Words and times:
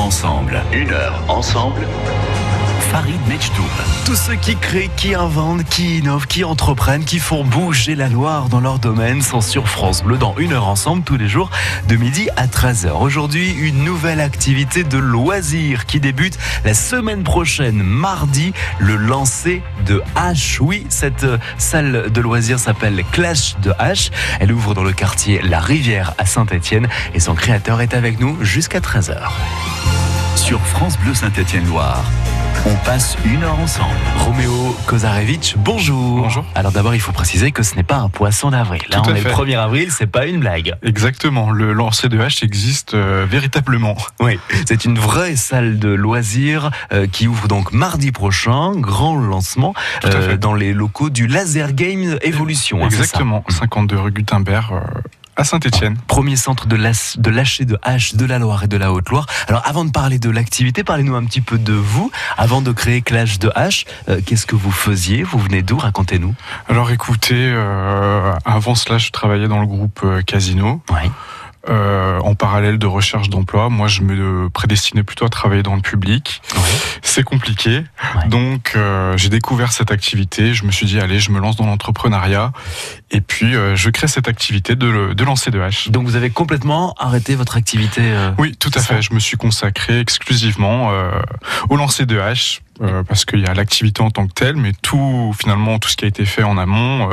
ensemble. 0.00 0.62
Une 0.72 0.90
heure 0.90 1.22
ensemble. 1.28 1.86
Farid 2.96 3.20
Mechtoub. 3.28 3.62
Tous 4.06 4.14
ceux 4.14 4.36
qui 4.36 4.56
créent, 4.56 4.88
qui 4.96 5.14
inventent, 5.14 5.64
qui 5.64 5.98
innovent, 5.98 6.26
qui 6.26 6.44
entreprennent, 6.44 7.04
qui 7.04 7.18
font 7.18 7.44
bouger 7.44 7.94
la 7.94 8.08
Loire 8.08 8.48
dans 8.48 8.60
leur 8.60 8.78
domaine 8.78 9.20
sont 9.20 9.42
sur 9.42 9.68
France 9.68 10.02
Bleu 10.02 10.16
dans 10.16 10.34
une 10.38 10.54
heure 10.54 10.66
ensemble 10.66 11.02
tous 11.02 11.18
les 11.18 11.28
jours 11.28 11.50
de 11.88 11.96
midi 11.96 12.30
à 12.36 12.46
13h. 12.46 12.92
Aujourd'hui, 12.92 13.50
une 13.52 13.84
nouvelle 13.84 14.18
activité 14.18 14.82
de 14.82 14.96
loisirs 14.96 15.84
qui 15.84 16.00
débute 16.00 16.38
la 16.64 16.72
semaine 16.72 17.22
prochaine, 17.22 17.82
mardi, 17.82 18.54
le 18.78 18.96
lancer 18.96 19.62
de 19.84 20.02
H. 20.16 20.56
Oui, 20.62 20.86
cette 20.88 21.24
euh, 21.24 21.36
salle 21.58 22.10
de 22.10 22.20
loisirs 22.22 22.58
s'appelle 22.58 23.04
Clash 23.12 23.56
de 23.60 23.72
H. 23.72 24.10
Elle 24.40 24.52
ouvre 24.52 24.72
dans 24.72 24.84
le 24.84 24.92
quartier 24.94 25.42
La 25.42 25.60
Rivière 25.60 26.14
à 26.16 26.24
Saint-Etienne 26.24 26.88
et 27.12 27.20
son 27.20 27.34
créateur 27.34 27.82
est 27.82 27.92
avec 27.92 28.20
nous 28.20 28.42
jusqu'à 28.42 28.80
13h. 28.80 29.18
Sur 30.34 30.62
France 30.62 30.96
Bleu 30.98 31.12
Saint-Étienne-Loire. 31.12 32.02
On 32.64 32.74
passe 32.84 33.16
une 33.24 33.42
heure 33.44 33.58
ensemble. 33.58 33.94
Roméo 34.18 34.76
Kozarevitch, 34.86 35.56
bonjour. 35.56 36.22
Bonjour. 36.22 36.44
Alors 36.54 36.72
d'abord, 36.72 36.94
il 36.94 37.00
faut 37.00 37.12
préciser 37.12 37.52
que 37.52 37.62
ce 37.62 37.74
n'est 37.76 37.82
pas 37.84 37.96
un 37.98 38.08
poisson 38.08 38.50
d'avril. 38.50 38.82
Là, 38.90 38.98
Tout 39.02 39.10
on 39.10 39.14
est 39.14 39.22
le 39.22 39.28
fait. 39.30 39.34
1er 39.34 39.56
avril, 39.58 39.92
c'est 39.92 40.06
pas 40.06 40.26
une 40.26 40.40
blague. 40.40 40.74
Exactement, 40.82 41.50
le 41.50 41.72
lancer 41.72 42.08
de 42.08 42.18
hache 42.18 42.42
existe 42.42 42.94
euh, 42.94 43.26
véritablement. 43.28 43.96
Oui, 44.20 44.38
c'est 44.66 44.84
une 44.84 44.98
vraie 44.98 45.36
salle 45.36 45.78
de 45.78 45.90
loisirs 45.90 46.70
euh, 46.92 47.06
qui 47.06 47.28
ouvre 47.28 47.46
donc 47.48 47.72
mardi 47.72 48.10
prochain, 48.12 48.72
grand 48.74 49.14
lancement 49.16 49.74
euh, 50.04 50.36
dans 50.36 50.54
les 50.54 50.72
locaux 50.72 51.10
du 51.10 51.26
Laser 51.28 51.72
Game 51.74 52.18
Evolution. 52.22 52.82
hein, 52.82 52.86
Exactement, 52.86 53.44
52 53.48 53.96
rue 53.96 54.10
Gutenberg 54.10 54.72
euh, 54.72 54.80
à 55.36 55.44
Saint-Étienne. 55.44 55.96
Premier 56.06 56.36
centre 56.36 56.66
de, 56.66 56.76
lâcher 56.76 57.64
de 57.64 57.78
hache 57.82 58.14
de 58.14 58.24
la 58.24 58.38
Loire 58.38 58.64
et 58.64 58.68
de 58.68 58.76
la 58.76 58.92
Haute-Loire. 58.92 59.26
Alors 59.48 59.62
avant 59.64 59.84
de 59.84 59.90
parler 59.90 60.18
de 60.18 60.30
l'activité, 60.30 60.84
parlez-nous 60.84 61.14
un 61.14 61.24
petit 61.24 61.40
peu 61.40 61.58
de 61.58 61.72
vous. 61.72 62.10
Avant 62.36 62.62
de 62.62 62.72
créer 62.72 63.02
Clash 63.02 63.38
de 63.38 63.50
hache, 63.54 63.84
euh, 64.08 64.20
qu'est-ce 64.24 64.46
que 64.46 64.56
vous 64.56 64.70
faisiez? 64.70 65.22
Vous 65.22 65.38
venez 65.38 65.62
d'où? 65.62 65.78
Racontez-nous. 65.78 66.34
Alors 66.68 66.90
écoutez, 66.90 67.34
euh, 67.52 68.32
avant 68.44 68.74
cela, 68.74 68.98
je 68.98 69.10
travaillais 69.10 69.48
dans 69.48 69.60
le 69.60 69.66
groupe 69.66 70.00
euh, 70.04 70.22
Casino. 70.22 70.80
Oui. 70.90 71.10
Euh, 71.68 72.20
en 72.20 72.34
parallèle 72.36 72.78
de 72.78 72.86
recherche 72.86 73.28
d'emploi, 73.28 73.68
moi 73.70 73.88
je 73.88 74.02
me 74.02 74.48
prédestinais 74.50 75.02
plutôt 75.02 75.24
à 75.24 75.28
travailler 75.28 75.62
dans 75.64 75.74
le 75.74 75.80
public. 75.80 76.40
C'est 77.02 77.24
compliqué, 77.24 77.82
Ouais. 78.14 78.28
donc 78.28 78.72
euh, 78.76 79.16
j'ai 79.16 79.28
découvert 79.28 79.72
cette 79.72 79.90
activité. 79.90 80.54
Je 80.54 80.64
me 80.64 80.70
suis 80.70 80.86
dit 80.86 81.00
allez, 81.00 81.18
je 81.18 81.30
me 81.32 81.40
lance 81.40 81.56
dans 81.56 81.66
l'entrepreneuriat 81.66 82.52
et 83.10 83.20
puis 83.20 83.56
euh, 83.56 83.74
je 83.74 83.90
crée 83.90 84.06
cette 84.06 84.28
activité 84.28 84.76
de, 84.76 84.86
le- 84.86 85.14
de 85.16 85.24
lancer 85.24 85.50
de 85.50 85.60
hache. 85.60 85.88
Donc 85.90 86.06
vous 86.06 86.14
avez 86.14 86.30
complètement 86.30 86.94
arrêté 86.98 87.34
votre 87.34 87.56
activité 87.56 88.02
Oui, 88.38 88.54
tout 88.56 88.70
à 88.74 88.80
fait. 88.80 89.02
Je 89.02 89.12
me 89.12 89.18
suis 89.18 89.36
consacré 89.36 89.98
exclusivement 89.98 90.90
au 91.68 91.76
lancer 91.76 92.06
de 92.06 92.18
hache 92.20 92.62
parce 93.08 93.24
qu'il 93.24 93.40
y 93.40 93.46
a 93.46 93.54
l'activité 93.54 94.02
en 94.02 94.10
tant 94.10 94.26
que 94.28 94.32
telle, 94.34 94.56
mais 94.56 94.72
tout 94.82 95.34
finalement 95.38 95.78
tout 95.80 95.88
ce 95.88 95.96
qui 95.96 96.04
a 96.04 96.08
été 96.08 96.24
fait 96.26 96.42
en 96.44 96.58
amont. 96.58 97.08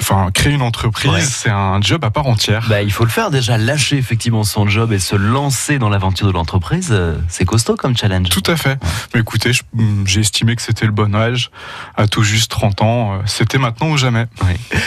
Enfin, 0.00 0.30
créer 0.32 0.52
une 0.52 0.62
entreprise, 0.62 1.10
Ouais. 1.10 1.20
c'est 1.20 1.50
un 1.50 1.80
job 1.80 2.04
à 2.04 2.10
part 2.10 2.26
entière. 2.26 2.66
Bah, 2.68 2.82
il 2.82 2.92
faut 2.92 3.04
le 3.04 3.10
faire 3.10 3.30
déjà, 3.30 3.56
lâcher 3.58 3.96
effectivement 3.96 4.44
son 4.44 4.68
job 4.68 4.92
et 4.92 4.98
se 4.98 5.16
lancer 5.16 5.78
dans 5.78 5.88
l'aventure 5.88 6.26
de 6.26 6.32
l'entreprise, 6.32 6.88
euh, 6.90 7.16
c'est 7.28 7.44
costaud 7.44 7.76
comme 7.76 7.96
challenge. 7.96 8.28
Tout 8.28 8.42
à 8.46 8.56
fait. 8.56 8.78
Mais 9.14 9.20
écoutez, 9.20 9.52
je- 9.52 9.62
j'ai 10.04 10.20
estimé 10.20 10.54
que 10.54 10.62
c'était 10.62 10.84
le 10.86 10.92
bon 10.92 11.14
âge. 11.14 11.50
À 11.96 12.06
tout 12.06 12.22
juste 12.22 12.50
30 12.50 12.82
ans, 12.82 13.14
euh, 13.14 13.18
c'était 13.26 13.58
maintenant 13.58 13.88
ou 13.90 13.96
jamais. 13.96 14.26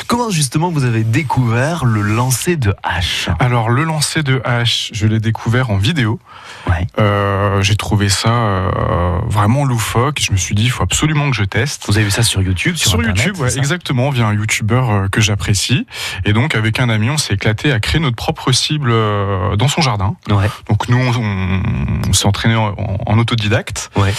Comment 0.08 0.30
justement 0.30 0.70
vous 0.70 0.84
avez 0.84 1.04
découvert 1.04 1.86
le 1.86 2.02
lancer 2.02 2.56
de 2.56 2.74
hache? 2.84 3.30
Alors, 3.40 3.70
le 3.70 3.84
lancer 3.84 4.22
de 4.24 4.42
hache, 4.46 4.90
je 4.94 5.08
l'ai 5.08 5.20
découvert 5.20 5.70
en 5.72 5.78
vidéo. 5.78 6.20
Ouais. 6.68 6.86
Euh, 7.00 7.62
j'ai 7.62 7.76
trouvé 7.76 8.10
ça 8.10 8.30
euh, 8.30 9.18
vraiment 9.26 9.66
loufoque. 9.66 10.20
Je 10.22 10.32
me 10.32 10.38
suis 10.38 10.56
dit, 10.56 10.64
il 10.66 10.70
faut 10.72 10.84
absolument 10.84 11.30
que 11.32 11.36
je 11.36 11.44
teste. 11.44 11.84
Vous 11.88 11.96
avez 11.98 12.06
vu 12.06 12.12
ça 12.12 12.24
sur 12.24 12.42
YouTube 12.42 12.76
Sur, 12.76 12.92
Sur, 12.92 13.00
Internet, 13.00 13.26
YouTube, 13.26 13.46
exactement, 13.58 14.10
via 14.12 14.28
un 14.28 14.34
youtubeur 14.34 14.99
euh, 15.04 15.08
que 15.10 15.22
j'apprécie. 15.22 15.86
Et 16.26 16.34
donc, 16.34 16.56
avec 16.56 16.80
un 16.80 16.90
ami, 16.90 17.10
on 17.10 17.18
s'est 17.18 17.34
éclaté 17.34 17.72
à 17.72 17.80
créer 17.80 18.00
notre 18.00 18.16
propre 18.16 18.52
cible 18.52 18.90
euh, 18.92 19.56
dans 19.56 19.68
son 19.68 19.82
jardin. 19.82 20.16
Ouais. 20.30 20.50
Donc, 20.70 20.88
nous, 20.90 20.98
on, 20.98 21.10
on- 21.16 21.62
on 22.10 22.14
s'est 22.14 22.26
entraîné 22.28 22.56
en, 22.56 22.76
en 23.06 23.18
autodidacte. 23.20 23.92
Ouais. 23.96 24.14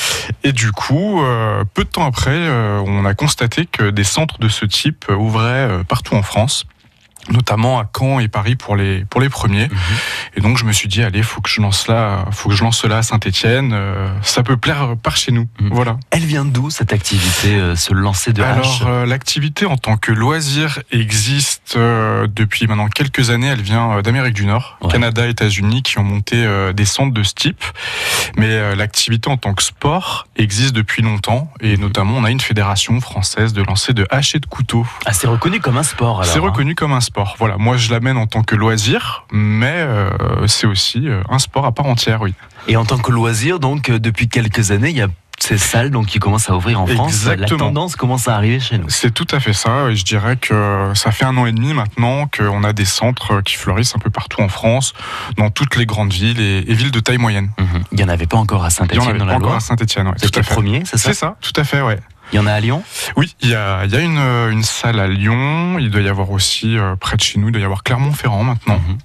Et 0.44 0.52
du 0.52 0.70
coup, 0.72 1.22
euh, 1.22 1.64
peu 1.74 1.84
de 1.84 1.88
temps 1.88 2.06
après, 2.06 2.38
on 2.86 3.04
a 3.04 3.14
constaté 3.14 3.66
que 3.66 3.90
des 3.90 4.04
centres 4.04 4.38
de 4.38 4.48
ce 4.48 4.64
type 4.64 5.06
ouvraient 5.10 5.82
partout 5.88 6.14
en 6.14 6.22
France 6.22 6.66
notamment 7.30 7.78
à 7.80 7.88
Caen 7.96 8.18
et 8.18 8.28
Paris 8.28 8.56
pour 8.56 8.76
les 8.76 9.04
pour 9.06 9.20
les 9.20 9.28
premiers 9.28 9.68
Mhm. 9.68 9.76
et 10.36 10.40
donc 10.40 10.58
je 10.58 10.64
me 10.64 10.72
suis 10.72 10.88
dit 10.88 11.02
allez 11.02 11.22
faut 11.22 11.40
que 11.40 11.48
je 11.50 11.60
lance 11.60 11.86
là 11.88 12.24
faut 12.32 12.48
que 12.48 12.54
je 12.54 12.62
lance 12.64 12.78
cela 12.78 12.98
à 12.98 13.02
Saint-Étienne 13.02 13.74
ça 14.22 14.42
peut 14.42 14.56
plaire 14.56 14.94
par 15.02 15.16
chez 15.16 15.32
nous 15.32 15.48
Mhm. 15.60 15.70
voilà 15.72 15.96
Elle 16.10 16.24
vient 16.24 16.44
d'où 16.44 16.70
cette 16.70 16.92
activité, 16.92 17.54
euh, 17.56 17.76
ce 17.76 17.92
lancer 17.94 18.32
de 18.32 18.42
hache 18.42 18.80
alors, 18.82 18.88
euh, 18.92 19.06
l'activité 19.06 19.66
en 19.66 19.76
tant 19.76 19.96
que 19.96 20.12
loisir 20.12 20.80
existe 20.92 21.74
euh, 21.76 22.26
depuis 22.26 22.66
maintenant 22.66 22.88
quelques 22.88 23.30
années. 23.30 23.46
Elle 23.48 23.60
vient 23.62 23.92
euh, 23.98 24.02
d'Amérique 24.02 24.34
du 24.34 24.46
Nord, 24.46 24.78
Ouais. 24.80 24.90
Canada, 24.90 25.26
États-Unis, 25.26 25.82
qui 25.82 25.98
ont 25.98 26.02
monté 26.02 26.36
euh, 26.44 26.72
des 26.72 26.84
centres 26.84 27.12
de 27.12 27.22
ce 27.22 27.34
type. 27.34 27.62
Mais 28.36 28.46
euh, 28.50 28.74
l'activité 28.74 29.28
en 29.30 29.36
tant 29.36 29.54
que 29.54 29.62
sport 29.62 30.26
existe 30.36 30.74
depuis 30.74 31.02
longtemps, 31.02 31.50
et 31.60 31.76
Mhm. 31.76 31.80
notamment 31.82 32.14
on 32.16 32.24
a 32.24 32.30
une 32.30 32.40
fédération 32.40 33.00
française 33.00 33.52
de 33.52 33.62
lancer 33.62 33.92
de 33.92 34.06
haches 34.10 34.34
et 34.34 34.40
de 34.40 34.46
couteaux. 34.46 34.86
Ah, 35.06 35.12
c'est 35.12 35.26
reconnu 35.28 35.60
comme 35.60 35.76
un 35.76 35.82
sport 35.82 36.20
alors. 36.22 36.32
C'est 36.32 36.38
hein. 36.38 36.42
reconnu 36.42 36.74
comme 36.74 36.92
un 36.92 37.00
sport. 37.00 37.19
Voilà, 37.38 37.56
moi 37.58 37.76
je 37.76 37.90
l'amène 37.90 38.16
en 38.16 38.26
tant 38.26 38.42
que 38.42 38.54
loisir, 38.56 39.24
mais 39.32 39.74
euh, 39.76 40.46
c'est 40.46 40.66
aussi 40.66 41.08
euh, 41.08 41.22
un 41.28 41.38
sport 41.38 41.64
à 41.66 41.72
part 41.72 41.86
entière, 41.86 42.20
oui. 42.22 42.34
Et 42.68 42.76
en 42.76 42.84
tant 42.84 42.98
que 42.98 43.10
loisir, 43.12 43.58
donc 43.60 43.88
euh, 43.88 43.98
depuis 43.98 44.28
quelques 44.28 44.70
années, 44.70 44.90
il 44.90 44.96
y 44.96 45.02
a 45.02 45.08
ces 45.42 45.56
salles 45.56 45.90
donc, 45.90 46.06
qui 46.06 46.18
commencent 46.18 46.50
à 46.50 46.54
ouvrir 46.54 46.78
en 46.82 46.86
France. 46.86 47.24
La 47.24 47.32
Exactement. 47.32 47.68
tendance 47.68 47.96
commence 47.96 48.28
à 48.28 48.36
arriver 48.36 48.60
chez 48.60 48.76
nous. 48.76 48.90
C'est 48.90 49.10
tout 49.10 49.26
à 49.30 49.40
fait 49.40 49.54
ça. 49.54 49.88
Et 49.88 49.96
je 49.96 50.04
dirais 50.04 50.36
que 50.36 50.92
ça 50.94 51.12
fait 51.12 51.24
un 51.24 51.34
an 51.38 51.46
et 51.46 51.52
demi 51.52 51.72
maintenant 51.72 52.26
qu'on 52.28 52.62
a 52.62 52.74
des 52.74 52.84
centres 52.84 53.40
qui 53.40 53.54
fleurissent 53.54 53.96
un 53.96 54.00
peu 54.00 54.10
partout 54.10 54.42
en 54.42 54.48
France, 54.48 54.92
dans 55.38 55.48
toutes 55.48 55.76
les 55.76 55.86
grandes 55.86 56.12
villes 56.12 56.40
et, 56.40 56.58
et 56.70 56.74
villes 56.74 56.90
de 56.90 57.00
taille 57.00 57.16
moyenne. 57.16 57.48
Mhm. 57.58 57.84
Il 57.92 57.96
n'y 57.96 58.04
en 58.04 58.10
avait 58.10 58.26
pas 58.26 58.36
encore 58.36 58.64
à 58.64 58.68
Il 58.68 58.94
y 58.94 58.98
en 58.98 59.08
avait 59.08 59.18
dans 59.18 59.24
pas 59.24 59.30
la 59.30 59.36
encore 59.36 59.40
Loire. 59.48 59.56
à 59.56 59.60
Saint-Etienne. 59.60 60.08
Ouais, 60.08 60.14
C'était 60.18 60.40
le 60.40 60.46
premier, 60.46 60.82
c'est 60.84 60.98
ça? 60.98 61.08
C'est 61.08 61.18
ça, 61.18 61.36
tout 61.40 61.58
à 61.58 61.64
fait, 61.64 61.80
ouais. 61.80 61.98
Il 62.32 62.36
y 62.36 62.38
en 62.38 62.46
a 62.46 62.52
à 62.52 62.60
Lyon 62.60 62.84
Oui, 63.16 63.34
il 63.40 63.48
y 63.50 63.54
a, 63.56 63.84
il 63.86 63.92
y 63.92 63.96
a 63.96 64.00
une, 64.00 64.18
euh, 64.18 64.50
une 64.50 64.62
salle 64.62 65.00
à 65.00 65.08
Lyon. 65.08 65.78
Il 65.80 65.90
doit 65.90 66.00
y 66.00 66.08
avoir 66.08 66.30
aussi 66.30 66.78
euh, 66.78 66.94
près 66.94 67.16
de 67.16 67.22
chez 67.22 67.40
nous, 67.40 67.48
il 67.48 67.52
doit 67.52 67.60
y 67.60 67.64
avoir 67.64 67.82
Clermont-Ferrand 67.82 68.44
maintenant. 68.44 68.76
Mhm. 68.88 68.98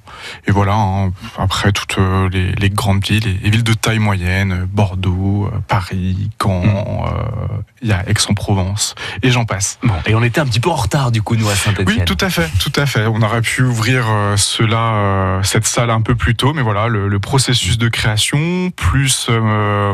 Et 0.48 0.52
voilà. 0.52 0.74
hein, 0.76 1.12
après 1.38 1.72
toutes 1.72 1.98
euh, 1.98 2.30
les, 2.30 2.52
les 2.52 2.70
grandes 2.70 3.04
villes, 3.04 3.28
et 3.44 3.50
villes 3.50 3.64
de 3.64 3.74
taille 3.74 3.98
moyenne, 3.98 4.68
Bordeaux, 4.72 5.50
Paris, 5.68 6.30
Caen, 6.42 6.62
Mhm. 6.66 6.70
euh, 6.76 7.58
il 7.82 7.90
y 7.90 7.94
a 7.94 8.08
Aix-en-Provence, 8.08 8.94
et 9.24 9.32
j'en 9.32 9.46
passe. 9.46 9.80
Bon, 9.84 9.94
et 10.06 10.14
on 10.14 10.22
était 10.24 10.40
un 10.40 10.46
petit 10.46 10.60
peu 10.60 10.70
en 10.70 10.76
retard 10.76 11.12
du 11.12 11.22
coup 11.24 11.36
nous 11.36 11.50
à 11.50 11.56
Saint-Etienne. 11.56 11.88
Oui, 11.88 12.06
tout 12.06 12.18
à 12.22 12.30
fait, 12.30 12.50
tout 12.60 12.72
à 12.76 12.86
fait. 12.86 13.08
On 13.08 13.22
aurait 13.24 13.42
pu 13.42 13.64
ouvrir 13.64 14.06
euh, 14.08 14.38
cela, 14.38 15.42
cette 15.44 15.66
salle 15.66 15.90
un 15.90 16.02
peu 16.02 16.14
plus 16.16 16.36
tôt, 16.36 16.54
mais 16.54 16.62
voilà, 16.62 16.88
le, 16.88 17.08
le 17.08 17.20
processus 17.20 17.78
de 17.80 17.88
création, 17.90 18.70
plus 18.76 19.30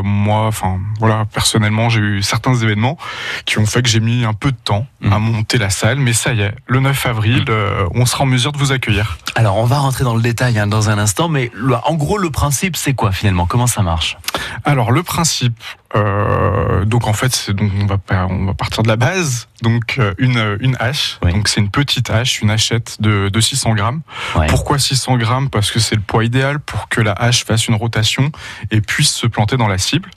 moi, 0.04 0.46
enfin 0.46 0.78
voilà, 0.98 1.24
personnellement, 1.32 1.88
j'ai 1.88 2.00
eu 2.00 2.22
certains 2.22 2.54
événements 2.54 2.98
qui 3.44 3.58
ont 3.58 3.66
fait 3.66 3.82
que 3.82 3.88
j'ai 3.88 4.00
mis 4.00 4.24
un 4.24 4.32
peu 4.32 4.50
de 4.52 4.56
temps 4.56 4.86
à 5.04 5.18
Mhm. 5.18 5.32
monter 5.32 5.58
la 5.58 5.70
salle, 5.70 5.98
mais 5.98 6.12
ça 6.12 6.32
y 6.32 6.40
est, 6.42 6.54
le 6.66 6.80
9 6.80 7.06
avril, 7.06 7.44
euh, 7.48 7.86
on 7.94 8.06
sera 8.06 8.24
en 8.24 8.26
mesure 8.26 8.52
de 8.52 8.58
vous 8.58 8.72
accueillir. 8.72 9.18
Alors 9.34 9.56
on 9.56 9.64
va 9.64 9.78
rentrer 9.78 10.04
dans 10.04 10.14
le 10.14 10.22
détail 10.22 10.58
hein, 10.58 10.66
dans 10.66 10.90
un 10.90 10.98
instant, 10.98 11.28
mais 11.28 11.50
le- 11.54 11.76
en 11.84 11.94
gros 11.94 12.18
le 12.18 12.30
principe 12.30 12.76
c'est 12.76 12.94
quoi 12.94 13.12
finalement? 13.12 13.46
Comment 13.46 13.66
ça 13.66 13.82
marche? 13.82 14.16
Alors 14.64 14.92
le 14.92 15.02
principe, 15.02 15.58
euh, 15.94 16.84
donc 16.84 17.06
en 17.06 17.12
fait, 17.12 17.50
donc 17.50 17.70
on 17.80 17.86
va 17.86 17.98
pas- 17.98 18.26
on 18.28 18.46
va 18.46 18.54
partir 18.54 18.82
de 18.82 18.88
la 18.88 18.96
base. 18.96 19.48
Donc 19.62 19.96
euh, 19.98 20.14
une 20.18 20.56
une 20.60 20.76
hache, 20.80 21.18
Oui. 21.22 21.32
donc 21.32 21.48
c'est 21.48 21.60
une 21.60 21.70
petite 21.70 22.10
hache, 22.10 22.42
une 22.42 22.50
hachette 22.50 22.96
de, 23.00 23.28
de 23.28 23.40
600 23.40 23.74
grammes. 23.74 24.00
Ouais. 24.34 24.46
Pourquoi 24.48 24.78
600 24.78 25.16
grammes? 25.16 25.48
Parce 25.50 25.70
que 25.70 25.78
c'est 25.80 25.94
le 25.94 26.00
poids 26.02 26.24
idéal 26.24 26.58
pour 26.60 26.88
que 26.88 27.00
la 27.00 27.12
hache 27.12 27.44
fasse 27.44 27.68
une 27.68 27.76
rotation 27.76 28.30
et 28.70 28.80
puisse 28.80 29.12
se 29.12 29.26
planter 29.26 29.56
dans 29.56 29.68
la 29.68 29.78
cible. 29.78 30.10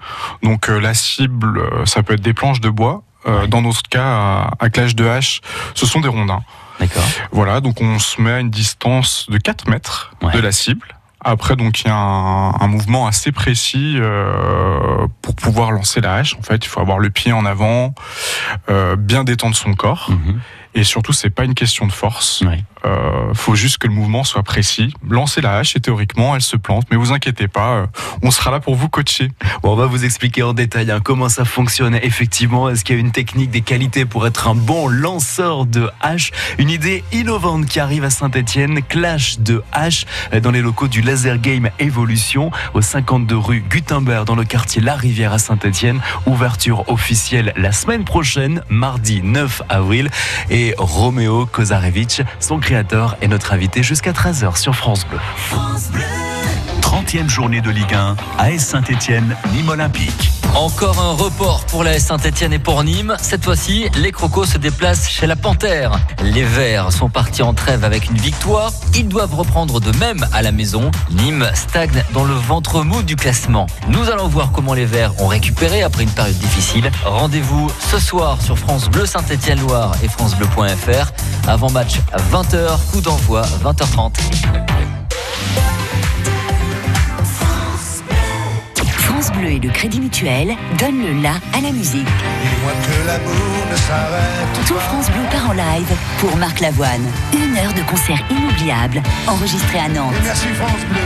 Donc 0.43 0.69
euh, 0.69 0.79
la 0.79 0.93
cible, 0.93 1.59
euh, 1.59 1.85
ça 1.85 2.03
peut 2.03 2.13
être 2.15 2.21
des 2.21 2.33
planches 2.33 2.61
de 2.61 2.69
bois. 2.69 3.03
Euh, 3.27 3.41
Ouais. 3.41 3.47
Dans 3.47 3.61
notre 3.61 3.81
cas, 3.83 4.03
à, 4.05 4.51
à 4.59 4.69
clash 4.69 4.95
de 4.95 5.05
hache, 5.07 5.41
ce 5.73 5.85
sont 5.85 5.99
des 5.99 6.07
rondins. 6.09 6.43
D'accord. 6.79 7.03
Voilà, 7.31 7.59
donc 7.61 7.81
on 7.81 7.97
se 7.99 8.21
met 8.21 8.31
à 8.33 8.39
une 8.39 8.49
distance 8.49 9.27
de 9.29 9.37
4 9.37 9.67
mètres 9.69 10.11
Ouais. 10.21 10.31
de 10.33 10.39
la 10.39 10.51
cible. 10.51 10.87
Après, 11.27 11.55
donc 11.55 11.81
il 11.81 11.87
y 11.87 11.89
a 11.89 11.95
un, 11.95 12.51
un 12.59 12.67
mouvement 12.67 13.07
assez 13.07 13.31
précis 13.31 13.95
euh, 13.97 15.07
pour 15.23 15.33
pouvoir 15.35 15.71
lancer 15.71 15.99
la 16.01 16.13
hache. 16.15 16.35
En 16.37 16.43
fait, 16.43 16.63
il 16.63 16.67
faut 16.67 16.79
avoir 16.81 16.99
le 16.99 17.09
pied 17.09 17.31
en 17.33 17.45
avant, 17.45 17.95
euh, 18.69 18.95
bien 18.95 19.23
détendre 19.23 19.55
son 19.55 19.73
corps. 19.73 20.11
Mhm. 20.11 20.39
Et 20.75 20.83
surtout, 20.83 21.13
c'est 21.13 21.29
pas 21.29 21.45
une 21.45 21.55
question 21.55 21.87
de 21.87 21.91
force. 21.91 22.43
Il 22.85 22.91
euh, 22.91 23.33
faut 23.33 23.55
juste 23.55 23.77
que 23.77 23.87
le 23.87 23.93
mouvement 23.93 24.25
soit 24.25 24.43
précis. 24.43 24.93
Lancez 25.09 25.39
la 25.39 25.57
hache 25.57 25.75
et 25.77 25.79
théoriquement, 25.79 26.35
elle 26.35 26.41
se 26.41 26.57
plante. 26.57 26.85
Mais 26.91 26.97
vous 26.97 27.13
inquiétez 27.13 27.47
pas, 27.47 27.75
euh, 27.75 27.85
on 28.21 28.29
sera 28.29 28.51
là 28.51 28.59
pour 28.59 28.75
vous 28.75 28.89
coacher. 28.89 29.31
Bon, 29.63 29.71
on 29.71 29.75
va 29.75 29.85
vous 29.85 30.03
expliquer 30.03 30.43
en 30.43 30.53
détail 30.53 30.91
hein, 30.91 30.99
comment 31.01 31.29
ça 31.29 31.45
fonctionne 31.45 31.95
effectivement. 31.95 32.69
Est-ce 32.69 32.83
qu'il 32.83 32.95
y 32.95 32.97
a 32.97 33.01
une 33.01 33.13
technique, 33.13 33.51
des 33.51 33.61
qualités 33.61 34.05
pour 34.05 34.27
être 34.27 34.49
un 34.49 34.53
bon 34.53 34.87
lanceur 34.89 35.65
de 35.65 35.89
hache? 36.01 36.31
Une 36.57 36.69
idée 36.69 37.05
innovante 37.13 37.65
qui 37.65 37.79
arrive 37.79 38.03
à 38.03 38.09
Saint-Etienne, 38.09 38.81
clash 38.83 39.39
de 39.39 39.63
hache 39.71 40.05
euh, 40.33 40.41
dans 40.41 40.51
les 40.51 40.61
locaux 40.61 40.89
du 40.89 41.01
Laser 41.01 41.39
Game 41.39 41.69
Evolution 41.79 42.51
au 42.73 42.81
52 42.81 43.37
rue 43.37 43.63
Gutenberg 43.69 44.25
dans 44.25 44.35
le 44.35 44.43
quartier 44.43 44.81
La 44.81 44.95
Rivière 44.95 45.31
à 45.31 45.39
Saint-Etienne. 45.39 46.01
Ouverture 46.25 46.89
officielle 46.89 47.53
la 47.55 47.71
semaine 47.71 48.03
prochaine, 48.03 48.61
mardi 48.69 49.21
9 49.23 49.61
avril. 49.69 50.09
Et 50.49 50.64
Roméo 50.77 51.45
Kozarevich, 51.45 52.21
son 52.39 52.59
créateur, 52.59 53.17
est 53.21 53.27
notre 53.27 53.53
invité 53.53 53.83
jusqu'à 53.83 54.11
13h 54.11 54.57
sur. 54.57 54.75
France 54.75 55.05
Bleu. 55.05 56.34
30e 56.85 57.27
journée 57.27 57.61
de 57.61 57.71
Ligue 57.71 57.95
1, 57.95 58.15
AS 58.37 58.59
Saint-Etienne, 58.59 59.35
Nîmes 59.51 59.69
Olympique. 59.69 60.31
Encore 60.53 60.99
un 60.99 61.13
report 61.13 61.65
pour 61.65 61.83
la 61.83 61.99
Saint-Etienne 61.99 62.53
et 62.53 62.59
pour 62.59 62.83
Nîmes. 62.83 63.15
Cette 63.19 63.43
fois-ci, 63.43 63.87
les 63.97 64.11
Crocos 64.11 64.45
se 64.45 64.59
déplacent 64.59 65.09
chez 65.09 65.25
la 65.25 65.35
Panthère. 65.35 65.99
Les 66.21 66.43
Verts 66.43 66.91
sont 66.91 67.09
partis 67.09 67.41
en 67.41 67.55
trêve 67.55 67.83
avec 67.83 68.09
une 68.11 68.17
victoire. 68.17 68.71
Ils 68.93 69.07
doivent 69.07 69.33
reprendre 69.33 69.81
de 69.81 69.91
même 69.97 70.27
à 70.31 70.43
la 70.43 70.51
maison. 70.51 70.91
Nîmes 71.09 71.49
stagne 71.55 72.03
dans 72.13 72.23
le 72.23 72.35
ventre 72.35 72.83
mou 72.83 73.01
du 73.01 73.15
classement. 73.15 73.65
Nous 73.89 74.07
allons 74.11 74.27
voir 74.27 74.51
comment 74.51 74.75
les 74.75 74.85
Verts 74.85 75.19
ont 75.19 75.27
récupéré 75.27 75.81
après 75.81 76.03
une 76.03 76.11
période 76.11 76.37
difficile. 76.37 76.91
Rendez-vous 77.03 77.69
ce 77.91 77.99
soir 77.99 78.39
sur 78.43 78.59
France 78.59 78.89
Bleu 78.89 79.07
Saint-Etienne-Loire 79.07 79.95
et 80.03 80.07
francebleu.fr. 80.07 81.11
Avant 81.47 81.71
match 81.71 81.95
à 82.13 82.17
20h, 82.17 82.79
coup 82.91 83.01
d'envoi 83.01 83.41
20h30. 83.63 84.11
Et 89.55 89.59
le 89.59 89.69
Crédit 89.69 90.01
Mutuel 90.01 90.55
donnent 90.77 91.01
le 91.01 91.21
la 91.21 91.35
à 91.53 91.61
la 91.61 91.71
musique. 91.71 92.07
Tout 94.67 94.75
France 94.75 95.09
Bleu 95.09 95.21
part 95.31 95.49
en 95.49 95.53
live 95.53 95.87
pour 96.19 96.35
Marc 96.37 96.59
Lavoine. 96.59 97.05
Une 97.33 97.57
heure 97.57 97.73
de 97.73 97.81
concert 97.89 98.21
inoubliable 98.29 99.01
enregistré 99.27 99.79
à 99.79 99.87
Nantes. 99.87 100.13
merci 100.23 100.47
France 100.55 100.85
Bleu 100.89 101.01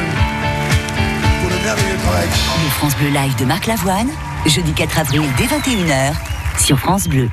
pour 1.41 1.49
le 1.49 1.63
merveilleux 1.63 1.97
travail. 1.97 2.27
Le 2.27 2.69
France 2.71 2.95
Bleu 2.97 3.09
live 3.09 3.35
de 3.35 3.45
Marc 3.45 3.67
Lavoine, 3.67 4.09
jeudi 4.47 4.71
4 4.73 4.99
avril 4.99 5.21
dès 5.37 5.45
21h 5.45 6.13
sur 6.57 6.79
France 6.79 7.07
Bleu. 7.07 7.29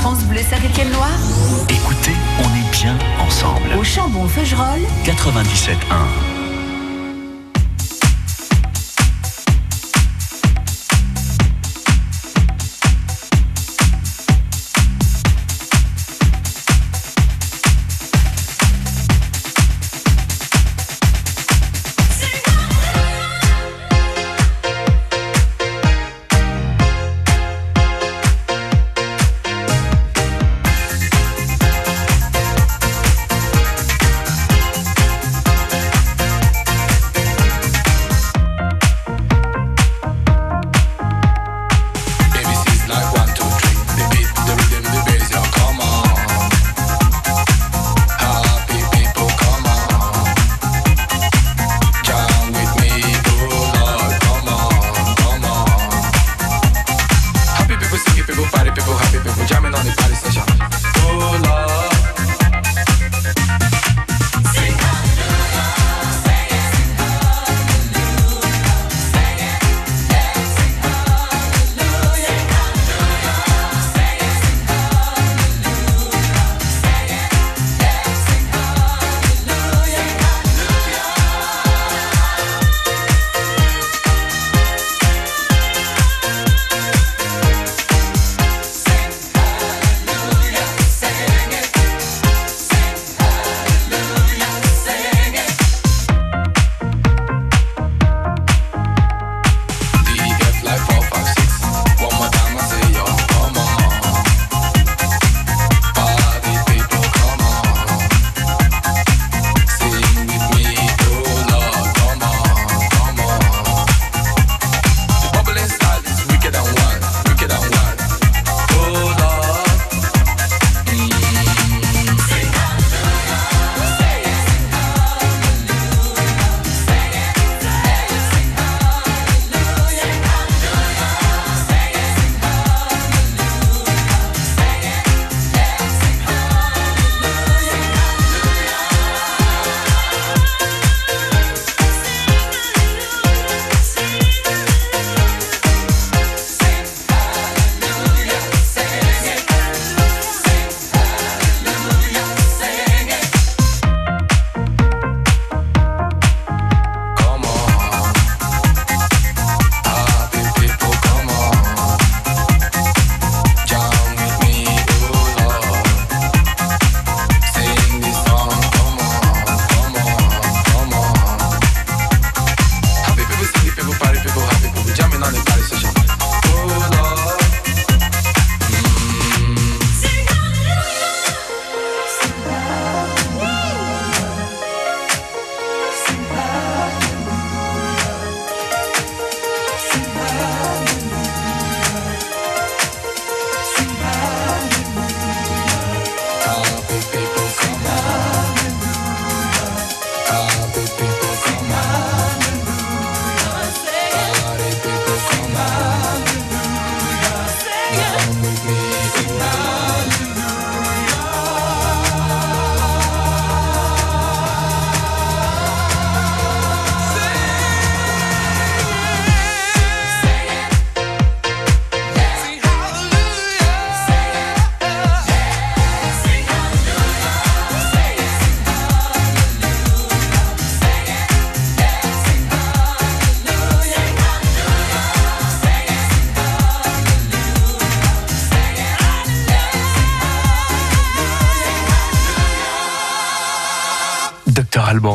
France 0.00 0.24
Bleu 0.24 0.40
Saint-Étienne-Loire. 0.48 1.18
Écoutez, 1.68 2.12
on 2.38 2.48
est 2.54 2.70
bien 2.70 2.96
ensemble. 3.18 3.74
Au 3.78 3.82
Chambon-Feugerolles. 3.82 4.86
97.1. 5.04 6.33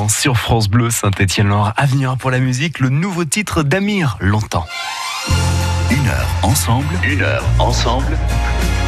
Sur 0.09 0.37
France 0.37 0.67
Bleu, 0.67 0.89
Saint-Étienne-Loire. 0.89 1.73
À 1.77 1.85
venir 1.85 2.17
pour 2.17 2.31
la 2.31 2.39
musique, 2.39 2.79
le 2.79 2.89
nouveau 2.89 3.23
titre 3.23 3.63
d'Amir, 3.63 4.17
Longtemps. 4.19 4.65
Une 6.09 6.15
heure 6.15 6.39
ensemble. 6.41 6.95
Une 7.03 7.21
heure 7.21 7.45
ensemble. 7.59 8.17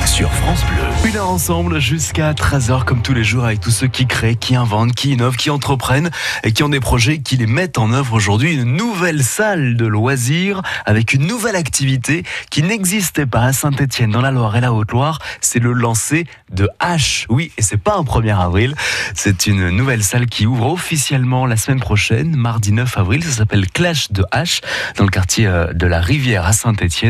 Sur 0.08 0.34
France 0.34 0.66
Bleu. 0.66 1.10
Une 1.10 1.18
heure 1.18 1.30
ensemble 1.30 1.80
jusqu'à 1.80 2.34
13h 2.34 2.84
comme 2.84 3.04
tous 3.04 3.14
les 3.14 3.24
jours 3.24 3.46
avec 3.46 3.60
tous 3.60 3.70
ceux 3.70 3.88
qui 3.88 4.08
créent, 4.08 4.36
qui 4.36 4.56
inventent, 4.56 4.94
qui 4.94 5.12
innovent, 5.12 5.38
qui 5.38 5.52
entreprennent 5.52 6.10
et 6.44 6.52
qui 6.52 6.64
ont 6.64 6.70
des 6.70 6.80
projets 6.80 7.20
qui 7.20 7.38
les 7.38 7.46
mettent 7.46 7.78
en 7.78 7.94
œuvre 7.94 8.16
aujourd'hui. 8.16 8.56
Une 8.56 8.76
nouvelle 8.76 9.24
salle 9.24 9.78
de 9.78 9.86
loisirs 9.86 10.64
avec 10.86 11.14
une 11.14 11.28
nouvelle 11.28 11.56
activité 11.56 12.24
qui 12.50 12.64
n'existait 12.64 13.28
pas 13.28 13.44
à 13.44 13.54
Saint-Etienne 13.54 14.10
dans 14.10 14.22
la 14.22 14.32
Loire 14.32 14.56
et 14.58 14.62
la 14.62 14.74
Haute-Loire. 14.74 15.20
C'est 15.40 15.60
le 15.60 15.74
lancer 15.74 16.26
de 16.52 16.68
H. 16.82 17.26
Oui, 17.30 17.52
et 17.58 17.62
c'est 17.62 17.78
pas 17.78 17.96
un 17.96 18.04
1er 18.04 18.36
avril. 18.36 18.74
C'est 19.14 19.46
une 19.46 19.70
nouvelle 19.70 20.04
salle 20.04 20.26
qui 20.26 20.48
ouvre 20.48 20.72
officiellement 20.72 21.46
la 21.46 21.58
semaine 21.58 21.80
prochaine, 21.80 22.36
mardi 22.36 22.72
9 22.72 22.98
avril. 22.98 23.24
Ça 23.24 23.32
s'appelle 23.32 23.70
Clash 23.70 24.12
de 24.12 24.26
H 24.34 24.62
dans 24.98 25.04
le 25.04 25.12
quartier 25.12 25.46
euh, 25.46 25.72
de 25.74 25.86
la 25.86 26.02
Rivière 26.02 26.46
à 26.46 26.54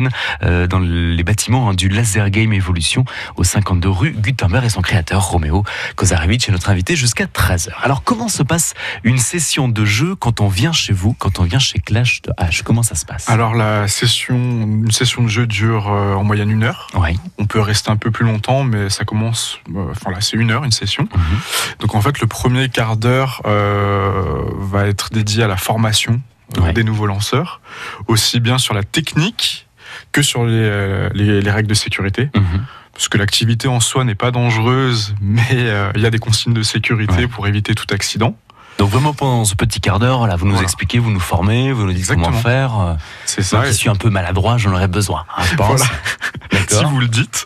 Saint-Etienne, 0.01 0.09
euh, 0.43 0.67
dans 0.67 0.79
les 0.79 1.23
bâtiments 1.23 1.69
hein, 1.69 1.73
du 1.73 1.89
Laser 1.89 2.29
Game 2.29 2.53
Evolution 2.53 3.05
au 3.35 3.43
52 3.43 3.89
rue 3.89 4.11
Gutenberg 4.11 4.65
et 4.65 4.69
son 4.69 4.81
créateur 4.81 5.23
Roméo 5.23 5.63
Kozarevich 5.95 6.47
est 6.49 6.51
notre 6.51 6.69
invité 6.69 6.95
jusqu'à 6.95 7.25
13h. 7.25 7.69
Alors 7.83 8.03
comment 8.03 8.27
se 8.27 8.43
passe 8.43 8.73
une 9.03 9.17
session 9.17 9.67
de 9.67 9.85
jeu 9.85 10.15
quand 10.15 10.41
on 10.41 10.47
vient 10.47 10.71
chez 10.71 10.93
vous, 10.93 11.13
quand 11.13 11.39
on 11.39 11.43
vient 11.43 11.59
chez 11.59 11.79
Clash 11.79 12.21
de 12.23 12.31
H? 12.39 12.63
Comment 12.63 12.83
ça 12.83 12.95
se 12.95 13.05
passe? 13.05 13.29
Alors 13.29 13.53
la 13.53 13.87
session, 13.87 14.35
une 14.37 14.91
session 14.91 15.23
de 15.23 15.27
jeu 15.27 15.45
dure 15.47 15.91
euh, 15.91 16.13
en 16.15 16.23
moyenne 16.23 16.49
une 16.49 16.63
heure. 16.63 16.87
Ouais. 16.95 17.15
On 17.37 17.45
peut 17.45 17.59
rester 17.61 17.91
un 17.91 17.97
peu 17.97 18.11
plus 18.11 18.25
longtemps, 18.25 18.63
mais 18.63 18.89
ça 18.89 19.03
commence. 19.05 19.59
euh, 19.75 19.91
Enfin 19.91 20.11
là, 20.11 20.17
c'est 20.21 20.37
une 20.37 20.51
heure 20.51 20.63
une 20.63 20.71
session. 20.71 21.03
Mhm. 21.03 21.39
Donc 21.79 21.95
en 21.95 22.01
fait, 22.01 22.19
le 22.21 22.27
premier 22.27 22.69
quart 22.69 22.97
d'heure 22.97 23.41
va 23.45 24.87
être 24.87 25.09
dédié 25.11 25.43
à 25.43 25.47
la 25.47 25.57
formation 25.57 26.21
Ouais. 26.59 26.73
des 26.73 26.83
nouveaux 26.83 27.05
lanceurs, 27.05 27.61
aussi 28.07 28.41
bien 28.41 28.57
sur 28.57 28.73
la 28.73 28.83
technique 28.83 29.67
que 30.11 30.21
sur 30.21 30.45
les, 30.45 30.53
euh, 30.53 31.09
les- 31.13 31.41
les 31.41 31.51
règles 31.51 31.69
de 31.69 31.73
sécurité. 31.73 32.29
Mhm. 32.35 32.65
Parce 32.93 33.07
que 33.07 33.17
l'activité 33.17 33.67
en 33.67 33.79
soi 33.79 34.03
n'est 34.03 34.15
pas 34.15 34.31
dangereuse, 34.31 35.15
mais 35.21 35.41
euh, 35.53 35.91
il 35.95 36.01
y 36.01 36.05
a 36.05 36.09
des 36.09 36.19
consignes 36.19 36.53
de 36.53 36.61
sécurité 36.63 37.13
Ouais. 37.15 37.27
pour 37.27 37.47
éviter 37.47 37.73
tout 37.73 37.85
accident. 37.91 38.35
Donc 38.81 38.89
vraiment 38.89 39.13
pendant 39.13 39.45
ce 39.45 39.53
petit 39.53 39.79
quart 39.79 39.99
d'heure, 39.99 40.25
là, 40.25 40.35
vous 40.37 40.45
nous 40.47 40.53
Voilà. 40.53 40.63
expliquez, 40.63 40.97
vous 40.97 41.11
nous 41.11 41.19
formez, 41.19 41.71
vous 41.71 41.83
nous 41.85 41.93
dites 41.93 42.07
comment 42.07 42.31
faire. 42.31 42.79
Euh, 42.79 42.93
C'est 43.25 43.41
Moi 43.53 43.61
ça. 43.65 43.69
qui 43.69 43.75
suis 43.75 43.89
un 43.89 43.95
peu 43.95 44.09
maladroit, 44.09 44.57
j'en 44.57 44.71
aurais 44.73 44.87
besoin, 44.87 45.23
hein, 45.37 45.43
je 45.51 45.55
pense. 45.55 45.67
Voilà. 45.81 46.65
si 46.67 46.83
vous 46.85 46.99
le 46.99 47.07
dites. 47.07 47.45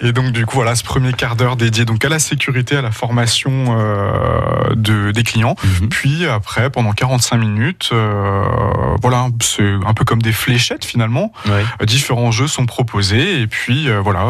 Et 0.00 0.12
donc 0.12 0.32
du 0.32 0.46
coup 0.46 0.54
voilà 0.56 0.74
ce 0.74 0.82
premier 0.82 1.12
quart 1.12 1.36
d'heure 1.36 1.56
dédié 1.56 1.84
donc 1.84 2.02
à 2.06 2.08
la 2.08 2.18
sécurité, 2.18 2.76
à 2.78 2.80
la 2.82 2.92
formation 2.92 3.76
euh, 3.78 4.74
de, 4.74 5.10
des 5.10 5.22
clients. 5.22 5.54
Mhm. 5.82 5.88
Puis 5.90 6.24
après 6.26 6.70
pendant 6.70 6.92
45 6.92 7.36
minutes, 7.36 7.90
euh, 7.92 8.42
voilà 9.02 9.26
c'est 9.42 9.74
un 9.84 9.92
peu 9.92 10.06
comme 10.06 10.22
des 10.22 10.32
fléchettes 10.32 10.86
finalement. 10.86 11.30
Différents 11.84 12.30
jeux 12.30 12.48
sont 12.48 12.64
proposés 12.64 13.42
et 13.42 13.46
puis 13.46 13.90
euh, 13.90 14.00
voilà 14.00 14.24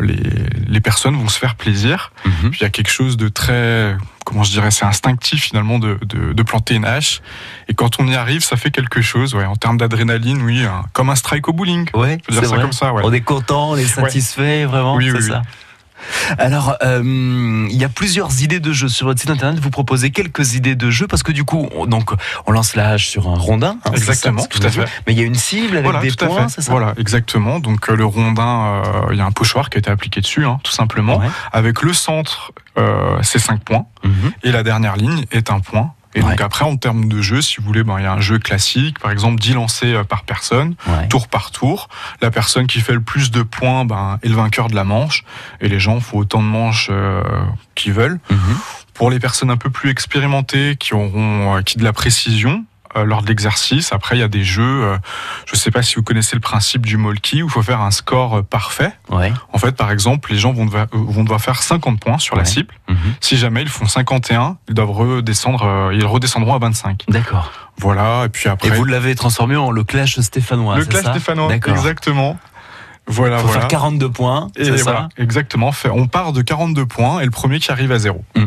les, 0.00 0.18
les 0.66 0.80
personnes 0.80 1.14
vont 1.14 1.28
se 1.28 1.38
faire 1.38 1.54
plaisir. 1.54 2.10
Mhm. 2.24 2.50
Puis 2.50 2.58
il 2.60 2.62
y 2.64 2.66
a 2.66 2.70
quelque 2.70 2.90
chose 2.90 3.16
de 3.16 3.28
très 3.28 3.96
comment 4.26 4.42
je 4.42 4.50
dirais 4.50 4.70
c'est 4.72 4.84
instinctif 4.84 5.40
finalement 5.44 5.78
de, 5.78 5.98
de, 6.04 6.32
de 6.34 6.42
planter 6.42 6.74
une 6.74 6.84
hache 6.84 7.22
et 7.68 7.74
quand 7.74 8.00
on 8.00 8.06
y 8.08 8.14
arrive 8.16 8.42
ça 8.42 8.56
fait 8.56 8.70
quelque 8.72 9.00
chose 9.00 9.34
ouais 9.34 9.44
en 9.46 9.54
termes 9.56 9.78
d'adrénaline 9.78 10.42
oui 10.42 10.64
comme 10.92 11.08
un 11.10 11.14
strike 11.14 11.48
au 11.48 11.52
bowling. 11.52 11.88
Ouais, 11.94 12.18
Je 12.20 12.26
peux 12.26 12.32
dire 12.32 12.42
c'est 12.42 12.48
ça 12.48 12.54
vrai. 12.56 12.62
comme 12.62 12.72
ça 12.72 12.92
ouais. 12.92 13.02
On 13.04 13.12
est 13.12 13.20
content, 13.20 13.70
on 13.70 13.76
est 13.76 13.84
satisfait, 13.86 14.64
vraiment, 14.66 14.96
Oui, 14.96 15.08
c'est 15.12 15.18
oui, 15.18 15.28
ça. 15.28 15.42
Alors, 16.38 16.76
euh, 16.82 17.66
il 17.70 17.76
y 17.76 17.84
a 17.84 17.88
plusieurs 17.88 18.42
idées 18.42 18.60
de 18.60 18.72
jeux 18.72 18.88
sur 18.88 19.06
votre 19.06 19.20
site 19.20 19.30
internet. 19.30 19.58
Vous 19.60 19.70
proposez 19.70 20.10
quelques 20.10 20.54
idées 20.54 20.74
de 20.74 20.90
jeux 20.90 21.06
parce 21.06 21.22
que 21.22 21.32
du 21.32 21.44
coup, 21.44 21.68
on, 21.74 21.86
donc 21.86 22.10
on 22.46 22.52
lance 22.52 22.74
la 22.76 22.90
hache 22.90 23.08
sur 23.08 23.28
un 23.28 23.36
rondin. 23.36 23.78
hein, 23.84 23.90
ça, 23.90 23.96
Exactement, 23.96 24.44
tout 24.46 24.60
à 24.62 24.70
fait. 24.70 24.84
Mais 25.06 25.12
il 25.12 25.18
y 25.18 25.22
a 25.22 25.24
une 25.24 25.34
cible 25.34 25.76
avec 25.76 25.84
Voilà, 25.84 26.00
des 26.00 26.12
points, 26.12 26.48
c'est 26.48 26.62
ça 26.62 26.70
Voilà, 26.70 26.94
exactement. 26.98 27.58
Donc 27.60 27.88
euh, 27.88 27.96
le 27.96 28.04
rondin, 28.04 28.82
euh, 28.84 29.08
il 29.12 29.18
y 29.18 29.20
a 29.20 29.24
un 29.26 29.32
pochoir 29.32 29.70
qui 29.70 29.76
a 29.76 29.80
été 29.80 29.90
appliqué 29.90 30.20
dessus, 30.20 30.44
hein, 30.44 30.58
tout 30.62 30.72
simplement. 30.72 31.18
Ouais. 31.18 31.28
Avec 31.52 31.82
le 31.82 31.92
centre, 31.92 32.52
euh, 32.78 33.18
c'est 33.22 33.38
5 33.38 33.60
points. 33.62 33.86
Mhm. 34.04 34.32
Et 34.44 34.52
la 34.52 34.62
dernière 34.62 34.96
ligne 34.96 35.24
est 35.32 35.50
un 35.50 35.60
point. 35.60 35.92
Et 36.16 36.20
donc 36.22 36.40
après, 36.40 36.64
en 36.64 36.76
termes 36.76 37.08
de 37.08 37.20
jeu, 37.22 37.42
si 37.42 37.56
vous 37.58 37.64
voulez, 37.66 37.84
ben, 37.84 37.98
il 37.98 38.02
y 38.02 38.06
a 38.06 38.12
un 38.12 38.20
jeu 38.20 38.38
classique, 38.38 38.98
par 38.98 39.10
exemple 39.10 39.40
10 39.40 39.54
lancers 39.54 40.00
euh, 40.00 40.04
par 40.04 40.24
personne, 40.24 40.74
Ouais. 40.88 41.08
tour 41.08 41.28
par 41.28 41.50
tour. 41.50 41.88
La 42.22 42.30
personne 42.30 42.66
qui 42.66 42.80
fait 42.80 42.94
le 42.94 43.00
plus 43.00 43.30
de 43.30 43.42
points 43.42 43.84
ben, 43.84 44.18
est 44.22 44.28
le 44.28 44.34
vainqueur 44.34 44.68
de 44.68 44.74
la 44.74 44.84
manche. 44.84 45.24
Et 45.60 45.68
les 45.68 45.78
gens 45.78 46.00
font 46.00 46.18
autant 46.18 46.40
de 46.42 46.48
manches 46.48 46.88
euh, 46.90 47.22
qu'ils 47.74 47.92
veulent. 47.92 48.18
Mhm. 48.30 48.56
Pour 48.94 49.10
les 49.10 49.18
personnes 49.20 49.50
un 49.50 49.58
peu 49.58 49.68
plus 49.68 49.90
expérimentées, 49.90 50.76
qui 50.76 50.94
auront 50.94 51.56
euh, 51.56 51.60
qui 51.62 51.76
de 51.76 51.84
la 51.84 51.92
précision 51.92 52.52
euh, 52.54 52.75
lors 53.04 53.22
de 53.22 53.28
l'exercice, 53.28 53.92
après 53.92 54.16
il 54.16 54.20
y 54.20 54.22
a 54.22 54.28
des 54.28 54.44
jeux. 54.44 54.62
euh, 54.84 54.96
je 55.46 55.52
ne 55.54 55.58
sais 55.58 55.70
pas 55.70 55.82
si 55.82 55.96
vous 55.96 56.02
connaissez 56.02 56.34
le 56.36 56.40
principe 56.40 56.86
du 56.86 56.96
molki, 56.96 57.42
où 57.42 57.46
il 57.46 57.50
faut 57.50 57.62
faire 57.62 57.80
un 57.80 57.90
score 57.90 58.38
euh, 58.38 58.42
parfait. 58.42 58.92
Ouais. 59.10 59.32
En 59.52 59.58
fait, 59.58 59.72
par 59.76 59.90
exemple, 59.90 60.30
les 60.32 60.38
gens 60.38 60.52
vont 60.52 60.64
devoir, 60.66 60.86
euh, 60.94 60.98
vont 60.98 61.22
devoir 61.22 61.40
faire 61.40 61.62
50 61.62 62.00
points 62.00 62.18
sur 62.18 62.36
la 62.36 62.44
cible. 62.44 62.74
Mhm. 62.88 62.96
Si 63.20 63.36
jamais 63.36 63.62
ils 63.62 63.68
font 63.68 63.86
51, 63.86 64.56
ils 64.68 64.74
doivent 64.74 64.90
redescendre, 64.90 65.64
euh, 65.64 65.94
ils 65.94 66.04
redescendront 66.06 66.54
à 66.54 66.58
25. 66.58 67.04
D'accord. 67.08 67.52
Voilà. 67.78 68.24
Et 68.24 68.28
puis 68.28 68.48
après, 68.48 68.68
Et 68.68 68.70
vous 68.70 68.84
l'avez 68.84 69.14
transformé 69.14 69.56
en 69.56 69.70
le 69.70 69.84
clash 69.84 70.18
stéphanois. 70.20 70.76
le 70.78 70.84
clash 70.84 71.04
ça 71.04 71.10
stéphanois, 71.12 71.48
D'accord. 71.48 71.74
exactement. 71.74 72.38
Voilà, 73.08 73.36
Il 73.36 73.40
faut 73.42 73.46
voilà. 73.46 73.60
faire 73.60 73.68
42 73.68 74.10
points, 74.10 74.48
Et 74.56 74.64
c'est 74.64 74.78
ça 74.78 74.82
voilà, 74.82 75.08
exactement. 75.16 75.70
On 75.92 76.06
part 76.08 76.32
de 76.32 76.42
42 76.42 76.86
points 76.86 77.20
et 77.20 77.24
le 77.24 77.30
premier 77.30 77.60
qui 77.60 77.70
arrive 77.70 77.92
à 77.92 77.98
zéro. 77.98 78.24
Mm. 78.34 78.46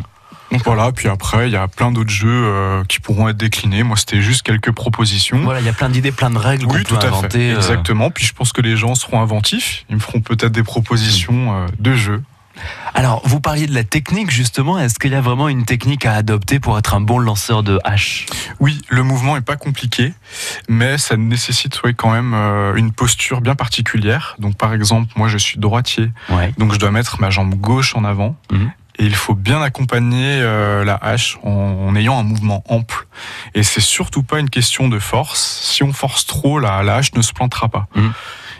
Voilà, 0.65 0.91
puis 0.91 1.07
après, 1.07 1.47
il 1.47 1.53
y 1.53 1.55
a 1.57 1.67
plein 1.67 1.91
d'autres 1.91 2.09
jeux 2.09 2.27
euh, 2.29 2.83
qui 2.85 2.99
pourront 2.99 3.29
être 3.29 3.37
déclinés. 3.37 3.83
Moi, 3.83 3.97
c'était 3.97 4.21
juste 4.21 4.41
quelques 4.41 4.71
propositions. 4.71 5.39
Voilà, 5.43 5.59
il 5.59 5.65
y 5.65 5.69
a 5.69 5.73
plein 5.73 5.89
d'idées, 5.89 6.11
plein 6.11 6.29
de 6.31 6.37
règles 6.39 6.65
Oui, 6.65 6.83
qu'on 6.83 6.95
tout 6.95 6.99
peut 6.99 7.05
à 7.05 7.09
inventer. 7.09 7.37
fait. 7.49 7.53
euh, 7.53 7.57
Exactement. 7.57 8.09
Puis 8.09 8.25
je 8.25 8.33
pense 8.33 8.51
que 8.51 8.61
les 8.61 8.75
gens 8.75 8.95
seront 8.95 9.21
inventifs. 9.21 9.85
Ils 9.89 9.95
me 9.97 10.01
feront 10.01 10.21
peut-être 10.21 10.51
des 10.51 10.63
propositions 10.63 11.53
euh, 11.55 11.67
de 11.79 11.93
jeux. 11.93 12.23
Alors, 12.93 13.21
vous 13.25 13.39
parliez 13.39 13.67
de 13.67 13.73
la 13.73 13.85
technique 13.85 14.31
justement. 14.31 14.77
Est-ce 14.79 14.99
qu'il 14.99 15.11
y 15.11 15.15
a 15.15 15.21
vraiment 15.21 15.47
une 15.47 15.63
technique 15.63 16.05
à 16.05 16.13
adopter 16.15 16.59
pour 16.59 16.77
être 16.77 16.93
un 16.93 16.99
bon 16.99 17.17
lanceur 17.19 17.63
de 17.63 17.79
hache? 17.85 18.25
Oui, 18.59 18.81
le 18.89 19.03
mouvement 19.03 19.37
est 19.37 19.41
pas 19.41 19.55
compliqué, 19.55 20.13
mais 20.67 20.97
ça 20.97 21.15
nécessite 21.15 21.79
quand 21.95 22.11
même 22.11 22.33
euh, 22.33 22.75
une 22.75 22.91
posture 22.91 23.39
bien 23.39 23.55
particulière. 23.55 24.35
Donc, 24.39 24.57
par 24.57 24.73
exemple, 24.73 25.07
moi, 25.15 25.29
je 25.29 25.37
suis 25.37 25.57
droitier, 25.57 26.11
Ouais. 26.29 26.53
donc 26.57 26.73
je 26.73 26.79
dois 26.79 26.91
mettre 26.91 27.21
ma 27.21 27.29
jambe 27.29 27.53
gauche 27.55 27.95
en 27.95 28.03
avant. 28.03 28.35
Mhm. 28.51 28.71
Et 28.99 29.05
il 29.05 29.15
faut 29.15 29.33
bien 29.33 29.61
accompagner 29.61 30.41
euh, 30.41 30.83
la 30.83 30.95
hache 30.95 31.39
en, 31.43 31.49
en 31.87 31.95
ayant 31.95 32.19
un 32.19 32.23
mouvement 32.23 32.63
ample. 32.67 33.07
Et 33.55 33.63
c'est 33.63 33.81
surtout 33.81 34.23
pas 34.23 34.39
une 34.39 34.49
question 34.49 34.89
de 34.89 34.99
force. 34.99 35.61
Si 35.63 35.83
on 35.83 35.93
force 35.93 36.25
trop, 36.25 36.59
la, 36.59 36.83
la 36.83 36.95
hache 36.97 37.13
ne 37.13 37.21
se 37.21 37.31
plantera 37.31 37.69
pas. 37.69 37.87
Mhm. 37.95 38.11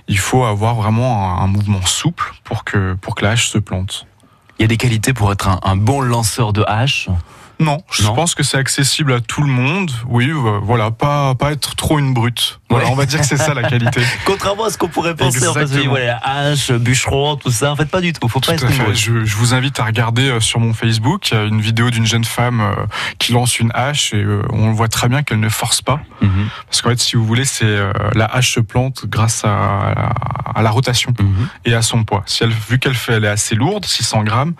Il 0.08 0.18
faut 0.18 0.46
avoir 0.46 0.76
vraiment 0.76 1.38
un, 1.38 1.44
un 1.44 1.48
mouvement 1.48 1.86
souple 1.86 2.34
pour 2.46 2.64
que, 2.64 2.94
pour 2.94 3.16
que 3.16 3.26
la 3.26 3.32
hache 3.32 3.50
se 3.50 3.58
plante. 3.58 4.08
Il 4.58 4.64
y 4.64 4.66
a 4.66 4.68
des 4.68 4.78
qualités 4.78 5.14
pour 5.14 5.32
être 5.32 5.48
un, 5.50 5.60
un 5.62 5.76
bon 5.76 6.02
lanceur 6.02 6.54
de 6.54 6.64
hache. 6.66 7.10
Non, 7.60 7.80
je 7.92 8.04
Non. 8.04 8.14
pense 8.16 8.36
que 8.36 8.44
c'est 8.44 8.58
accessible 8.58 9.12
à 9.12 9.20
tout 9.20 9.42
le 9.42 9.50
monde. 9.50 9.92
Oui, 10.08 10.30
euh, 10.30 10.60
voilà, 10.64 10.92
pas, 10.92 11.36
pas 11.36 11.52
être 11.52 11.76
trop 11.76 12.00
une 12.00 12.14
brute. 12.14 12.60
Voilà, 12.70 12.86
Ouais. 12.86 12.92
on 12.92 12.96
va 12.96 13.06
dire 13.06 13.20
que 13.20 13.26
c'est 13.26 13.36
ça 13.38 13.54
la 13.54 13.64
qualité. 13.64 14.00
Contrairement 14.26 14.66
à 14.66 14.70
ce 14.70 14.78
qu'on 14.78 14.88
pourrait 14.88 15.16
penser, 15.16 15.46
en 15.46 15.54
fait, 15.54 15.66
voilà, 15.88 16.18
hache, 16.24 16.72
bûcheron, 16.72 17.36
tout 17.36 17.52
ça. 17.52 17.72
En 17.72 17.76
fait, 17.76 17.86
pas 17.90 18.00
du 18.00 18.14
tout. 18.14 18.28
Faut 18.30 18.40
pas 18.40 18.54
être 18.54 18.64
une 18.70 18.78
brute. 18.78 18.96
Je, 18.96 19.26
je 19.26 19.36
vous 19.36 19.54
invite 19.54 19.78
à 19.80 19.84
regarder 19.86 20.30
euh, 20.30 20.40
sur 20.40 20.60
mon 20.62 20.74
Facebook 20.74 21.32
une 21.34 21.60
vidéo 21.60 21.90
d'une 21.90 22.06
jeune 22.06 22.24
femme 22.24 22.62
euh, 22.62 22.74
qui 23.18 23.34
lance 23.34 23.60
une 23.60 23.72
hache 23.74 24.14
et 24.14 24.26
on 24.52 24.72
voit 24.72 24.88
très 24.88 25.10
bien 25.10 25.24
qu'elle 25.24 25.40
ne 25.42 25.50
force 25.50 25.82
pas. 25.82 26.00
Mhm. 26.22 26.48
Parce 26.68 26.82
qu'en 26.82 26.90
fait, 26.92 27.00
si 27.02 27.18
vous 27.18 27.26
voulez, 27.26 27.46
c'est 27.46 27.78
la 28.16 28.26
hache 28.26 28.54
se 28.54 28.60
plante 28.62 29.06
grâce 29.08 29.44
à, 29.44 29.94
la, 29.96 30.14
à 30.56 30.62
la 30.62 30.70
rotation 30.70 31.14
Mhm. 31.20 31.48
et 31.66 31.74
à 31.74 31.82
son 31.82 32.04
poids. 32.06 32.24
Si 32.26 32.44
elle, 32.44 32.52
vu 32.70 32.80
qu'elle 32.80 32.94
fait, 32.96 33.14
elle 33.14 33.26
est 33.26 33.30
assez 33.30 33.56
lourde, 33.56 33.84
600 33.86 34.24
grammes, 34.24 34.54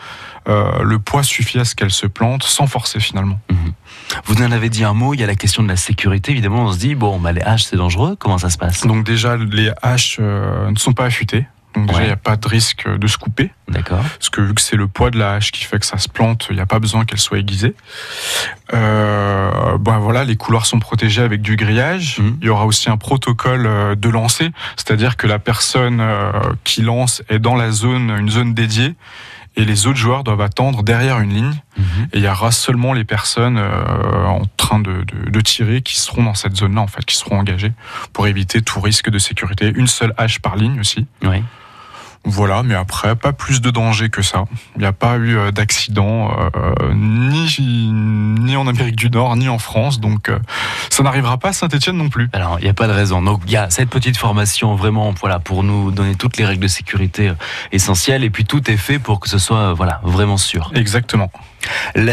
euh, 0.48 0.82
le 0.84 0.98
poids 1.00 1.22
suffit 1.24 1.60
à 1.60 1.66
ce 1.66 1.76
qu'elle 1.76 1.92
se 1.92 2.08
plante 2.08 2.44
sans 2.44 2.66
forcer 2.66 2.89
finalement. 2.98 3.40
Vous 4.26 4.42
en 4.42 4.52
avez 4.52 4.70
dit 4.70 4.84
un 4.84 4.94
mot. 4.94 5.14
Il 5.14 5.20
y 5.20 5.24
a 5.24 5.28
la 5.28 5.36
question 5.36 5.62
de 5.62 5.68
la 5.68 5.76
sécurité. 5.76 6.32
Évidemment, 6.32 6.64
on 6.64 6.72
se 6.74 6.80
dit 6.80 6.96
bon, 6.96 7.20
bah, 7.20 7.32
les 7.32 7.42
haches, 7.42 7.64
c'est 7.64 7.76
dangereux. 7.76 8.16
Comment 8.18 8.40
ça 8.40 8.50
se 8.50 8.58
passe? 8.58 8.88
Donc 8.88 9.06
déjà, 9.06 9.38
les 9.38 9.72
haches 9.84 10.18
euh, 10.20 10.72
ne 10.72 10.78
sont 10.78 10.94
pas 10.94 11.06
affûtées. 11.06 11.46
Donc 11.76 11.86
déjà, 11.86 12.00
il 12.00 12.02
Ouais. 12.02 12.08
n'y 12.08 12.14
a 12.14 12.18
pas 12.18 12.36
de 12.36 12.48
risque 12.48 12.90
de 12.90 13.06
se 13.06 13.18
couper. 13.20 13.52
D'accord. 13.68 14.00
Parce 14.02 14.30
que 14.32 14.42
vu 14.42 14.56
que 14.56 14.62
c'est 14.62 14.76
le 14.76 14.88
poids 14.88 15.12
de 15.12 15.20
la 15.20 15.34
hache 15.34 15.52
qui 15.52 15.64
fait 15.66 15.78
que 15.78 15.86
ça 15.86 16.00
se 16.00 16.10
plante, 16.10 16.48
il 16.50 16.56
n'y 16.56 16.62
a 16.62 16.66
pas 16.66 16.80
besoin 16.80 17.06
qu'elle 17.06 17.20
soit 17.20 17.38
aiguisée. 17.38 17.76
Euh, 18.74 19.78
ben 19.80 20.00
voilà, 20.00 20.24
les 20.24 20.36
couloirs 20.36 20.66
sont 20.66 20.80
protégés 20.80 21.22
avec 21.22 21.42
du 21.42 21.56
grillage. 21.56 22.20
Mhm. 22.20 22.38
Il 22.42 22.48
y 22.48 22.50
aura 22.50 22.66
aussi 22.66 22.90
un 22.90 22.98
protocole 22.98 23.66
euh, 23.66 23.96
de 23.96 24.10
lancer, 24.10 24.50
c'est-à-dire 24.76 25.18
que 25.18 25.28
la 25.28 25.40
personne 25.40 26.00
euh, 26.02 26.32
qui 26.64 26.82
lance 26.82 27.22
est 27.30 27.40
dans 27.40 27.56
la 27.56 27.72
zone, 27.72 28.10
une 28.18 28.30
zone 28.30 28.54
dédiée, 28.54 28.96
et 29.62 29.66
les 29.66 29.88
autres 29.88 29.98
joueurs 29.98 30.24
doivent 30.24 30.42
attendre 30.42 30.84
derrière 30.84 31.20
une 31.20 31.34
ligne. 31.34 31.54
Mhm. 31.78 31.84
Et 32.14 32.18
il 32.20 32.24
y 32.24 32.28
aura 32.28 32.52
seulement 32.52 32.94
les 32.94 33.04
personnes 33.04 33.58
euh, 33.58 34.26
en 34.26 34.42
train 34.58 34.80
de, 34.80 35.04
de- 35.04 35.30
de 35.30 35.42
tirer 35.42 35.82
qui 35.82 35.98
seront 36.00 36.24
dans 36.24 36.34
cette 36.34 36.56
zone-là, 36.56 36.82
en 36.82 36.88
fait, 36.88 37.04
qui 37.06 37.16
seront 37.16 37.38
engagées 37.40 37.74
pour 38.14 38.28
éviter 38.28 38.62
tout 38.62 38.80
risque 38.80 39.10
de 39.10 39.20
sécurité. 39.20 39.72
Une 39.76 39.88
seule 39.88 40.14
hache 40.18 40.40
par 40.40 40.56
ligne 40.56 40.80
aussi. 40.80 41.06
Oui. 41.24 41.44
Voilà, 42.26 42.64
mais 42.64 42.76
après, 42.76 43.16
pas 43.16 43.32
plus 43.32 43.62
de 43.62 43.72
danger 43.72 44.10
que 44.10 44.22
ça. 44.22 44.46
Il 44.76 44.82
n'y 44.82 44.86
a 44.86 44.94
pas 44.94 45.18
eu 45.18 45.38
euh, 45.38 45.52
d'accident, 45.52 46.32
euh, 46.56 46.94
ni, 46.94 47.58
ni 48.40 48.56
en 48.56 48.68
Amérique 48.68 48.98
du 48.98 49.10
Nord, 49.10 49.36
ni 49.38 49.48
en 49.48 49.58
France, 49.58 50.00
donc 50.00 50.30
euh, 50.30 50.38
ça 50.90 51.02
n'arrivera 51.02 51.38
pas 51.38 51.50
à 51.50 51.54
Saint-Etienne 51.54 51.98
non 51.98 52.10
plus. 52.10 52.30
Alors, 52.34 52.60
il 52.60 52.64
n'y 52.64 52.70
a 52.70 52.74
pas 52.74 52.88
de 52.88 52.94
raison. 52.94 53.22
Donc, 53.22 53.42
il 53.46 53.52
y 53.52 53.58
a 53.58 53.70
cette 53.70 53.90
petite 53.90 54.18
formation 54.18 54.76
vraiment 54.76 55.14
voilà, 55.20 55.40
pour 55.40 55.64
nous 55.64 55.92
donner 55.92 56.16
toutes 56.16 56.38
les 56.38 56.46
règles 56.46 56.64
de 56.64 56.68
sécurité 56.68 57.32
essentielles, 57.72 58.24
et 58.24 58.30
puis 58.30 58.46
tout 58.46 58.70
est 58.70 58.78
fait 58.78 59.00
pour 59.00 59.20
que 59.20 59.30
ce 59.30 59.38
soit 59.38 59.74
voilà, 59.74 60.02
vraiment 60.04 60.38
sûr. 60.38 60.72
Exactement. 60.76 61.32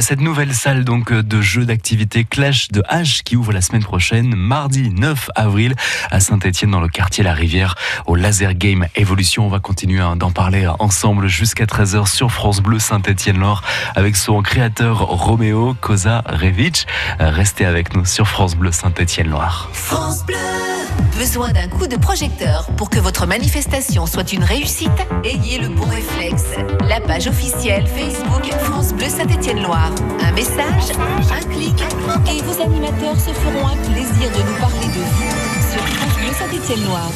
Cette 0.01 0.21
nouvelle 0.21 0.55
salle 0.55 0.85
donc 0.85 1.13
de 1.13 1.41
jeux 1.41 1.65
d'activité 1.65 2.25
Clash 2.25 2.69
de 2.69 2.81
H 2.83 3.23
qui 3.23 3.37
ouvre 3.37 3.53
la 3.53 3.61
semaine 3.61 3.83
prochaine, 3.83 4.35
mardi 4.37 4.91
9 4.91 5.31
avril, 5.35 5.75
à 6.11 6.21
Saint-Etienne 6.21 6.71
dans 6.71 6.81
le 6.81 6.89
quartier 6.89 7.25
La 7.25 7.35
Rivière, 7.35 7.75
au 8.07 8.15
Laser 8.15 8.55
Game 8.55 8.87
Evolution. 8.95 9.47
On 9.47 9.49
va 9.49 9.59
continuer 9.59 10.03
d'en 10.17 10.31
parler 10.31 10.69
ensemble 10.79 11.27
jusqu'à 11.27 11.65
13h 11.65 12.07
sur 12.07 12.31
France 12.31 12.61
Bleu 12.61 12.79
Saint-Etienne-Loire 12.79 13.63
avec 13.95 14.17
son 14.17 14.43
créateur 14.43 15.01
Roméo 15.01 15.75
Kozarevich. 15.81 16.87
Restez 17.19 17.65
avec 17.65 17.95
nous 17.95 18.05
sur 18.05 18.29
France 18.29 18.55
Bleu 18.55 18.73
Saint-Etienne-Loire. 18.73 19.69
France 19.73 20.25
Bleu 20.25 20.76
Besoin 21.17 21.53
d'un 21.53 21.69
coup 21.69 21.87
de 21.87 21.97
projecteur 21.97 22.67
pour 22.77 22.91
que 22.91 22.99
votre 22.99 23.27
manifestation 23.27 24.07
soit 24.07 24.33
une 24.33 24.45
réussite? 24.45 24.91
Ayez 25.25 25.59
le 25.59 25.69
bon 25.69 25.87
réflexe. 25.87 26.45
La 26.89 27.01
page 27.01 27.27
officielle 27.27 27.87
Facebook 27.87 28.53
France 28.65 28.93
Bleu 28.93 29.09
Saint-Etienne-Loire. 29.09 29.91
Un 30.23 30.33
message, 30.33 30.93
un 31.31 31.43
clic, 31.53 31.83
et 32.31 32.43
vos 32.43 32.63
animateurs 32.63 33.17
se 33.19 33.31
feront 33.31 33.67
un 33.67 33.77
plaisir 33.77 34.31
de 34.31 34.43
nous 34.43 34.59
parler 34.61 34.87
de 34.87 35.01
vous 35.01 35.73
sur 35.73 35.83
France 35.87 36.17
Bleu 36.17 36.33
Saint-Etienne-Loire. 36.39 37.11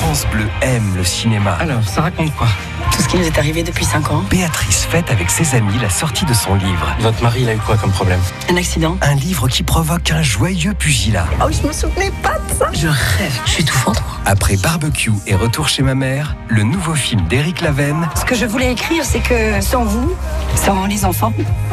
France 0.00 0.26
Bleu 0.32 0.46
aime 0.62 0.96
le 0.96 1.04
cinéma. 1.04 1.52
Alors, 1.60 1.86
ça 1.86 2.00
raconte 2.00 2.34
quoi? 2.34 2.48
Ce 3.08 3.12
qui 3.12 3.18
nous 3.18 3.26
est 3.26 3.38
arrivé 3.38 3.62
depuis 3.62 3.86
5 3.86 4.10
ans. 4.10 4.22
Béatrice 4.28 4.84
fête 4.84 5.10
avec 5.10 5.30
ses 5.30 5.54
amis 5.54 5.78
la 5.80 5.88
sortie 5.88 6.26
de 6.26 6.34
son 6.34 6.54
livre. 6.56 6.94
Votre 7.00 7.22
mari, 7.22 7.40
il 7.42 7.48
a 7.48 7.54
eu 7.54 7.58
quoi 7.58 7.76
comme 7.78 7.90
problème? 7.90 8.20
Un 8.50 8.56
accident. 8.56 8.98
Un 9.00 9.14
livre 9.14 9.48
qui 9.48 9.62
provoque 9.62 10.10
un 10.10 10.22
joyeux 10.22 10.74
pugilat. 10.74 11.26
Oh, 11.42 11.48
je 11.50 11.66
me 11.66 11.72
souvenais 11.72 12.12
pas 12.22 12.38
de 12.38 12.58
ça. 12.58 12.70
Je 12.74 12.88
rêve. 12.88 13.40
Je 13.46 13.50
suis 13.50 13.64
tout 13.64 13.74
fendre. 13.74 14.17
Après 14.30 14.58
Barbecue 14.58 15.14
et 15.26 15.34
Retour 15.34 15.68
chez 15.68 15.82
ma 15.82 15.94
mère, 15.94 16.36
le 16.48 16.62
nouveau 16.62 16.92
film 16.92 17.26
d'Éric 17.28 17.62
Lavenne. 17.62 18.10
Ce 18.14 18.26
que 18.26 18.34
je 18.34 18.44
voulais 18.44 18.70
écrire, 18.70 19.02
c'est 19.02 19.20
que 19.20 19.58
sans 19.62 19.84
vous, 19.84 20.14
sans 20.54 20.84
les 20.84 21.06
enfants, 21.06 21.32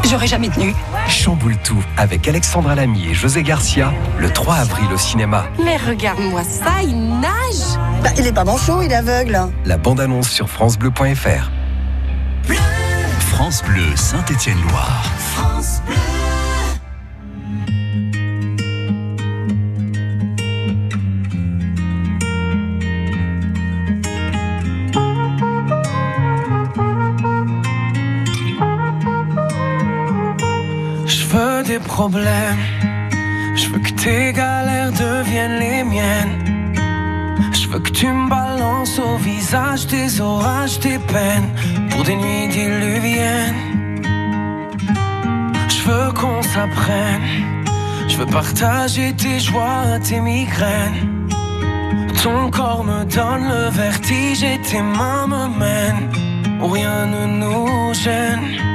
j'aurais 0.09 0.27
jamais 0.27 0.47
tenu. 0.47 0.73
Chamboule 1.09 1.57
tout 1.65 1.83
avec 1.97 2.25
Alexandra 2.29 2.75
Lamy 2.75 3.09
et 3.09 3.13
José 3.13 3.43
Garcia 3.43 3.91
le 4.17 4.29
3 4.29 4.55
avril 4.55 4.87
au 4.93 4.97
cinéma. 4.97 5.47
Mais 5.65 5.75
regarde-moi 5.75 6.45
ça, 6.45 6.81
il 6.81 7.19
nage 7.19 7.77
bah, 8.01 8.11
Il 8.17 8.25
est 8.25 8.31
pas 8.31 8.45
manchot, 8.45 8.81
il 8.83 8.89
est 8.89 8.95
aveugle. 8.95 9.37
La 9.65 9.77
bande-annonce 9.77 10.29
sur 10.29 10.49
francebleu.fr. 10.49 11.51
France 13.19 13.63
Bleu 13.63 13.97
Saint-Étienne-Loire. 13.97 15.03
France 15.33 15.74
Je 31.97 33.69
veux 33.69 33.79
que 33.79 33.91
tes 33.91 34.33
galères 34.33 34.91
deviennent 34.91 35.59
les 35.59 35.81
miennes. 35.85 36.73
Je 37.53 37.69
veux 37.69 37.79
que 37.79 37.89
tu 37.89 38.07
me 38.07 38.29
balances 38.29 38.99
au 38.99 39.15
visage 39.15 39.87
tes 39.87 40.19
orages, 40.19 40.77
tes 40.81 40.99
peines 40.99 41.51
pour 41.89 42.03
des 42.03 42.17
nuits 42.17 42.49
diluviennes. 42.49 44.01
Je 45.69 45.81
veux 45.87 46.11
qu'on 46.11 46.41
s'apprenne. 46.41 47.21
Je 48.09 48.17
veux 48.17 48.25
partager 48.25 49.13
tes 49.13 49.39
joies, 49.39 49.97
tes 50.03 50.19
migraines. 50.19 51.29
Ton 52.21 52.51
corps 52.51 52.83
me 52.83 53.05
donne 53.05 53.47
le 53.47 53.69
vertige 53.69 54.43
et 54.43 54.59
tes 54.59 54.81
mains 54.81 55.27
me 55.27 55.47
mènent 55.59 56.09
où 56.61 56.67
rien 56.67 57.05
ne 57.05 57.25
nous 57.39 57.93
gêne. 57.93 58.74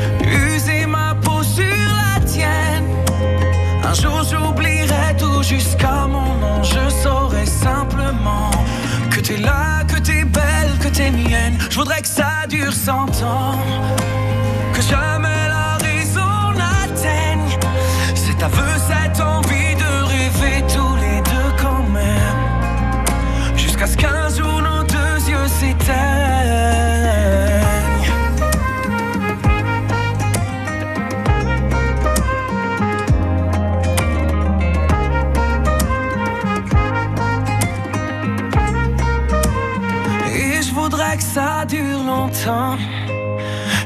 Jusqu'à 5.41 6.07
mon 6.07 6.35
nom. 6.37 6.63
Je 6.63 6.89
saurai 7.03 7.45
simplement 7.45 8.51
que 9.09 9.19
t'es 9.19 9.37
là, 9.37 9.83
que 9.87 9.99
t'es 9.99 10.23
belle, 10.23 10.77
que 10.79 10.87
t'es 10.87 11.11
mienne. 11.11 11.57
Je 11.69 11.77
voudrais 11.77 12.01
que 12.01 12.07
ça 12.07 12.45
dure 12.47 12.73
cent 12.73 13.07
ans. 13.23 13.57
Que 14.73 14.81
jamais 14.81 15.40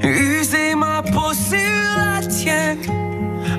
User 0.01 0.75
ma 0.75 1.01
peau 1.01 1.33
sur 1.33 1.57
la 1.97 2.25
tienne. 2.25 2.79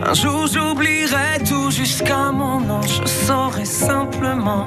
Un 0.02 0.14
jour 0.14 0.46
j'oublierai 0.46 1.44
tout 1.46 1.70
jusqu'à 1.70 2.32
mon 2.32 2.60
nom. 2.60 2.80
Je 2.82 3.06
saurai 3.06 3.66
simplement 3.66 4.66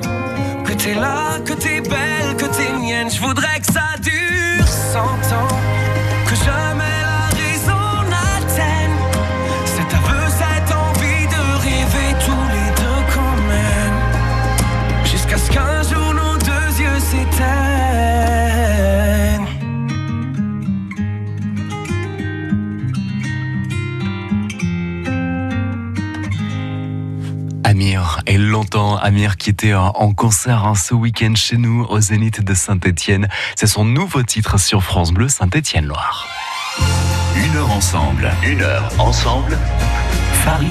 que 0.65 0.74
t'es 0.74 0.94
là, 0.94 1.39
que 1.44 1.54
t'es 1.54 1.82
belle, 1.82 2.36
que 2.38 2.46
t'es 2.46 2.72
mienne. 2.74 3.10
Je 3.10 3.20
voudrais 3.20 3.60
que 3.60 3.74
ça 3.74 3.98
dure 4.02 4.68
cent 4.68 5.00
ans. 5.36 5.68
Longtemps, 28.39 28.97
Amir 28.97 29.38
qui 29.38 29.49
était 29.49 29.73
en 29.73 30.13
concert 30.13 30.65
hein, 30.65 30.75
ce 30.75 30.93
week-end 30.93 31.34
chez 31.36 31.58
nous 31.58 31.86
au 31.89 31.99
Zénith 31.99 32.43
de 32.43 32.54
Saint-Étienne. 32.54 33.28
C'est 33.56 33.67
son 33.67 33.86
nouveau 33.86 34.23
titre 34.23 34.58
sur 34.58 34.84
France 34.84 35.12
Bleu 35.12 35.28
Saint-Étienne-Loire. 35.28 36.28
Une 37.36 37.56
heure 37.58 37.71
ensemble, 37.71 38.32
une 38.43 38.62
heure 38.62 38.89
ensemble. 38.97 39.58
Farid. 40.34 40.70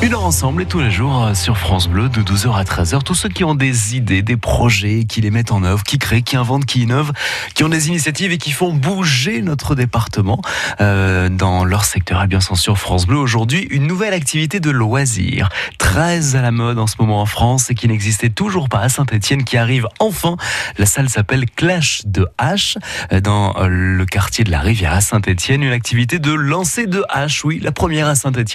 Une 0.00 0.14
heure 0.14 0.24
ensemble 0.24 0.62
et 0.62 0.66
tous 0.66 0.80
les 0.80 0.90
jours 0.90 1.24
euh, 1.24 1.34
sur 1.34 1.58
France 1.58 1.88
Bleu 1.88 2.08
de 2.08 2.22
12h 2.22 2.56
à 2.56 2.62
13h. 2.62 3.02
Tous 3.02 3.14
ceux 3.14 3.28
qui 3.28 3.42
ont 3.42 3.54
des 3.54 3.96
idées, 3.96 4.22
des 4.22 4.36
projets, 4.36 5.04
qui 5.04 5.20
les 5.20 5.30
mettent 5.30 5.50
en 5.50 5.64
œuvre, 5.64 5.82
qui 5.82 5.98
créent, 5.98 6.22
qui 6.22 6.36
inventent, 6.36 6.64
qui 6.64 6.82
innovent, 6.82 7.12
qui 7.54 7.64
ont 7.64 7.68
des 7.68 7.88
initiatives 7.88 8.32
et 8.32 8.38
qui 8.38 8.52
font 8.52 8.72
bouger 8.72 9.42
notre 9.42 9.74
département 9.74 10.40
euh, 10.80 11.28
dans 11.28 11.64
leur 11.64 11.84
secteur. 11.84 12.22
Et 12.22 12.26
bien 12.26 12.40
sûr 12.40 12.56
sur 12.56 12.78
France 12.78 13.06
Bleu 13.06 13.18
aujourd'hui, 13.18 13.66
une 13.70 13.86
nouvelle 13.86 14.14
activité 14.14 14.60
de 14.60 14.70
loisir, 14.70 15.48
très 15.78 16.36
à 16.36 16.42
la 16.42 16.52
mode 16.52 16.78
en 16.78 16.86
ce 16.86 16.96
moment 16.98 17.20
en 17.20 17.26
France 17.26 17.70
et 17.70 17.74
qui 17.74 17.88
n'existait 17.88 18.30
toujours 18.30 18.68
pas 18.68 18.80
à 18.80 18.88
Saint-Etienne, 18.88 19.44
qui 19.44 19.56
arrive 19.56 19.88
enfin. 19.98 20.36
La 20.78 20.86
salle 20.86 21.08
s'appelle 21.08 21.46
Clash 21.50 22.02
de 22.04 22.26
Hache 22.38 22.78
euh, 23.12 23.20
dans 23.20 23.54
le 23.66 24.04
quartier 24.06 24.44
de 24.44 24.50
la 24.50 24.60
Rivière 24.60 24.92
à 24.92 25.00
Saint-Etienne. 25.00 25.62
Une 25.62 25.72
activité 25.72 26.18
de 26.18 26.32
lancer 26.32 26.86
de 26.86 27.02
hache, 27.08 27.44
oui, 27.44 27.58
la 27.62 27.72
première 27.72 28.06
à 28.06 28.14
Saint-Etienne 28.14 28.47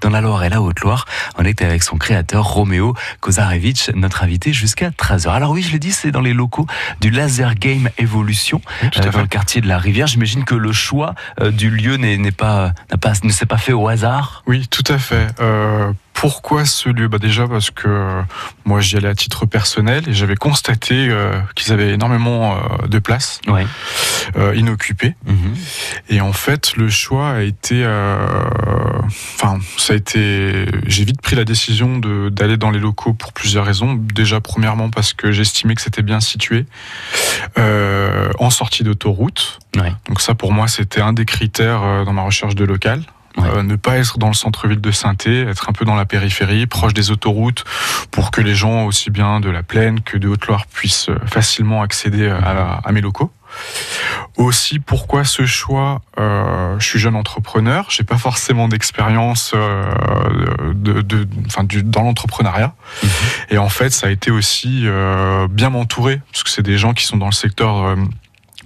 dans 0.00 0.10
la 0.10 0.20
Loire 0.20 0.44
et 0.44 0.48
la 0.48 0.60
Haute-Loire. 0.60 1.06
On 1.36 1.44
est 1.44 1.62
avec 1.62 1.82
son 1.82 1.96
créateur 1.96 2.44
Roméo 2.44 2.94
Kozarevich, 3.20 3.90
notre 3.94 4.22
invité 4.22 4.52
jusqu'à 4.52 4.90
13h. 4.90 5.30
Alors 5.30 5.50
oui, 5.50 5.62
je 5.62 5.72
l'ai 5.72 5.78
dit, 5.78 5.92
c'est 5.92 6.10
dans 6.10 6.20
les 6.20 6.32
locaux 6.32 6.66
du 7.00 7.10
Laser 7.10 7.54
Game 7.54 7.88
Evolution, 7.98 8.60
euh, 8.82 9.10
dans 9.10 9.20
le 9.20 9.26
quartier 9.26 9.60
de 9.60 9.68
la 9.68 9.78
Rivière. 9.78 10.06
J'imagine 10.06 10.44
que 10.44 10.54
le 10.54 10.72
choix 10.72 11.14
euh, 11.40 11.50
du 11.50 11.70
lieu 11.70 11.96
n'est 11.96 12.30
pas, 12.32 12.72
pas, 13.00 13.12
ne 13.22 13.30
s'est 13.30 13.46
pas 13.46 13.58
fait 13.58 13.72
au 13.72 13.88
hasard. 13.88 14.42
Oui, 14.46 14.66
tout 14.68 14.84
à 14.88 14.98
fait. 14.98 15.26
Euh, 15.40 15.92
pourquoi 16.14 16.64
ce 16.64 16.88
lieu 16.88 17.08
bah 17.08 17.18
Déjà 17.18 17.46
parce 17.46 17.70
que 17.70 17.88
euh, 17.88 18.22
moi 18.64 18.80
j'y 18.80 18.96
allais 18.96 19.08
à 19.08 19.14
titre 19.14 19.46
personnel 19.46 20.08
et 20.08 20.14
j'avais 20.14 20.36
constaté 20.36 21.08
euh, 21.10 21.38
qu'ils 21.54 21.72
avaient 21.72 21.92
énormément 21.92 22.54
euh, 22.54 22.86
de 22.86 22.98
places 22.98 23.40
ouais. 23.48 23.66
inoccupées. 24.56 25.14
Mhm. 25.26 25.54
Et 26.08 26.20
en 26.20 26.32
fait 26.32 26.76
le 26.76 26.88
choix 26.88 27.30
a 27.30 27.40
été... 27.42 27.84
Enfin 29.34 29.58
ça 29.76 29.92
a 29.92 29.96
été... 29.96 30.66
J'ai 30.86 31.04
vite 31.04 31.20
pris 31.20 31.36
la 31.36 31.44
décision 31.44 31.98
d'aller 32.30 32.56
dans 32.56 32.70
les 32.70 32.80
locaux 32.80 33.12
pour 33.12 33.32
plusieurs 33.32 33.66
raisons. 33.66 33.94
Déjà 33.94 34.40
premièrement 34.40 34.90
parce 34.90 35.12
que 35.12 35.32
j'estimais 35.32 35.74
que 35.74 35.82
c'était 35.82 36.02
bien 36.02 36.20
situé 36.20 36.66
en 37.56 38.50
sortie 38.50 38.84
d'autoroute. 38.84 39.58
Ouais. 39.76 39.92
Donc 40.08 40.20
ça 40.20 40.34
pour 40.34 40.52
moi 40.52 40.68
c'était 40.68 41.00
un 41.00 41.12
des 41.12 41.24
critères 41.24 42.04
dans 42.04 42.12
ma 42.12 42.22
recherche 42.22 42.54
de 42.54 42.64
local. 42.64 43.02
Ouais. 43.36 43.48
Euh, 43.48 43.62
ne 43.64 43.74
pas 43.76 43.96
être 43.96 44.18
dans 44.18 44.28
le 44.28 44.34
centre-ville 44.34 44.80
de 44.80 44.90
saint 44.92 45.14
être 45.26 45.68
un 45.68 45.72
peu 45.72 45.84
dans 45.84 45.96
la 45.96 46.04
périphérie, 46.04 46.66
proche 46.66 46.94
des 46.94 47.10
autoroutes, 47.10 47.64
pour 48.10 48.30
que 48.30 48.40
les 48.40 48.54
gens 48.54 48.84
aussi 48.84 49.10
bien 49.10 49.40
de 49.40 49.50
la 49.50 49.62
plaine 49.62 50.00
que 50.02 50.16
de 50.18 50.28
Haute-Loire 50.28 50.66
puissent 50.66 51.08
euh, 51.08 51.18
facilement 51.26 51.82
accéder 51.82 52.28
à, 52.28 52.80
à, 52.84 52.92
mes 52.92 53.00
locaux. 53.00 53.32
Aussi, 54.36 54.78
pourquoi 54.80 55.24
ce 55.24 55.46
choix 55.46 56.00
euh, 56.18 56.76
Je 56.78 56.84
suis 56.86 56.98
jeune 56.98 57.14
entrepreneur, 57.16 57.86
j'ai 57.88 58.02
pas 58.04 58.18
forcément 58.18 58.68
d'expérience 58.68 59.52
euh, 59.54 59.84
de, 60.74 61.00
de, 61.02 61.26
dans 61.82 62.02
l'entrepreneuriat, 62.02 62.74
Mhm. 63.02 63.08
et 63.50 63.58
en 63.58 63.68
fait, 63.68 63.90
ça 63.90 64.08
a 64.08 64.10
été 64.10 64.30
aussi 64.30 64.82
euh, 64.84 65.46
bien 65.48 65.70
m'entourer, 65.70 66.20
parce 66.32 66.42
que 66.44 66.50
c'est 66.50 66.62
des 66.62 66.78
gens 66.78 66.92
qui 66.94 67.04
sont 67.04 67.16
dans 67.16 67.26
le 67.26 67.32
secteur 67.32 67.84
euh, 67.84 67.96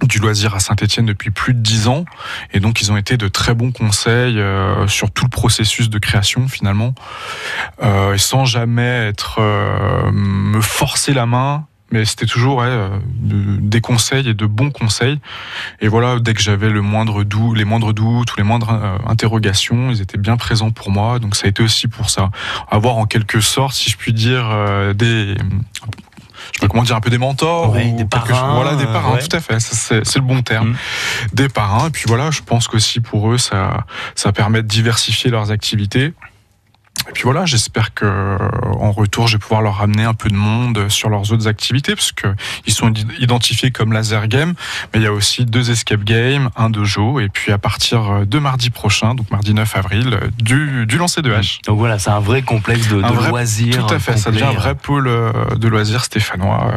du 0.07 0.19
loisir 0.19 0.55
à 0.55 0.59
Saint-Etienne 0.59 1.05
depuis 1.05 1.31
plus 1.31 1.53
de 1.53 1.59
dix 1.59 1.87
ans. 1.87 2.05
Et 2.53 2.59
donc 2.59 2.81
ils 2.81 2.91
ont 2.91 2.97
été 2.97 3.17
de 3.17 3.27
très 3.27 3.53
bons 3.53 3.71
conseils 3.71 4.39
euh, 4.39 4.87
sur 4.87 5.11
tout 5.11 5.25
le 5.25 5.29
processus 5.29 5.89
de 5.89 5.99
création 5.99 6.47
finalement. 6.47 6.93
Euh, 7.83 8.17
sans 8.17 8.45
jamais 8.45 9.07
être 9.07 9.39
euh, 9.39 10.11
me 10.11 10.61
forcer 10.61 11.13
la 11.13 11.25
main 11.25 11.65
mais 11.91 12.05
c'était 12.05 12.27
toujours 12.27 12.57
ouais, 12.57 12.65
euh, 12.67 12.89
de- 13.15 13.57
des 13.61 13.81
conseils 13.81 14.29
et 14.29 14.35
de 14.35 14.45
bons 14.45 14.69
conseils. 14.69 15.19
Et 15.81 15.87
voilà 15.87 16.19
dès 16.19 16.35
que 16.35 16.39
j'avais 16.41 16.69
le 16.69 16.83
moindre 16.83 17.23
doute 17.23 17.57
les 17.57 17.65
moindres 17.65 17.93
doutes 17.95 18.31
ou 18.31 18.35
les 18.37 18.43
moindres 18.43 18.69
euh, 18.71 18.97
interrogations 19.07 19.89
ils 19.89 19.99
étaient 19.99 20.19
bien 20.19 20.37
présents 20.37 20.69
pour 20.69 20.91
moi. 20.91 21.17
Donc 21.17 21.35
ça 21.35 21.47
a 21.47 21.49
été 21.49 21.63
aussi 21.63 21.87
pour 21.87 22.11
ça. 22.11 22.29
Avoir 22.69 22.97
en 22.97 23.07
quelque 23.07 23.41
sorte 23.41 23.73
si 23.73 23.89
je 23.89 23.97
puis 23.97 24.13
dire 24.13 24.47
euh, 24.51 24.93
des 24.93 25.33
je 26.53 26.59
sais 26.59 26.65
pas 26.65 26.67
comment 26.67 26.83
dire 26.83 26.95
un 26.95 27.01
peu 27.01 27.09
des 27.09 27.17
mentors 27.17 27.71
Ouais, 27.73 27.91
ou 27.93 27.97
des 27.97 28.05
parrains, 28.05 28.27
chose. 28.27 28.55
voilà 28.55 28.75
des 28.75 28.85
parrains 28.85 29.13
ouais. 29.13 29.27
tout 29.27 29.35
à 29.35 29.39
fait 29.39 29.59
c'est 29.59 30.15
le 30.15 30.21
bon 30.21 30.41
terme 30.41 30.69
Mm. 30.69 30.75
des 31.33 31.49
parrains 31.49 31.87
et 31.87 31.91
puis 31.91 32.03
voilà 32.07 32.31
je 32.31 32.41
pense 32.41 32.67
qu'aussi 32.67 32.99
pour 32.99 33.31
eux 33.31 33.37
ça 33.37 33.85
ça 34.15 34.31
permet 34.31 34.61
de 34.61 34.67
diversifier 34.67 35.29
leurs 35.31 35.51
activités 35.51 36.13
et 37.09 37.11
puis 37.13 37.23
voilà, 37.23 37.45
j'espère 37.45 37.93
que 37.93 38.05
euh, 38.05 38.37
en 38.79 38.91
retour, 38.91 39.27
je 39.27 39.33
vais 39.35 39.39
pouvoir 39.39 39.61
leur 39.61 39.75
ramener 39.77 40.03
un 40.03 40.13
peu 40.13 40.29
de 40.29 40.35
monde 40.35 40.87
sur 40.89 41.09
leurs 41.09 41.31
autres 41.33 41.47
activités, 41.47 41.95
parce 41.95 42.11
que 42.11 42.27
ils 42.65 42.73
sont 42.73 42.89
id- 42.93 43.11
identifiés 43.19 43.71
comme 43.71 43.91
laser 43.93 44.27
game, 44.27 44.53
mais 44.93 44.99
il 44.99 45.03
y 45.03 45.07
a 45.07 45.11
aussi 45.13 45.45
deux 45.45 45.71
escape 45.71 46.03
games, 46.03 46.49
un 46.55 46.69
dojo, 46.69 47.19
et 47.19 47.29
puis 47.29 47.51
à 47.51 47.57
partir 47.57 48.25
de 48.25 48.39
mardi 48.39 48.69
prochain, 48.69 49.15
donc 49.15 49.29
mardi 49.31 49.53
9 49.53 49.75
avril, 49.75 50.13
euh, 50.21 50.27
du, 50.37 50.85
du 50.85 50.97
lancer 50.97 51.21
de 51.21 51.31
hache. 51.33 51.59
Donc 51.65 51.77
voilà, 51.79 51.99
c'est 51.99 52.11
un 52.11 52.19
vrai 52.19 52.41
complexe 52.43 52.87
de, 52.89 53.01
de 53.01 53.07
vrai- 53.07 53.29
loisirs. 53.29 53.85
Tout 53.87 53.93
à 53.93 53.99
fait, 53.99 54.17
ça 54.17 54.31
devient 54.31 54.43
un 54.43 54.51
vrai 54.53 54.75
pôle 54.75 55.07
euh, 55.07 55.33
de 55.55 55.67
loisirs 55.67 56.03
stéphanois. 56.05 56.73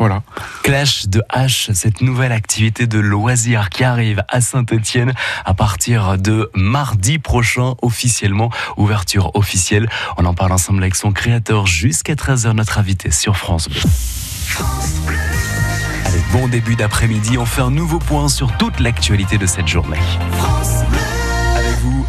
Voilà. 0.00 0.22
Clash 0.62 1.08
de 1.08 1.22
H, 1.30 1.74
cette 1.74 2.00
nouvelle 2.00 2.32
activité 2.32 2.86
de 2.86 2.98
loisirs 2.98 3.68
qui 3.68 3.84
arrive 3.84 4.24
à 4.28 4.40
Saint-Etienne 4.40 5.12
à 5.44 5.52
partir 5.52 6.16
de 6.16 6.50
mardi 6.54 7.18
prochain 7.18 7.74
officiellement, 7.82 8.48
ouverture 8.78 9.30
officielle. 9.34 9.90
On 10.16 10.24
en 10.24 10.32
parle 10.32 10.52
ensemble 10.52 10.82
avec 10.82 10.94
son 10.94 11.12
créateur 11.12 11.66
jusqu'à 11.66 12.14
13h, 12.14 12.52
notre 12.52 12.78
invité 12.78 13.10
sur 13.10 13.36
France 13.36 13.68
Bleu. 13.68 13.82
Allez, 16.06 16.22
bon 16.32 16.48
début 16.48 16.76
d'après-midi, 16.76 17.36
on 17.36 17.44
fait 17.44 17.60
un 17.60 17.70
nouveau 17.70 17.98
point 17.98 18.28
sur 18.28 18.56
toute 18.56 18.80
l'actualité 18.80 19.36
de 19.36 19.44
cette 19.44 19.68
journée. 19.68 20.00
Vous, 20.32 20.89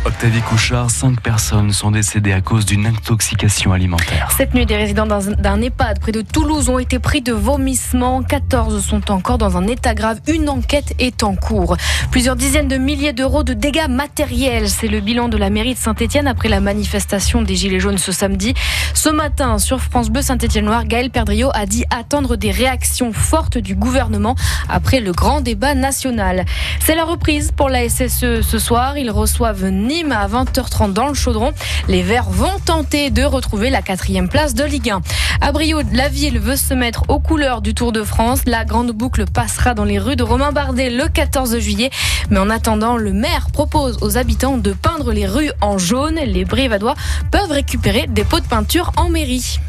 Octavie 0.03 0.41
Couchard, 0.41 0.89
cinq 0.89 1.21
personnes 1.21 1.71
sont 1.71 1.91
décédées 1.91 2.33
à 2.33 2.41
cause 2.41 2.65
d'une 2.65 2.87
intoxication 2.87 3.71
alimentaire. 3.71 4.31
Cette 4.35 4.55
nuit, 4.55 4.65
des 4.65 4.75
résidents 4.75 5.05
d'un 5.05 5.61
EHPAD 5.61 5.99
près 5.99 6.11
de 6.11 6.21
Toulouse 6.21 6.69
ont 6.69 6.79
été 6.79 6.97
pris 6.97 7.21
de 7.21 7.33
vomissements. 7.33 8.23
14 8.23 8.83
sont 8.83 9.11
encore 9.11 9.37
dans 9.37 9.57
un 9.57 9.67
état 9.67 9.93
grave. 9.93 10.19
Une 10.27 10.49
enquête 10.49 10.95
est 10.97 11.21
en 11.21 11.35
cours. 11.35 11.77
Plusieurs 12.09 12.35
dizaines 12.35 12.67
de 12.67 12.77
milliers 12.77 13.13
d'euros 13.13 13.43
de 13.43 13.53
dégâts 13.53 13.87
matériels. 13.87 14.69
C'est 14.69 14.87
le 14.87 15.01
bilan 15.01 15.29
de 15.29 15.37
la 15.37 15.51
mairie 15.51 15.75
de 15.75 15.79
Saint-Etienne 15.79 16.27
après 16.27 16.49
la 16.49 16.61
manifestation 16.61 17.43
des 17.43 17.55
Gilets 17.55 17.79
jaunes 17.79 17.99
ce 17.99 18.11
samedi. 18.11 18.55
Ce 18.95 19.09
matin, 19.09 19.59
sur 19.59 19.81
France 19.81 20.09
Bleu 20.09 20.23
Saint-Etienne-Noir, 20.23 20.85
Gaël 20.85 21.11
Perdriau 21.11 21.51
a 21.53 21.67
dit 21.67 21.85
attendre 21.91 22.37
des 22.37 22.49
réactions 22.49 23.13
fortes 23.13 23.59
du 23.59 23.75
gouvernement 23.75 24.33
après 24.67 24.99
le 24.99 25.11
grand 25.11 25.41
débat 25.41 25.75
national. 25.75 26.45
C'est 26.79 26.95
la 26.95 27.05
reprise 27.05 27.51
pour 27.51 27.69
la 27.69 27.87
SSE 27.87 28.41
ce 28.41 28.57
soir. 28.57 28.97
À 29.91 30.27
20h30 30.29 30.93
dans 30.93 31.09
le 31.09 31.13
chaudron. 31.13 31.51
Les 31.89 32.01
Verts 32.01 32.29
vont 32.29 32.59
tenter 32.63 33.09
de 33.09 33.23
retrouver 33.23 33.69
la 33.69 33.81
quatrième 33.81 34.29
place 34.29 34.53
de 34.53 34.63
Ligue 34.63 34.89
1. 34.89 35.01
À 35.41 35.51
Brioude, 35.51 35.91
la 35.91 36.07
ville 36.07 36.39
veut 36.39 36.55
se 36.55 36.73
mettre 36.73 37.03
aux 37.09 37.19
couleurs 37.19 37.61
du 37.61 37.73
Tour 37.73 37.91
de 37.91 38.01
France. 38.01 38.43
La 38.45 38.63
grande 38.63 38.93
boucle 38.93 39.25
passera 39.25 39.73
dans 39.73 39.83
les 39.83 39.99
rues 39.99 40.15
de 40.15 40.23
Romain 40.23 40.53
Bardet 40.53 40.89
le 40.89 41.09
14 41.09 41.59
juillet. 41.59 41.89
Mais 42.29 42.39
en 42.39 42.49
attendant, 42.49 42.95
le 42.95 43.11
maire 43.11 43.47
propose 43.51 43.97
aux 44.01 44.17
habitants 44.17 44.57
de 44.57 44.71
peindre 44.71 45.11
les 45.11 45.27
rues 45.27 45.51
en 45.59 45.77
jaune. 45.77 46.19
Les 46.25 46.45
Brivadois 46.45 46.95
peuvent 47.29 47.51
récupérer 47.51 48.07
des 48.07 48.23
pots 48.23 48.39
de 48.39 48.47
peinture 48.47 48.93
en 48.95 49.09
mairie. 49.09 49.59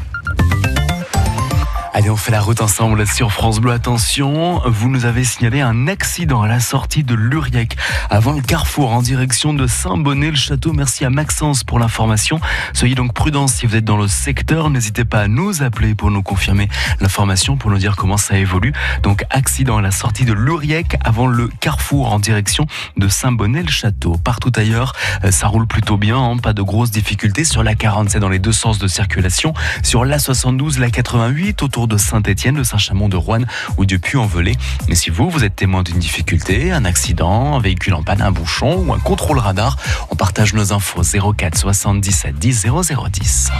Allez, 1.95 2.09
on 2.09 2.17
fait 2.17 2.31
la 2.31 2.41
route 2.41 2.59
ensemble 2.59 3.05
sur 3.05 3.31
France 3.31 3.59
Bleu. 3.59 3.71
Attention, 3.71 4.63
vous 4.65 4.89
nous 4.89 5.05
avez 5.05 5.23
signalé 5.23 5.61
un 5.61 5.87
accident 5.87 6.41
à 6.41 6.47
la 6.47 6.59
sortie 6.59 7.03
de 7.03 7.13
Luriec, 7.13 7.77
avant 8.09 8.31
le 8.31 8.41
carrefour 8.41 8.91
en 8.93 9.03
direction 9.03 9.53
de 9.53 9.67
Saint-Bonnet-le-Château. 9.67 10.73
Merci 10.73 11.05
à 11.05 11.11
Maxence 11.11 11.63
pour 11.63 11.77
l'information. 11.77 12.41
Soyez 12.73 12.95
donc 12.95 13.13
prudents 13.13 13.45
si 13.45 13.67
vous 13.67 13.75
êtes 13.75 13.85
dans 13.85 13.97
le 13.97 14.07
secteur. 14.07 14.71
N'hésitez 14.71 15.05
pas 15.05 15.21
à 15.21 15.27
nous 15.27 15.61
appeler 15.61 15.93
pour 15.93 16.09
nous 16.09 16.23
confirmer 16.23 16.67
l'information, 16.99 17.57
pour 17.57 17.69
nous 17.69 17.77
dire 17.77 17.95
comment 17.95 18.17
ça 18.17 18.39
évolue. 18.39 18.73
Donc, 19.03 19.23
accident 19.29 19.77
à 19.77 19.81
la 19.83 19.91
sortie 19.91 20.25
de 20.25 20.33
Luriec, 20.33 20.97
avant 21.05 21.27
le 21.27 21.47
carrefour 21.47 22.11
en 22.11 22.17
direction 22.17 22.65
de 22.97 23.07
Saint-Bonnet-le-Château. 23.07 24.17
Partout 24.17 24.51
ailleurs, 24.55 24.93
euh, 25.23 25.29
ça 25.29 25.45
roule 25.45 25.67
plutôt 25.67 25.97
bien, 25.97 26.17
hein, 26.17 26.37
pas 26.37 26.53
de 26.53 26.63
grosses 26.63 26.89
difficultés. 26.89 27.43
Sur 27.43 27.61
la 27.61 27.75
47 27.75 28.19
dans 28.19 28.29
les 28.29 28.39
deux 28.39 28.51
sens 28.51 28.79
de 28.79 28.87
circulation. 28.87 29.53
Sur 29.83 30.05
la 30.05 30.17
72, 30.17 30.79
la 30.79 30.89
88, 30.89 31.61
autour 31.61 31.82
de 31.87 31.97
Saint-Étienne, 31.97 32.55
de 32.55 32.63
Saint-Chamond, 32.63 33.09
de 33.09 33.17
Rouen 33.17 33.43
ou 33.77 33.85
du 33.85 33.99
Puy-en-Velay. 33.99 34.55
Mais 34.87 34.95
si 34.95 35.09
vous, 35.09 35.29
vous 35.29 35.43
êtes 35.43 35.55
témoin 35.55 35.83
d'une 35.83 35.99
difficulté, 35.99 36.71
un 36.71 36.85
accident, 36.85 37.55
un 37.55 37.59
véhicule 37.59 37.93
en 37.93 38.03
panne, 38.03 38.21
un 38.21 38.31
bouchon 38.31 38.83
ou 38.85 38.93
un 38.93 38.99
contrôle 38.99 39.39
radar, 39.39 39.77
on 40.09 40.15
partage 40.15 40.53
nos 40.53 40.73
infos 40.73 41.03
04 41.03 41.57
77 41.57 42.35
10 42.35 42.67
0010. 42.67 43.51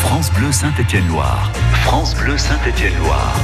France 0.00 0.30
Bleu 0.32 0.52
Saint-Étienne-Loire. 0.52 1.52
France 1.82 2.14
Bleu 2.14 2.38
Saint-Étienne-Loire. 2.38 3.36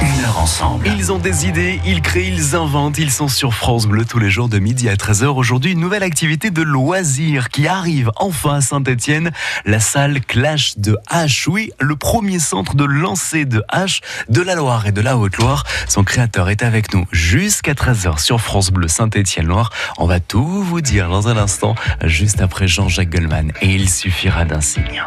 Une 0.00 0.24
heure 0.24 0.38
ensemble. 0.38 0.86
Ils 0.86 1.10
ont 1.10 1.18
des 1.18 1.46
idées, 1.46 1.80
ils 1.86 2.02
créent, 2.02 2.26
ils 2.28 2.54
inventent. 2.54 2.98
Ils 2.98 3.10
sont 3.10 3.28
sur 3.28 3.54
France 3.54 3.86
Bleu 3.86 4.04
tous 4.04 4.18
les 4.18 4.30
jours 4.30 4.48
de 4.48 4.58
midi 4.58 4.88
à 4.88 4.94
13h. 4.94 5.26
Aujourd'hui, 5.26 5.72
une 5.72 5.80
nouvelle 5.80 6.02
activité 6.02 6.50
de 6.50 6.62
loisirs 6.62 7.48
qui 7.48 7.66
arrive 7.66 8.10
enfin 8.16 8.56
à 8.56 8.60
Saint-Étienne. 8.60 9.30
La 9.64 9.80
salle 9.80 10.20
Clash 10.20 10.76
de 10.76 10.98
H. 11.10 11.48
Oui, 11.48 11.72
le 11.80 11.96
premier 11.96 12.38
centre 12.38 12.76
de 12.76 12.84
lancer 12.84 13.44
de 13.44 13.64
H 13.72 14.00
de 14.28 14.42
la 14.42 14.54
Loire 14.54 14.86
et 14.86 14.92
de 14.92 15.00
la 15.00 15.16
Haute-Loire. 15.16 15.64
Son 15.88 16.04
créateur 16.04 16.50
est 16.50 16.62
avec 16.62 16.92
nous 16.94 17.06
jusqu'à 17.10 17.72
13h 17.72 18.18
sur 18.18 18.40
France 18.40 18.70
Bleu 18.70 18.88
Saint-Étienne-Loire. 18.88 19.70
On 19.98 20.06
va 20.06 20.20
tout 20.20 20.62
vous 20.62 20.80
dire 20.80 21.08
dans 21.08 21.28
un 21.28 21.36
instant, 21.36 21.74
juste 22.04 22.42
après 22.42 22.68
Jean-Jacques 22.68 23.10
Goldman. 23.10 23.52
Et 23.62 23.68
il 23.68 23.88
suffira 23.88 24.44
d'un 24.44 24.60
signe. 24.60 25.02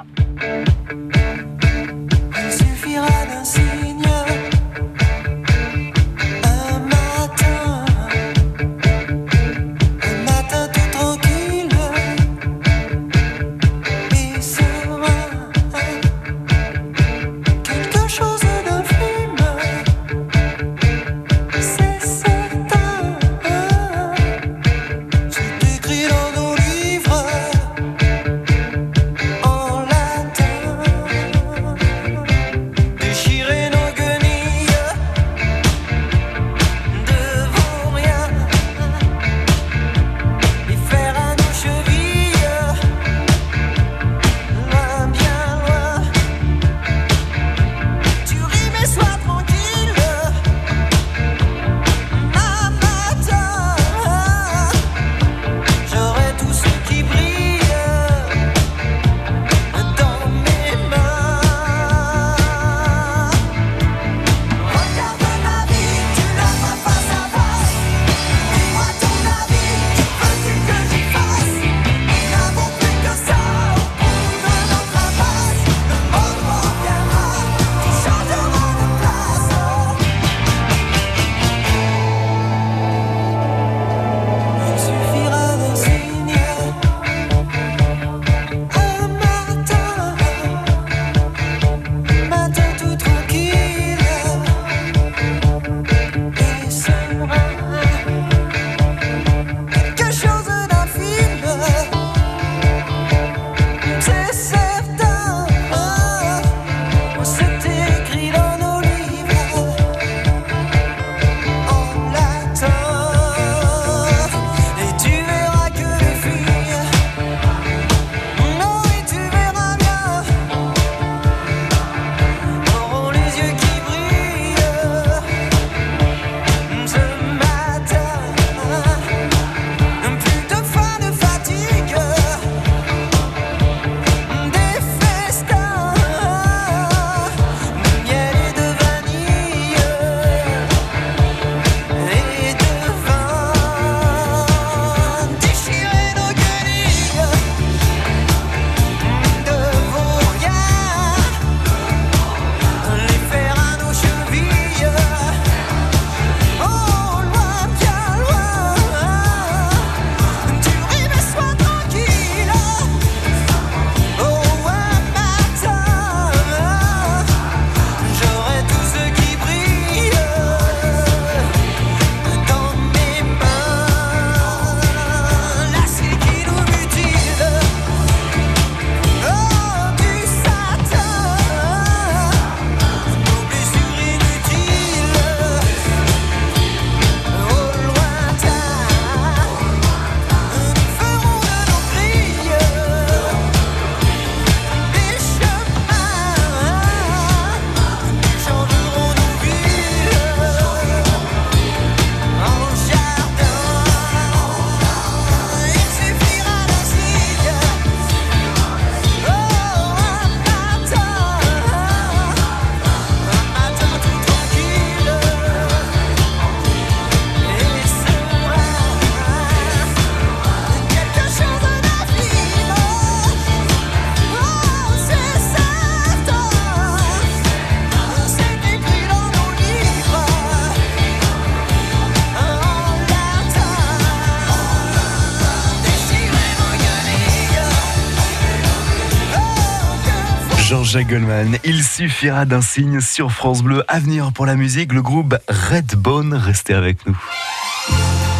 Goldman, 241.03 241.57
il 241.63 241.83
suffira 241.83 242.45
d'un 242.45 242.61
signe 242.61 243.01
sur 243.01 243.31
France 243.31 243.61
Bleu. 243.61 243.83
Avenir 243.87 244.31
pour 244.31 244.45
la 244.45 244.55
musique, 244.55 244.93
le 244.93 245.01
groupe 245.01 245.35
Redbone. 245.49 246.33
Restez 246.33 246.73
avec 246.73 247.05
nous. 247.05 247.17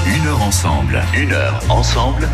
Une 0.08 0.28
heure 0.28 0.42
ensemble. 0.42 1.02
Une 1.16 1.34
heure 1.34 1.60
ensemble. 1.70 2.28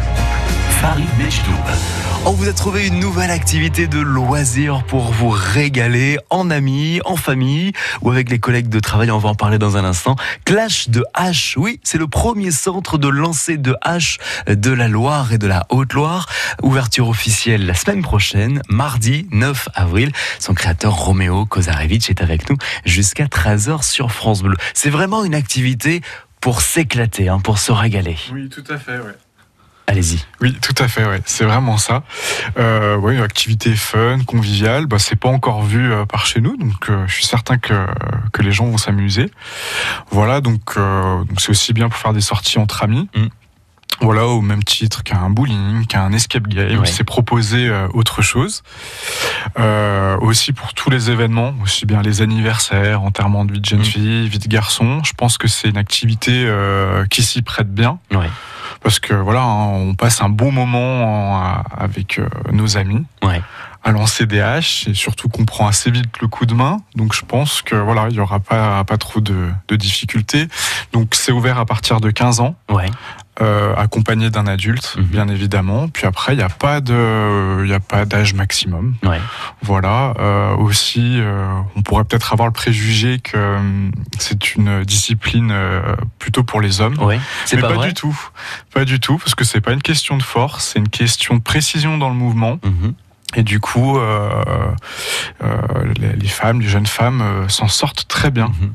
Farid 0.80 1.10
Mechtoub. 1.18 2.11
On 2.24 2.34
vous 2.34 2.48
a 2.48 2.54
trouvé 2.54 2.86
une 2.86 3.00
nouvelle 3.00 3.32
activité 3.32 3.88
de 3.88 4.00
loisir 4.00 4.84
pour 4.84 5.12
vous 5.12 5.30
régaler 5.30 6.20
en 6.30 6.52
amis, 6.52 7.02
en 7.04 7.16
famille 7.16 7.72
ou 8.04 8.12
avec 8.12 8.30
les 8.30 8.38
collègues 8.38 8.70
de 8.70 8.80
travail. 8.80 9.10
On 9.10 9.18
va 9.18 9.30
en 9.30 9.36
parler 9.36 9.58
dans 9.58 9.76
un 9.76 9.84
instant. 9.84 10.16
Clash 10.46 10.90
de 10.90 11.04
hache. 11.16 11.56
Oui, 11.58 11.80
c'est 11.82 11.98
le 11.98 12.08
premier 12.08 12.52
centre 12.52 13.00
de 13.00 13.08
lancer 13.08 13.58
de 13.58 13.76
hache 13.82 14.20
de 14.46 14.70
la 14.72 14.88
Loire 14.88 15.34
et 15.34 15.40
de 15.40 15.48
la 15.48 15.66
Haute-Loire. 15.70 16.28
Ouverture 16.62 17.10
officielle 17.10 17.66
la 17.66 17.74
semaine 17.74 18.04
prochaine, 18.04 18.62
mardi 18.70 19.28
9 19.32 19.70
avril. 19.74 20.12
Son 20.38 20.54
créateur 20.54 20.94
Roméo 20.94 21.48
Kozarevich 21.48 22.12
est 22.12 22.22
avec 22.22 22.52
nous 22.52 22.58
jusqu'à 22.86 23.26
13h 23.26 23.82
sur 23.82 24.12
France 24.12 24.44
Bleu. 24.44 24.58
C'est 24.76 24.92
vraiment 24.92 25.24
une 25.24 25.34
activité 25.34 26.02
pour 26.40 26.62
s'éclater, 26.62 27.30
hein, 27.30 27.40
pour 27.40 27.58
se 27.58 27.72
régaler. 27.72 28.18
Oui, 28.32 28.48
tout 28.48 28.64
à 28.70 28.78
fait, 28.78 29.00
ouais. 29.00 29.16
Allez-y. 29.92 30.24
Oui, 30.40 30.58
tout 30.62 30.74
à 30.82 30.88
fait, 30.88 31.06
ouais. 31.06 31.22
c'est 31.26 31.44
vraiment 31.44 31.78
ça. 31.78 32.04
Euh, 32.58 32.96
ouais, 32.96 33.16
une 33.16 33.22
activité 33.22 33.76
fun, 33.76 34.20
conviviale, 34.26 34.86
bah, 34.86 35.00
c'est 35.00 35.18
pas 35.18 35.28
encore 35.28 35.64
vu 35.64 35.92
euh, 35.92 36.06
par 36.06 36.26
chez 36.26 36.40
nous, 36.40 36.56
donc 36.56 36.90
euh, 36.90 37.04
je 37.08 37.14
suis 37.14 37.26
certain 37.26 37.58
que, 37.58 37.74
que 38.32 38.42
les 38.42 38.54
gens 38.54 38.66
vont 38.68 38.78
s'amuser. 38.78 39.30
Voilà, 40.10 40.40
donc 40.40 40.62
euh, 40.78 41.24
c'est 41.38 41.50
aussi 41.50 41.74
bien 41.74 41.90
pour 41.90 42.00
faire 42.00 42.14
des 42.14 42.22
sorties 42.22 42.58
entre 42.58 42.84
amis. 42.84 43.10
Mm. 43.16 43.26
Voilà, 44.00 44.26
au 44.26 44.42
même 44.42 44.64
titre 44.64 45.04
qu'un 45.04 45.30
bowling, 45.30 45.86
qu'un 45.86 46.12
escape 46.14 46.48
game, 46.48 46.80
Ouais. 46.80 46.88
c'est 46.88 47.04
proposer 47.04 47.70
autre 47.94 48.22
chose. 48.24 48.64
Euh, 49.60 50.18
aussi 50.22 50.54
pour 50.54 50.74
tous 50.74 50.90
les 50.90 51.12
événements, 51.12 51.54
aussi 51.62 51.86
bien 51.86 52.02
les 52.02 52.22
anniversaires, 52.22 53.04
enterrement 53.04 53.46
de 53.46 53.52
vie 53.54 53.60
de 53.60 53.66
jeune 53.66 53.82
Mm. 53.82 53.86
fille, 53.86 54.30
vie 54.30 54.40
de 54.40 54.48
garçon. 54.48 55.04
Je 55.04 55.12
pense 55.14 55.38
que 55.38 55.48
c'est 55.48 55.68
une 55.70 55.78
activité 55.78 56.46
euh, 56.48 57.06
qui 57.08 57.22
s'y 57.22 57.42
prête 57.44 57.72
bien 57.72 58.00
Ouais. 58.12 58.30
Parce 58.84 59.00
que 59.00 59.14
voilà, 59.14 59.42
hein, 59.42 59.68
on 59.68 59.96
passe 59.96 60.22
un 60.22 60.30
bon 60.30 60.52
moment 60.52 61.04
en- 61.56 61.64
avec 61.78 62.20
euh, 62.20 62.28
nos 62.52 62.78
amis 62.78 63.06
Ouais. 63.24 63.42
à 63.84 63.92
lancer 63.92 64.26
des 64.26 64.42
haches 64.42 64.88
et 64.88 64.94
surtout 64.94 65.30
qu'on 65.30 65.46
prend 65.46 65.68
assez 65.68 65.90
vite 65.92 66.20
le 66.22 66.28
coup 66.28 66.46
de 66.46 66.54
main. 66.54 66.78
Donc 66.96 67.14
je 67.14 67.24
pense 67.26 67.62
que 67.62 67.76
voilà, 67.76 68.08
il 68.10 68.16
y 68.16 68.20
aura 68.20 68.40
pas 68.40 68.84
pas 68.84 68.98
trop 68.98 69.20
de, 69.22 69.50
de 69.68 69.76
difficultés. 69.76 70.48
Donc 70.94 71.16
c'est 71.16 71.32
ouvert 71.32 71.58
à 71.60 71.66
partir 71.66 72.00
de 72.02 72.10
15 72.12 72.40
ans. 72.40 72.56
Ouais. 72.70 72.90
Euh, 73.40 73.74
accompagné 73.76 74.30
d'un 74.30 74.46
adulte, 74.46 74.96
Mhm. 74.98 75.04
bien 75.06 75.28
évidemment. 75.30 75.88
Puis 75.88 76.06
après, 76.06 76.34
il 76.34 76.38
n'y 76.38 76.44
a 76.44 76.50
pas 76.50 76.82
de, 76.82 77.64
il 77.66 77.74
a 77.74 77.80
pas 77.80 78.04
d'âge 78.06 78.34
maximum. 78.34 78.96
Ouais. 79.04 79.22
Voilà. 79.62 80.14
Euh, 80.20 80.56
aussi, 80.58 81.16
euh, 81.20 81.48
on 81.78 81.82
pourrait 81.82 82.04
peut-être 82.04 82.34
avoir 82.34 82.48
le 82.48 82.54
préjugé 82.54 83.20
que 83.20 83.58
c'est 84.20 84.56
une 84.56 84.84
discipline 84.84 85.56
plutôt 86.20 86.44
pour 86.44 86.60
les 86.60 86.82
hommes. 86.82 87.00
Ouais. 87.00 87.20
C'est 87.46 87.56
Mais 87.56 87.62
pas, 87.62 87.70
pas, 87.70 87.74
vrai 87.76 87.88
du 87.88 87.94
tout. 87.94 88.20
Pas 88.74 88.84
du 88.86 89.00
tout, 89.00 89.18
parce 89.18 89.34
que 89.34 89.46
c'est 89.46 89.62
pas 89.62 89.72
une 89.72 89.82
question 89.82 90.18
de 90.18 90.24
force, 90.24 90.66
c'est 90.74 90.80
une 90.80 90.90
question 90.90 91.36
de 91.36 91.42
précision 91.42 91.98
dans 91.98 92.10
le 92.10 92.16
mouvement. 92.16 92.60
Mhm. 92.66 92.94
Et 93.38 93.44
du 93.44 93.62
coup, 93.62 93.98
les, 96.00 96.14
les 96.16 96.28
femmes, 96.28 96.60
les 96.62 96.68
jeunes 96.68 96.86
femmes 96.86 97.46
s'en 97.48 97.70
sortent 97.70 98.08
très 98.10 98.30
bien. 98.30 98.48
Mhm. 98.48 98.74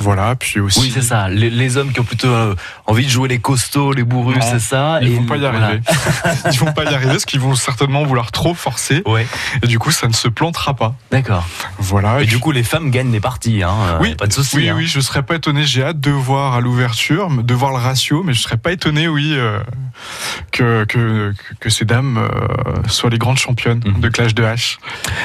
Voilà, 0.00 0.34
puis 0.36 0.60
aussi. 0.60 0.80
Oui, 0.80 0.90
c'est 0.92 1.02
ça. 1.02 1.28
Les, 1.28 1.50
les 1.50 1.76
hommes 1.76 1.92
qui 1.92 2.00
ont 2.00 2.04
plutôt 2.04 2.28
euh, 2.28 2.54
envie 2.86 3.04
de 3.04 3.10
jouer 3.10 3.28
les 3.28 3.38
costauds, 3.38 3.92
les 3.92 4.02
bourrus, 4.02 4.36
c'est 4.42 4.58
ça. 4.58 4.98
Ils 5.02 5.08
Et 5.12 5.14
vont 5.16 5.24
pas 5.24 5.36
y 5.36 5.40
voilà. 5.40 5.66
arriver. 5.66 5.80
Ils 6.52 6.58
vont 6.58 6.72
pas 6.72 6.84
y 6.84 6.94
arriver 6.94 7.12
parce 7.12 7.24
qu'ils 7.24 7.40
vont 7.40 7.54
certainement 7.54 8.04
vouloir 8.04 8.32
trop 8.32 8.54
forcer. 8.54 9.02
Ouais. 9.06 9.26
Et 9.62 9.66
du 9.66 9.78
coup, 9.78 9.90
ça 9.90 10.08
ne 10.08 10.12
se 10.12 10.28
plantera 10.28 10.74
pas. 10.74 10.94
D'accord. 11.10 11.46
Voilà. 11.78 12.20
Et 12.20 12.24
Et 12.24 12.26
du 12.26 12.38
coup, 12.38 12.50
les 12.52 12.62
femmes 12.64 12.90
gagnent 12.90 13.12
les 13.12 13.20
parties. 13.20 13.62
Hein. 13.62 13.74
euh, 13.88 13.98
oui, 14.00 14.14
pas 14.14 14.26
de 14.26 14.32
souci. 14.32 14.56
Oui, 14.56 14.68
hein. 14.68 14.74
oui, 14.76 14.86
je 14.86 15.00
serais 15.00 15.22
pas 15.22 15.36
étonné. 15.36 15.64
J'ai 15.64 15.84
hâte 15.84 16.00
de 16.00 16.10
voir 16.10 16.54
à 16.54 16.60
l'ouverture, 16.60 17.30
de 17.30 17.54
voir 17.54 17.70
le 17.72 17.78
ratio, 17.78 18.22
mais 18.24 18.32
je 18.34 18.40
serais 18.42 18.56
pas 18.56 18.72
étonné, 18.72 19.08
oui, 19.08 19.32
euh, 19.34 19.60
que, 20.54 20.84
que, 20.84 21.34
que 21.60 21.68
ces 21.68 21.84
dames 21.84 22.16
euh, 22.16 22.28
soient 22.86 23.10
les 23.10 23.18
grandes 23.18 23.38
championnes 23.38 23.80
Mhm. 23.84 24.00
de 24.00 24.08
Clash 24.08 24.34
de 24.34 24.44
Hache. 24.44 24.78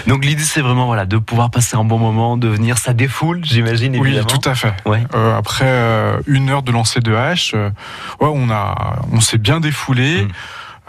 Donc 0.08 0.26
l'idée, 0.26 0.44
c'est 0.44 0.62
vraiment 0.62 0.88
voilà 0.88 1.06
de 1.06 1.18
pouvoir 1.18 1.52
passer 1.52 1.78
un 1.78 1.84
bon 1.86 2.00
moment, 2.00 2.36
de 2.36 2.48
venir, 2.48 2.78
ça 2.80 2.94
défoule, 2.94 3.39
j'imagine 3.44 3.96
Oui, 4.00 4.18
tout 4.28 4.50
à 4.50 4.56
fait. 4.56 4.74
Ouais. 4.86 5.04
Euh, 5.15 5.38
après 5.38 5.65
euh, 5.68 6.18
une 6.26 6.50
heure 6.50 6.63
de 6.63 6.72
lancer 6.72 7.00
de 7.00 7.13
hache, 7.13 7.54
ouais, 7.54 8.30
on 8.42 8.50
a, 8.50 9.00
on 9.12 9.22
s'est 9.22 9.38
bien 9.38 9.60
défoulé. 9.60 10.24
Mm. 10.24 10.28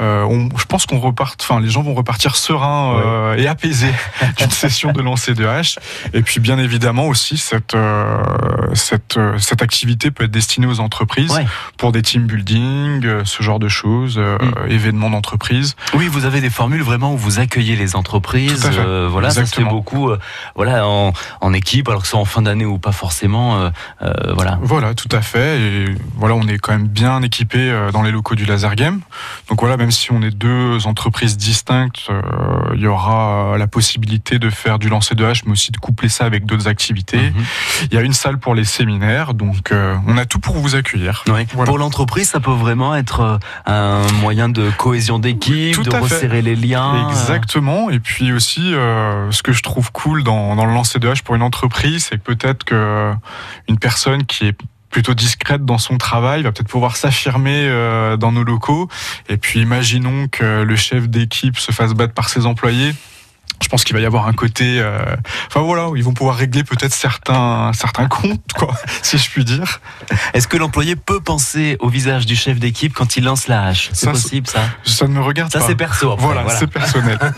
Euh, 0.00 0.22
on- 0.24 0.48
je 0.56 0.64
pense 0.64 0.86
qu'on 0.86 0.98
repart, 0.98 1.38
enfin, 1.42 1.60
les 1.60 1.68
gens 1.68 1.82
vont 1.82 1.94
repartir 1.94 2.36
sereins 2.36 2.94
euh, 3.04 3.34
et 3.36 3.46
apaisés 3.46 3.92
d'une 4.38 4.50
session 4.50 4.92
de 4.92 5.02
lancer 5.02 5.34
de 5.34 5.44
hache. 5.46 5.78
Et 6.14 6.22
puis, 6.22 6.40
bien 6.40 6.58
évidemment 6.58 7.06
aussi, 7.06 7.36
cette 7.36 7.74
euh, 7.74 8.16
cette 8.74 9.18
cette 9.38 9.62
activité 9.62 10.10
peut 10.10 10.24
être 10.24 10.30
destinée 10.30 10.66
aux 10.66 10.80
entreprises 10.80 11.30
Ouais. 11.32 11.46
pour 11.76 11.92
des 11.92 12.02
team 12.02 12.26
building, 12.26 13.24
ce 13.24 13.42
genre 13.42 13.58
de 13.58 13.68
choses, 13.68 14.18
Mm. 14.18 14.70
événements 14.70 15.10
d'entreprise. 15.10 15.76
Oui, 15.94 16.08
vous 16.08 16.24
avez 16.24 16.40
des 16.40 16.50
formules 16.50 16.82
vraiment 16.82 17.12
où 17.12 17.16
vous 17.16 17.38
accueillez 17.40 17.76
les 17.76 17.96
entreprises. 17.96 18.68
Voilà, 19.10 19.28
ça 19.30 19.34
se 19.34 19.54
fait 19.54 19.62
Exactement. 19.62 19.70
beaucoup. 19.72 20.10
voilà, 20.56 20.86
en, 20.86 21.12
en 21.40 21.52
équipe, 21.52 21.88
alors 21.88 22.00
que 22.02 22.06
ce 22.06 22.12
soit 22.12 22.20
en 22.20 22.24
fin 22.24 22.42
d'année 22.42 22.64
ou 22.64 22.78
pas 22.78 22.92
forcément. 22.92 23.70
voilà. 24.34 24.58
Voilà, 24.62 24.94
tout 24.94 25.08
à 25.12 25.20
fait. 25.20 25.60
Et 25.60 25.84
voilà, 26.16 26.34
on 26.34 26.46
est 26.48 26.58
quand 26.58 26.72
même 26.72 26.88
bien 26.88 27.22
équipé 27.22 27.88
dans 27.92 28.02
les 28.02 28.10
locaux 28.12 28.34
du 28.34 28.44
Laser 28.44 28.74
Game. 28.76 29.00
Donc 29.48 29.60
voilà, 29.60 29.76
même 29.76 29.89
si 29.90 30.12
on 30.12 30.22
est 30.22 30.30
deux 30.30 30.86
entreprises 30.86 31.36
distinctes, 31.36 32.06
euh, 32.10 32.20
il 32.74 32.80
y 32.80 32.86
aura 32.86 33.54
euh, 33.54 33.58
la 33.58 33.66
possibilité 33.66 34.38
de 34.38 34.50
faire 34.50 34.78
du 34.78 34.88
lancer 34.88 35.14
de 35.14 35.24
hache, 35.24 35.44
mais 35.44 35.52
aussi 35.52 35.72
de 35.72 35.76
coupler 35.76 36.08
ça 36.08 36.24
avec 36.24 36.46
d'autres 36.46 36.68
activités. 36.68 37.30
Mhm. 37.30 37.44
Il 37.90 37.94
y 37.94 37.98
a 37.98 38.02
une 38.02 38.12
salle 38.12 38.38
pour 38.38 38.54
les 38.54 38.64
séminaires, 38.64 39.34
donc 39.34 39.72
euh, 39.72 39.96
on 40.06 40.16
a 40.16 40.24
tout 40.24 40.38
pour 40.38 40.56
vous 40.56 40.74
accueillir. 40.74 41.24
Ouais. 41.28 41.46
Voilà. 41.52 41.68
Pour 41.68 41.78
l'entreprise, 41.78 42.30
ça 42.30 42.40
peut 42.40 42.50
vraiment 42.50 42.94
être 42.94 43.38
un 43.66 44.02
moyen 44.20 44.48
de 44.48 44.70
cohésion 44.76 45.18
d'équipe, 45.18 45.82
de 45.82 45.90
fait. 45.90 45.98
resserrer 45.98 46.42
les 46.42 46.56
liens. 46.56 47.08
Exactement. 47.08 47.90
Et 47.90 48.00
puis 48.00 48.32
aussi, 48.32 48.74
euh, 48.74 49.30
ce 49.30 49.42
que 49.42 49.52
je 49.52 49.62
trouve 49.62 49.92
cool 49.92 50.22
dans, 50.24 50.56
dans 50.56 50.66
le 50.66 50.72
lancer 50.72 50.98
de 50.98 51.08
hache 51.08 51.22
pour 51.22 51.34
une 51.34 51.42
entreprise, 51.42 52.08
c'est 52.10 52.16
que 52.16 52.34
peut-être 52.34 52.64
que 52.64 53.12
une 53.68 53.78
personne 53.78 54.24
qui 54.24 54.46
est 54.46 54.56
plutôt 54.90 55.14
discrète 55.14 55.64
dans 55.64 55.78
son 55.78 55.98
travail 55.98 56.42
va 56.42 56.52
peut-être 56.52 56.68
pouvoir 56.68 56.96
s'affirmer 56.96 57.66
euh, 57.68 58.16
dans 58.16 58.32
nos 58.32 58.44
locaux. 58.44 58.88
Et 59.28 59.36
puis 59.36 59.60
imaginons 59.60 60.28
que 60.28 60.62
le 60.62 60.76
chef 60.76 61.08
d'équipe 61.08 61.58
se 61.58 61.72
fasse 61.72 61.94
battre 61.94 62.12
par 62.12 62.28
ses 62.28 62.46
employés. 62.46 62.92
Je 63.62 63.68
pense 63.68 63.84
qu'il 63.84 63.94
va 63.94 64.00
y 64.00 64.06
avoir 64.06 64.26
un 64.26 64.32
côté, 64.32 64.80
euh, 64.80 64.98
enfin 65.48 65.60
voilà, 65.60 65.88
où 65.90 65.96
ils 65.96 66.02
vont 66.02 66.14
pouvoir 66.14 66.36
régler 66.36 66.64
peut-être 66.64 66.94
certains 66.94 67.72
certains 67.74 68.08
comptes, 68.08 68.40
quoi, 68.56 68.74
si 69.02 69.18
je 69.18 69.30
puis 69.30 69.44
dire. 69.44 69.80
Est-ce 70.34 70.48
que 70.48 70.56
l'employé 70.56 70.96
peut 70.96 71.20
penser 71.20 71.76
au 71.80 71.88
visage 71.88 72.26
du 72.26 72.36
chef 72.36 72.58
d'équipe 72.58 72.92
quand 72.94 73.16
il 73.16 73.24
lance 73.24 73.48
la 73.48 73.64
hache? 73.66 73.90
C'est 73.92 74.06
Ça, 74.06 74.12
possible, 74.12 74.46
ça? 74.46 74.60
Ça 74.84 75.06
ne 75.06 75.12
me 75.12 75.20
regarde 75.20 75.52
Ça, 75.52 75.60
pas. 75.60 75.66
c'est 75.66 75.74
perso. 75.76 76.12
après, 76.12 76.24
Voilà, 76.24 76.42
voilà. 76.42 76.58
c'est 76.58 76.66
personnel. 76.66 77.18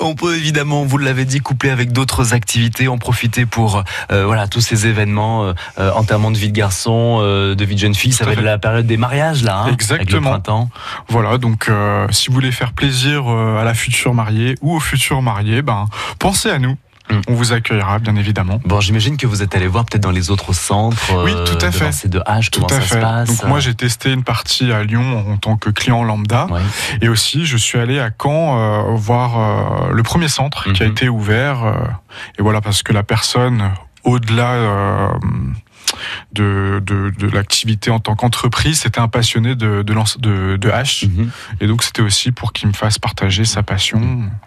On 0.00 0.14
peut 0.14 0.36
évidemment, 0.36 0.84
vous 0.84 0.98
l'avez 0.98 1.24
dit, 1.24 1.40
coupler 1.40 1.70
avec 1.70 1.92
d'autres 1.92 2.34
activités, 2.34 2.88
en 2.88 2.98
profiter 2.98 3.46
pour 3.46 3.82
euh, 4.12 4.24
voilà 4.26 4.48
tous 4.48 4.60
ces 4.60 4.86
événements, 4.86 5.52
euh, 5.78 5.90
enterrement 5.92 6.30
de 6.30 6.38
vie 6.38 6.48
de 6.48 6.56
garçon, 6.56 7.20
de 7.22 7.64
vie 7.64 7.74
de 7.74 7.80
jeune 7.80 7.94
fille. 7.94 8.12
Ça 8.12 8.24
Tout 8.24 8.30
va 8.30 8.34
être 8.34 8.42
la 8.42 8.58
période 8.58 8.86
des 8.86 8.96
mariages 8.96 9.42
là, 9.42 9.58
hein, 9.58 9.66
avec 9.66 9.86
le 9.88 9.94
Exactement. 9.96 10.30
printemps. 10.30 10.70
Voilà, 11.08 11.38
donc 11.38 11.70
si 12.10 12.28
vous 12.28 12.34
voulez 12.34 12.52
faire 12.52 12.72
plaisir 12.72 13.26
à 13.28 13.64
la 13.64 13.74
future 13.74 14.07
mariée 14.14 14.54
ou 14.62 14.74
au 14.76 14.80
futur 14.80 15.22
marié, 15.22 15.62
ben 15.62 15.86
pensez 16.18 16.50
à 16.50 16.58
nous. 16.58 16.76
Mm. 17.10 17.20
On 17.28 17.32
vous 17.34 17.52
accueillera, 17.54 17.98
bien 18.00 18.16
évidemment. 18.16 18.60
Bon, 18.66 18.80
j'imagine 18.82 19.16
que 19.16 19.26
vous 19.26 19.42
êtes 19.42 19.56
allé 19.56 19.66
voir 19.66 19.86
peut-être 19.86 20.02
dans 20.02 20.10
les 20.10 20.30
autres 20.30 20.52
centres. 20.52 20.98
Oui, 21.24 21.32
euh, 21.34 21.46
tout 21.46 21.64
à 21.64 21.70
fait. 21.72 21.86
lancer 21.86 22.08
de 22.08 22.20
hache, 22.26 22.50
Tout 22.50 22.60
comment 22.60 22.76
à 22.76 22.80
ça 22.82 22.86
se 22.86 22.94
fait. 22.94 23.00
passe. 23.00 23.28
Donc 23.28 23.48
moi 23.48 23.60
j'ai 23.60 23.74
testé 23.74 24.12
une 24.12 24.24
partie 24.24 24.70
à 24.72 24.82
Lyon 24.84 25.24
en 25.32 25.36
tant 25.38 25.56
que 25.56 25.70
client 25.70 26.04
lambda 26.04 26.46
Ouais. 26.50 26.60
et 27.00 27.08
aussi 27.08 27.46
je 27.46 27.56
suis 27.56 27.78
allé 27.78 27.98
à 27.98 28.10
Caen 28.22 28.58
euh, 28.58 28.94
voir 28.94 29.38
euh, 29.88 29.92
le 29.92 30.02
premier 30.02 30.28
centre 30.28 30.70
qui 30.72 30.82
a 30.82 30.86
Mhm. 30.86 30.92
été 30.92 31.08
ouvert 31.08 31.64
euh, 31.64 31.72
et 32.38 32.42
voilà 32.42 32.60
parce 32.60 32.82
que 32.82 32.92
la 32.92 33.02
personne 33.02 33.70
au-delà 34.04 34.50
euh, 34.52 35.08
de, 36.32 36.82
de, 36.84 37.10
de 37.18 37.28
l'activité 37.28 37.90
en 37.90 37.98
tant 37.98 38.14
qu'entreprise, 38.14 38.80
c'était 38.80 39.00
un 39.00 39.08
passionné 39.08 39.54
de, 39.54 39.82
de, 39.82 40.56
de, 40.56 40.70
hache. 40.70 41.04
Mhm. 41.04 41.30
Et 41.60 41.66
donc 41.66 41.82
c'était 41.82 42.02
aussi 42.02 42.32
pour 42.32 42.52
qu'il 42.52 42.68
me 42.68 42.72
fasse 42.72 42.98
partager 42.98 43.44
sa 43.44 43.62
passion. 43.62 44.00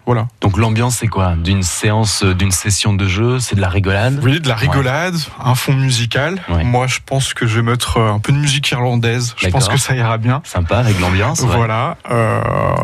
Voilà. 0.06 0.28
Donc 0.40 0.56
l'ambiance, 0.58 0.96
c'est 0.96 1.08
quoi? 1.08 1.34
D'une 1.36 1.62
séance, 1.62 2.24
euh, 2.24 2.34
d'une 2.34 2.50
session 2.50 2.92
de 2.94 3.06
jeu 3.06 3.38
C'est 3.38 3.56
de 3.56 3.60
la 3.60 3.68
rigolade? 3.68 4.20
Oui, 4.22 4.40
de 4.40 4.48
la 4.48 4.54
rigolade, 4.54 5.14
un 5.42 5.54
fond 5.54 5.74
musical. 5.74 6.40
Ouais. 6.48 6.64
Moi, 6.64 6.86
je 6.86 6.98
pense 7.04 7.34
que 7.34 7.46
je 7.46 7.56
vais 7.56 7.62
mettre 7.62 7.96
euh, 7.98 8.12
un 8.12 8.18
peu 8.18 8.32
de 8.32 8.38
musique 8.38 8.70
irlandaise. 8.70 9.34
Je 9.38 9.48
pense 9.48 9.68
que 9.68 9.76
ça 9.76 9.94
ira 9.94 10.18
bien. 10.18 10.42
Sympa, 10.44 10.78
avec 10.78 10.98
l'ambiance. 11.00 11.40
ouais. 11.40 11.48
Voilà. 11.56 11.96
Euh, 12.10 12.40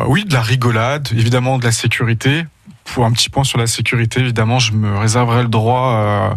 oui, 0.07 0.25
de 0.25 0.33
la 0.33 0.41
rigolade, 0.41 1.09
évidemment 1.11 1.57
de 1.57 1.63
la 1.63 1.71
sécurité. 1.71 2.45
Pour 2.93 3.05
un 3.05 3.11
petit 3.11 3.29
point 3.29 3.43
sur 3.43 3.57
la 3.57 3.67
sécurité, 3.67 4.19
évidemment, 4.19 4.57
je 4.59 4.71
me 4.73 4.97
réserverai 4.97 5.43
le 5.43 5.47
droit 5.49 5.93
euh, 5.93 6.29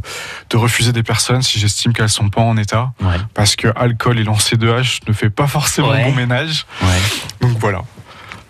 de 0.50 0.56
refuser 0.56 0.92
des 0.92 1.02
personnes 1.02 1.42
si 1.42 1.58
j'estime 1.58 1.92
qu'elles 1.92 2.08
sont 2.08 2.28
pas 2.28 2.42
en 2.42 2.56
état, 2.56 2.92
Ouais. 3.02 3.16
parce 3.34 3.56
que 3.56 3.68
alcool 3.76 4.18
et 4.18 4.24
lancer 4.24 4.56
de 4.56 4.70
hache 4.70 5.00
ne 5.08 5.12
fait 5.12 5.30
pas 5.30 5.46
forcément 5.46 5.88
Ouais. 5.90 6.04
bon 6.04 6.12
ménage. 6.14 6.66
Ouais. 6.82 6.88
Donc 7.40 7.58
voilà. 7.58 7.82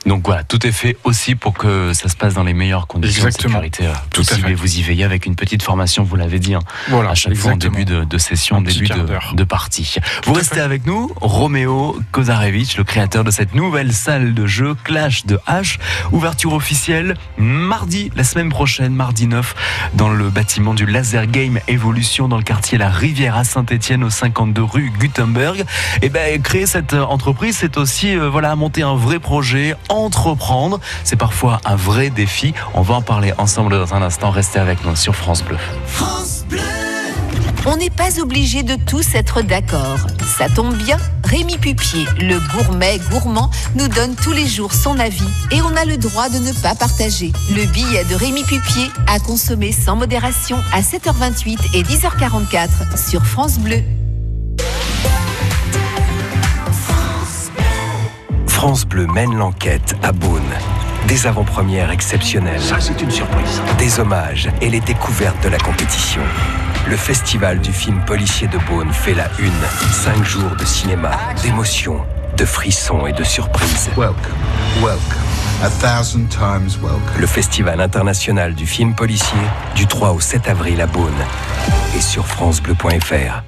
Donc 0.07 0.27
voilà, 0.27 0.43
tout 0.43 0.67
est 0.67 0.73
fait 0.73 0.97
aussi 1.05 1.35
pour 1.35 1.55
que 1.55 1.93
ça 1.93 2.09
se 2.09 2.17
passe 2.17 2.35
dans 2.35 2.43
les 2.43 2.55
meilleures 2.55 2.87
conditions 2.87 3.27
Exactement. 3.27 3.61
de 3.61 3.65
sécurité 3.65 3.87
euh, 3.87 3.93
Tout 4.11 4.23
à 4.23 4.37
fait. 4.37 4.55
Vous 4.55 4.79
y 4.79 4.83
veillez 4.83 5.05
avec 5.05 5.27
une 5.27 5.37
petite 5.37 5.63
formation, 5.63 6.03
vous 6.03 6.17
l'avez 6.17 6.39
dit, 6.39 6.55
hein, 6.55 6.61
Voilà, 6.89 7.11
à 7.11 7.15
chaque 7.15 7.35
fois 7.35 7.53
en 7.53 7.57
début 7.57 7.85
de, 7.85 8.05
de 8.05 8.19
session, 8.19 8.63
petit 8.63 8.81
début 8.81 8.89
de, 9.35 9.45
partie. 9.45 9.97
Vous 10.25 10.33
restez 10.33 10.57
fait. 10.57 10.61
avec 10.61 10.87
nous, 10.87 11.11
Roméo 11.21 11.99
Kozarevich, 12.11 12.77
le 12.77 12.85
créateur 12.85 13.25
de 13.25 13.31
cette 13.31 13.55
nouvelle 13.55 13.93
salle 13.93 14.35
de 14.35 14.47
jeu 14.47 14.75
Clash 14.85 15.27
de 15.27 15.39
H. 15.47 15.79
Ouverture 16.13 16.53
officielle 16.55 17.17
mardi, 17.37 18.11
la 18.17 18.25
semaine 18.25 18.49
prochaine, 18.49 18.95
mardi 18.95 19.27
9, 19.27 19.55
dans 19.95 20.11
le 20.11 20.31
bâtiment 20.31 20.75
du 20.75 20.87
Laser 20.87 21.27
Game 21.27 21.61
Evolution 21.69 22.29
dans 22.29 22.37
le 22.37 22.43
quartier 22.43 22.79
La 22.79 22.89
Rivière 22.91 23.37
à 23.37 23.45
Saint-Etienne, 23.45 24.05
au 24.05 24.11
52 24.11 24.63
rue 24.63 24.93
Gutenberg. 24.99 25.65
Et 26.03 26.09
ben, 26.09 26.41
créer 26.43 26.67
cette 26.67 26.95
entreprise, 26.95 27.57
c'est 27.59 27.77
aussi 27.77 28.17
euh, 28.17 28.29
voilà 28.29 28.55
monter 28.57 28.83
un 28.83 28.95
vrai 28.95 29.19
projet, 29.19 29.75
entreprendre. 29.93 30.81
C'est 31.05 31.17
parfois 31.17 31.61
un 31.65 31.77
vrai 31.77 32.11
défi. 32.11 32.55
On 32.75 32.83
va 32.83 32.95
en 32.95 33.03
parler 33.03 33.33
ensemble 33.39 33.79
dans 33.79 33.95
un 33.95 34.03
instant. 34.03 34.31
Restez 34.31 34.59
avec 34.59 34.85
nous 34.85 34.97
sur 34.97 35.15
France 35.15 35.43
Bleu. 35.43 35.59
On 37.65 37.77
n'est 37.77 37.91
pas 37.91 38.21
obligé 38.21 38.65
de 38.65 38.75
tous 38.75 39.15
être 39.15 39.43
d'accord. 39.43 39.99
Ça 40.37 40.49
tombe 40.49 40.75
bien, 40.75 40.97
Rémi 41.25 41.59
Pupier, 41.59 42.07
le 42.19 42.41
gourmet 42.53 42.99
gourmand, 43.11 43.51
nous 43.77 43.87
donne 43.87 44.17
tous 44.17 44.33
les 44.33 44.49
jours 44.49 44.73
son 44.73 44.99
avis 44.99 45.29
et 45.53 45.63
on 45.63 45.77
a 45.77 45.85
le 45.85 45.97
droit 45.97 46.29
de 46.29 46.39
ne 46.39 46.53
pas 46.53 46.75
partager. 46.75 47.33
Le 47.55 47.65
billet 47.67 48.05
de 48.05 48.17
Rémi 48.17 48.43
Pupier 48.43 48.91
à 49.07 49.21
consommer 49.21 49.71
sans 49.71 49.95
modération 49.95 50.59
à 50.73 50.81
7h28 50.81 51.59
et 51.75 51.83
10h44 51.85 52.99
sur 52.99 53.25
France 53.25 53.59
Bleu. 53.59 54.02
France 58.63 58.87
Bleu 58.87 59.09
mène 59.09 59.35
l'enquête 59.35 59.97
à 60.05 60.13
Beaune. 60.13 60.41
Des 61.09 61.27
avant-premières 61.27 61.91
exceptionnelles. 61.91 62.61
Ça, 62.61 62.79
c'est 62.79 63.03
une 63.03 63.11
surprise. 63.11 63.61
Des 63.77 63.99
hommages 63.99 64.51
et 64.61 64.71
les 64.71 64.79
découvertes 64.79 65.43
de 65.43 65.49
la 65.49 65.59
compétition. 65.59 66.21
Le 66.89 66.97
festival 66.97 67.59
du 67.59 67.73
film 67.73 68.01
policier 68.05 68.47
de 68.47 68.59
Beaune 68.59 68.93
fait 68.93 69.15
la 69.15 69.29
une. 69.41 69.51
Cinq 69.91 70.23
jours 70.23 70.55
de 70.57 70.65
cinéma, 70.65 71.11
d'émotions, 71.43 72.03
de 72.37 72.45
frissons 72.45 73.05
et 73.05 73.13
de 73.13 73.25
surprises. 73.25 73.91
Welcome, 73.97 74.15
welcome, 74.81 75.01
a 75.65 75.69
thousand 75.81 76.29
times 76.29 76.79
welcome. 76.81 77.19
Le 77.19 77.27
festival 77.27 77.81
international 77.81 78.55
du 78.55 78.67
film 78.69 78.95
policier 78.95 79.43
du 79.75 79.89
3 79.89 80.13
au 80.13 80.21
7 80.21 80.47
avril 80.47 80.81
à 80.81 80.87
Beaune 80.87 81.11
et 81.97 82.01
sur 82.01 82.29
francebleu.fr. 82.29 83.43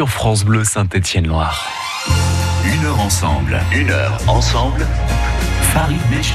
sur 0.00 0.08
France 0.08 0.46
Bleu 0.46 0.64
Saint-Étienne-Loire. 0.64 1.68
Une 2.64 2.86
heure 2.86 3.00
ensemble, 3.00 3.60
une 3.70 3.90
heure 3.90 4.18
ensemble. 4.28 4.86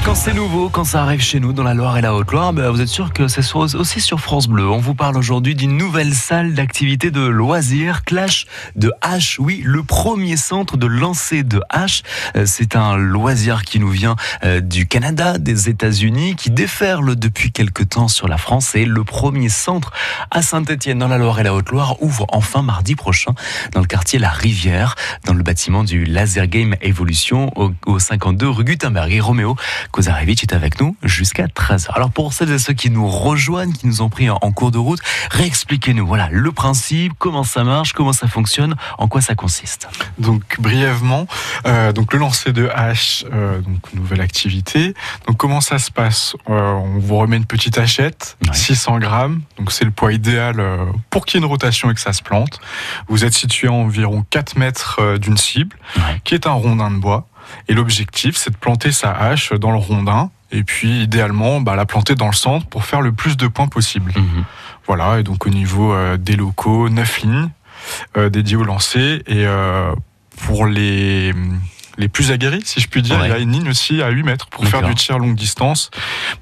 Quand 0.04 0.14
c'est 0.14 0.32
nouveau, 0.34 0.68
quand 0.70 0.84
ça 0.84 1.02
arrive 1.02 1.20
chez 1.20 1.40
nous 1.40 1.52
dans 1.52 1.62
la 1.62 1.74
Loire 1.74 1.98
et 1.98 2.00
la 2.00 2.14
Haute-Loire, 2.14 2.52
ben, 2.52 2.70
vous 2.70 2.80
êtes 2.80 2.88
sûr 2.88 3.12
que 3.12 3.28
c'est 3.28 3.42
sur- 3.42 3.58
aussi 3.74 4.00
sur 4.00 4.20
France 4.20 4.46
Bleu. 4.48 4.68
On 4.68 4.78
vous 4.78 4.94
parle 4.94 5.16
aujourd'hui 5.16 5.54
d'une 5.54 5.76
nouvelle 5.76 6.14
salle 6.14 6.54
d'activité 6.54 7.10
de 7.10 7.20
loisirs, 7.20 8.04
Clash 8.04 8.46
de 8.76 8.92
H. 9.02 9.36
Oui, 9.38 9.62
le 9.64 9.82
premier 9.82 10.36
centre 10.36 10.76
de 10.76 10.86
lancer 10.86 11.42
de 11.42 11.60
H. 11.72 12.02
Euh, 12.36 12.44
C'est 12.46 12.76
un 12.76 12.96
loisir 12.96 13.62
qui 13.64 13.78
nous 13.78 13.90
vient 13.90 14.16
euh, 14.44 14.60
du 14.60 14.86
Canada, 14.86 15.38
des 15.38 15.68
États-Unis, 15.68 16.34
qui 16.36 16.50
déferle 16.50 17.14
depuis 17.16 17.50
quelque 17.52 17.82
temps 17.82 18.08
sur 18.08 18.28
la 18.28 18.38
France. 18.38 18.74
Et 18.74 18.84
le 18.86 19.04
premier 19.04 19.48
centre 19.48 19.92
à 20.30 20.40
Saint-Étienne 20.40 20.98
dans 20.98 21.08
la 21.08 21.18
Loire 21.18 21.40
et 21.40 21.42
la 21.42 21.52
Haute-Loire 21.54 22.00
ouvre 22.02 22.26
enfin 22.32 22.62
mardi 22.62 22.94
prochain 22.94 23.32
dans 23.72 23.80
le 23.80 23.86
quartier 23.86 24.18
La 24.18 24.30
Rivière, 24.30 24.94
dans 25.24 25.34
le 25.34 25.42
bâtiment 25.42 25.84
du 25.84 26.04
Laser 26.04 26.46
Game 26.46 26.74
Evolution 26.80 27.50
au 27.86 27.98
52 27.98 28.48
rue 28.48 28.64
Gutenberg. 28.64 29.10
Roméo 29.26 29.56
Kozarevich 29.90 30.42
est 30.42 30.54
avec 30.54 30.80
nous 30.80 30.96
jusqu'à 31.02 31.46
13h. 31.46 31.90
Alors 31.92 32.10
pour 32.10 32.32
celles 32.32 32.52
et 32.52 32.58
ceux 32.58 32.72
qui 32.74 32.90
nous 32.90 33.08
rejoignent, 33.08 33.72
qui 33.72 33.86
nous 33.86 34.02
ont 34.02 34.08
pris 34.08 34.30
en, 34.30 34.38
cours 34.52 34.70
de 34.70 34.78
route, 34.78 35.00
réexpliquez-nous 35.30 36.06
voilà 36.06 36.28
le 36.30 36.52
principe, 36.52 37.12
comment 37.18 37.42
ça 37.42 37.64
marche, 37.64 37.92
comment 37.92 38.12
ça 38.12 38.28
fonctionne, 38.28 38.76
en 38.98 39.08
quoi 39.08 39.20
ça 39.20 39.34
consiste. 39.34 39.88
Donc 40.18 40.60
brièvement, 40.60 41.26
euh, 41.66 41.92
donc 41.92 42.12
le 42.12 42.18
lancer 42.18 42.52
de 42.52 42.68
hache, 42.72 43.24
euh, 43.32 43.60
donc 43.60 43.92
nouvelle 43.94 44.20
activité. 44.20 44.94
Donc 45.26 45.36
comment 45.36 45.60
ça 45.60 45.78
se 45.78 45.90
passe 45.90 46.36
Euh, 46.48 46.72
On 46.72 46.98
vous 46.98 47.16
remet 47.16 47.36
une 47.36 47.46
petite 47.46 47.78
hachette, 47.78 48.36
600 48.52 48.98
grammes. 48.98 49.42
Donc 49.58 49.72
c'est 49.72 49.84
le 49.84 49.90
poids 49.90 50.12
idéal 50.12 50.56
pour 51.10 51.26
qu'il 51.26 51.40
y 51.40 51.42
ait 51.42 51.44
une 51.44 51.50
rotation 51.50 51.90
et 51.90 51.94
que 51.94 52.00
ça 52.00 52.12
se 52.12 52.22
plante. 52.22 52.60
Vous 53.08 53.24
êtes 53.24 53.34
situé 53.34 53.68
à 53.68 53.72
environ 53.72 54.24
4 54.30 54.56
mètres 54.56 55.18
d'une 55.18 55.36
cible, 55.36 55.76
qui 56.24 56.34
est 56.34 56.46
un 56.46 56.52
rondin 56.52 56.90
de 56.90 56.98
bois. 56.98 57.26
Et 57.68 57.74
l'objectif, 57.74 58.36
c'est 58.36 58.50
de 58.50 58.56
planter 58.56 58.92
sa 58.92 59.12
hache 59.12 59.52
dans 59.52 59.70
le 59.70 59.78
rondin. 59.78 60.30
Et 60.52 60.62
puis, 60.62 61.02
idéalement, 61.02 61.60
bah, 61.60 61.76
la 61.76 61.86
planter 61.86 62.14
dans 62.14 62.28
le 62.28 62.34
centre 62.34 62.66
pour 62.66 62.84
faire 62.84 63.00
le 63.00 63.12
plus 63.12 63.36
de 63.36 63.46
points 63.48 63.68
possible. 63.68 64.12
Voilà, 64.86 65.18
et 65.18 65.22
donc 65.24 65.46
au 65.46 65.50
niveau 65.50 65.92
euh, 65.92 66.16
des 66.16 66.36
locaux, 66.36 66.88
9 66.88 67.20
lignes 67.22 67.48
euh, 68.16 68.28
dédiées 68.28 68.56
au 68.56 68.62
lancer. 68.62 69.22
Et 69.26 69.44
euh, 69.46 69.92
pour 70.44 70.66
les, 70.66 71.32
les 71.98 72.08
plus 72.08 72.30
aguerris, 72.30 72.62
si 72.64 72.80
je 72.80 72.88
puis 72.88 73.02
dire, 73.02 73.18
Ouais. 73.18 73.26
il 73.26 73.30
y 73.30 73.34
a 73.34 73.38
une 73.38 73.52
ligne 73.52 73.68
aussi 73.68 74.02
à 74.02 74.08
8 74.10 74.22
mètres 74.22 74.46
pour 74.48 74.66
faire 74.66 74.82
du 74.82 74.94
tir 74.94 75.18
longue 75.18 75.34
distance. 75.36 75.90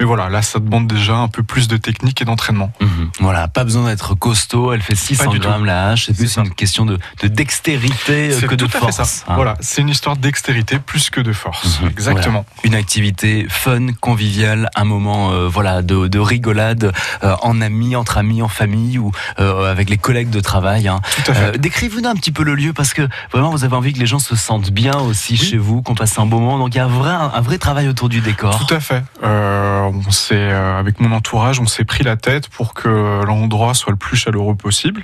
Mais 0.01 0.05
voilà, 0.07 0.29
là, 0.29 0.43
ça 0.43 0.59
demande 0.59 0.87
déjà 0.87 1.15
un 1.17 1.29
peu 1.29 1.43
plus 1.43 1.69
de 1.69 1.77
technique 1.77 2.21
et 2.23 2.25
d'entraînement. 2.25 2.73
Mhm. 2.81 3.11
Voilà, 3.21 3.49
pas 3.49 3.65
besoin 3.65 3.87
d'être 3.87 4.15
costaud, 4.15 4.73
elle 4.73 4.83
fait 4.83 4.95
600 4.95 5.31
du 5.31 5.39
tout. 5.41 5.49
grammes 5.49 5.65
la 5.65 5.89
hache, 5.91 6.07
c'est 6.07 6.17
plus 6.17 6.37
une 6.37 6.51
question 6.55 6.85
de, 6.85 6.99
de 7.23 7.29
dextérité 7.29 8.31
que 8.47 8.55
de 8.55 8.57
tout 8.57 8.65
à 8.67 8.69
fait 8.69 8.79
force. 8.79 8.97
ça. 8.97 9.25
hein. 9.29 9.35
Voilà, 9.37 9.57
c'est 9.61 9.81
une 9.81 9.89
histoire 9.89 10.17
de 10.17 10.23
dextérité 10.23 10.79
plus 10.79 11.11
que 11.11 11.21
de 11.21 11.33
force. 11.33 11.81
Mhm. 11.81 11.89
Exactement. 11.89 12.45
Voilà. 12.45 12.61
Une 12.65 12.75
activité 12.75 13.47
fun, 13.49 13.87
conviviale, 14.01 14.69
un 14.75 14.85
moment 14.85 15.31
euh, 15.33 15.49
voilà 15.49 15.83
de, 15.83 16.09
de 16.09 16.19
rigolade 16.19 16.93
euh, 17.23 17.35
en 17.43 17.61
amis, 17.61 17.97
entre 17.97 18.19
amis, 18.19 18.43
en 18.43 18.49
famille 18.49 18.99
ou 18.99 19.13
euh, 19.39 19.71
avec 19.71 19.89
les 19.91 19.97
collègues 19.99 20.31
de 20.31 20.41
travail. 20.41 20.89
hein. 20.89 21.01
Tout 21.25 21.31
à 21.31 21.35
fait. 21.35 21.59
Décrivez-nous 21.59 22.09
un 22.09 22.15
petit 22.17 22.33
peu 22.33 22.43
le 22.45 22.55
lieu 22.55 22.73
parce 22.73 22.93
que 22.93 23.09
vraiment 23.33 23.51
vous 23.51 23.65
avez 23.65 23.77
envie 23.77 23.93
que 23.93 23.99
les 23.99 24.07
gens 24.07 24.19
se 24.19 24.37
sentent 24.37 24.71
bien 24.71 24.97
aussi 24.99 25.37
chez 25.45 25.59
vous, 25.59 25.83
qu'on 25.83 25.95
passe 25.95 26.19
un 26.19 26.27
bon 26.27 26.41
moment. 26.41 26.59
Donc 26.59 26.75
il 26.75 26.79
y 26.79 26.81
a 26.81 26.85
un 26.85 26.89
vrai, 26.89 27.11
un 27.11 27.41
vrai 27.41 27.59
travail 27.59 27.89
autour 27.89 28.09
du 28.09 28.21
décor. 28.21 28.65
Tout 28.67 28.75
à 28.75 28.81
fait. 28.81 29.03
Euh, 29.23 29.83
on 30.07 30.11
s'est, 30.11 30.35
euh, 30.37 30.79
avec 30.79 31.01
mon 31.01 31.13
entourage, 31.13 31.61
on 31.61 31.67
s'est 31.67 31.85
pris 31.85 32.03
la 32.05 32.17
tête 32.17 32.49
pour 32.49 32.75
que 32.75 33.23
l'endroit 33.25 33.75
soit 33.75 33.91
le 33.93 33.97
plus 33.99 34.17
chaleureux 34.17 34.55
possible. 34.55 35.03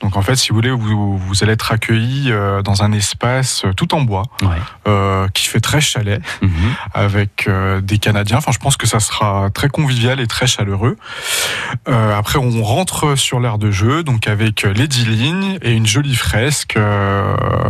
Donc 0.00 0.16
en 0.16 0.22
fait, 0.22 0.36
si 0.36 0.50
vous 0.50 0.56
voulez, 0.56 0.70
vous, 0.70 1.16
vous 1.18 1.42
allez 1.44 1.52
être 1.52 1.72
accueilli 1.72 2.30
euh, 2.30 2.62
dans 2.62 2.82
un 2.82 2.92
espace 2.92 3.64
tout 3.76 3.94
en 3.94 4.02
bois, 4.02 4.24
euh, 4.86 5.28
qui 5.34 5.46
fait 5.48 5.60
très 5.60 5.80
chalet, 5.80 6.20
Mhm. 6.42 6.50
avec 6.94 7.46
euh, 7.48 7.80
des 7.80 7.98
Canadiens. 7.98 8.36
Enfin, 8.38 8.52
je 8.52 8.58
pense 8.58 8.76
que 8.76 8.86
ça 8.86 9.00
sera 9.00 9.48
très 9.54 9.68
convivial 9.68 10.20
et 10.20 10.26
très 10.26 10.46
chaleureux. 10.46 10.96
Euh, 11.88 12.18
après, 12.18 12.38
on 12.38 12.62
rentre 12.62 13.16
sur 13.16 13.40
l'aire 13.40 13.58
de 13.58 13.70
jeu, 13.70 14.02
donc 14.02 14.26
avec 14.28 14.62
les 14.62 14.88
10 14.88 15.06
lignes 15.06 15.58
et 15.62 15.72
une 15.72 15.86
jolie 15.86 16.14
fresque. 16.16 16.78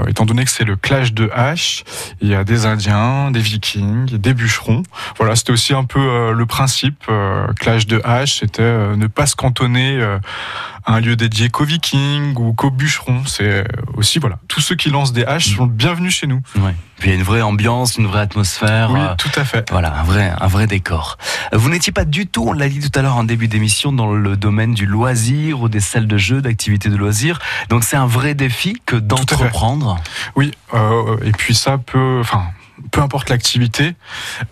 étant 0.09 0.25
donné 0.27 0.45
que 0.45 0.51
c'est 0.51 0.65
le 0.65 0.77
clash 0.77 1.13
de 1.13 1.31
hache, 1.35 1.85
il 2.21 2.29
y 2.29 2.35
a 2.35 2.45
des 2.45 2.67
Indiens, 2.67 3.31
des 3.31 3.41
Vikings, 3.41 4.17
des 4.19 4.35
bûcherons. 4.35 4.83
Voilà, 5.17 5.37
c'était 5.37 5.53
aussi 5.53 5.75
un 5.75 5.85
peu 5.85 6.01
euh, 6.01 6.33
le 6.33 6.47
principe. 6.47 7.05
euh, 7.09 7.47
clash 7.59 7.87
de 7.87 8.01
hache, 8.05 8.41
c'était 8.41 8.63
euh, 8.63 8.97
ne 8.97 9.07
pas 9.07 9.27
se 9.27 9.37
cantonner 9.37 10.01
un 10.87 11.01
lieu 11.01 11.17
dédié 11.17 11.49
qu'aux 11.49 11.65
Vikings 11.65 12.35
ou 12.37 12.53
qu'aux 12.53 12.71
bûcherons. 12.71 13.25
C'est 13.27 13.65
aussi 13.95 14.19
voilà, 14.19 14.39
tous 14.49 14.61
ceux 14.61 14.75
qui 14.75 14.91
lancent 14.91 15.13
des 15.13 15.25
haches 15.25 15.57
sont 15.57 15.67
bienvenus 15.67 16.15
chez 16.15 16.27
nous. 16.27 16.41
Ouais. 16.57 16.75
Puis 16.99 17.09
il 17.09 17.13
y 17.13 17.17
a 17.17 17.19
une 17.19 17.25
vraie 17.25 17.43
ambiance, 17.43 17.97
une 17.97 18.07
vraie 18.07 18.21
atmosphère. 18.21 18.91
Oui, 18.93 19.01
euh, 19.01 19.15
tout 19.17 19.31
à 19.37 19.45
fait. 19.45 19.69
Voilà, 19.71 19.99
un 19.99 20.03
vrai, 20.05 20.33
un 20.41 20.47
vrai 20.47 20.67
décor. 20.67 21.19
Euh, 21.53 21.59
Vous 21.59 21.69
n'étiez 21.71 21.93
pas 21.93 22.05
du 22.05 22.27
tout, 22.27 22.45
on 22.47 22.53
l'a 22.53 22.69
dit 22.69 22.81
tout 22.81 22.99
à 22.99 23.03
l'heure 23.03 23.17
en 23.17 23.25
début 23.25 23.49
d'émission, 23.49 23.93
dans 23.93 24.13
le 24.13 24.37
domaine 24.37 24.75
du 24.75 24.87
loisir 24.87 25.61
ou 25.61 25.69
des 25.69 25.81
salles 25.81 26.07
de 26.07 26.17
jeux, 26.17 26.41
d'activités 26.41 26.89
de 26.91 26.97
loisirs. 26.97 27.39
Donc 27.69 27.83
c'est 27.85 27.97
un 27.97 28.07
vrai 28.07 28.35
défi 28.35 28.81
que 28.87 28.97
d'entreprendre. 28.97 29.97
Oui, 30.37 30.53
euh, 30.75 31.17
et 31.25 31.33
puis 31.33 31.55
ça 31.55 31.79
peut, 31.79 32.19
enfin, 32.21 32.45
peu 32.91 33.01
importe 33.01 33.29
l'activité, 33.31 33.95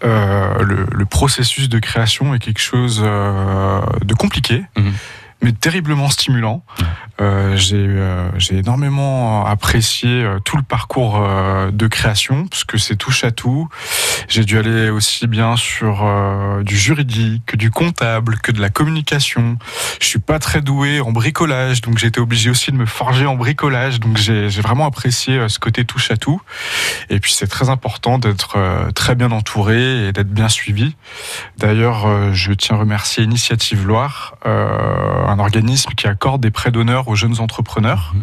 euh, 0.05 0.63
le, 0.65 0.87
le 0.91 1.05
processus 1.07 1.69
de 1.69 1.79
création 1.79 2.35
est 2.35 2.39
quelque 2.39 2.61
chose 2.61 3.03
euh, 3.05 3.81
de 4.03 4.15
compliqué. 4.15 4.65
Mais 5.43 5.53
terriblement 5.53 6.09
stimulant. 6.09 6.65
Euh, 7.21 7.57
j'ai 7.57 7.77
euh, 7.77 8.31
j'ai 8.39 8.59
énormément 8.59 9.45
apprécié 9.45 10.09
euh, 10.09 10.39
tout 10.39 10.57
le 10.57 10.63
parcours 10.63 11.21
euh, 11.21 11.71
de 11.71 11.87
création 11.87 12.47
parce 12.47 12.65
que 12.65 12.79
c'est 12.79 12.97
touche 12.97 13.25
à 13.25 13.31
tout. 13.31 13.69
J'ai 14.29 14.45
dû 14.45 14.59
aller 14.59 14.89
aussi 14.89 15.27
bien 15.27 15.57
sur 15.57 16.09
du 16.63 16.77
juridique, 16.77 17.45
que 17.47 17.57
du 17.57 17.71
comptable, 17.71 18.39
que 18.39 18.53
de 18.53 18.61
la 18.61 18.71
communication. 18.71 19.59
Je 20.01 20.07
suis 20.07 20.19
pas 20.19 20.39
très 20.39 20.61
doué 20.63 21.01
en 21.01 21.13
bricolage, 21.13 21.81
donc 21.81 21.99
j'ai 21.99 22.07
été 22.07 22.21
obligé 22.21 22.51
aussi 22.51 22.73
de 22.73 22.77
me 22.77 22.87
forger 22.87 23.27
en 23.27 23.35
bricolage. 23.37 24.01
Donc 24.01 24.17
j'ai 24.17 24.49
vraiment 24.49 24.87
apprécié 24.87 25.49
ce 25.49 25.59
côté 25.59 25.85
touche 25.85 26.11
à 26.11 26.17
tout. 26.17 26.41
Et 27.11 27.21
puis 27.21 27.33
c'est 27.33 27.47
très 27.47 27.69
important 27.69 28.19
d'être 28.19 28.57
très 28.95 29.15
bien 29.15 29.31
entouré 29.33 30.09
et 30.09 30.13
d'être 30.13 30.33
bien 30.33 30.49
suivi. 30.49 30.97
D'ailleurs, 31.59 32.33
je 32.33 32.53
tiens 32.53 32.77
à 32.77 32.79
remercier 32.79 33.25
Initiative 33.25 33.87
Loire, 33.87 34.37
un 35.33 35.39
organisme 35.39 35.91
qui 35.97 36.07
accorde 36.07 36.41
des 36.43 36.51
prêts 36.51 36.71
d'honneur 36.71 37.09
aux 37.09 37.15
jeunes 37.17 37.41
entrepreneurs. 37.41 38.15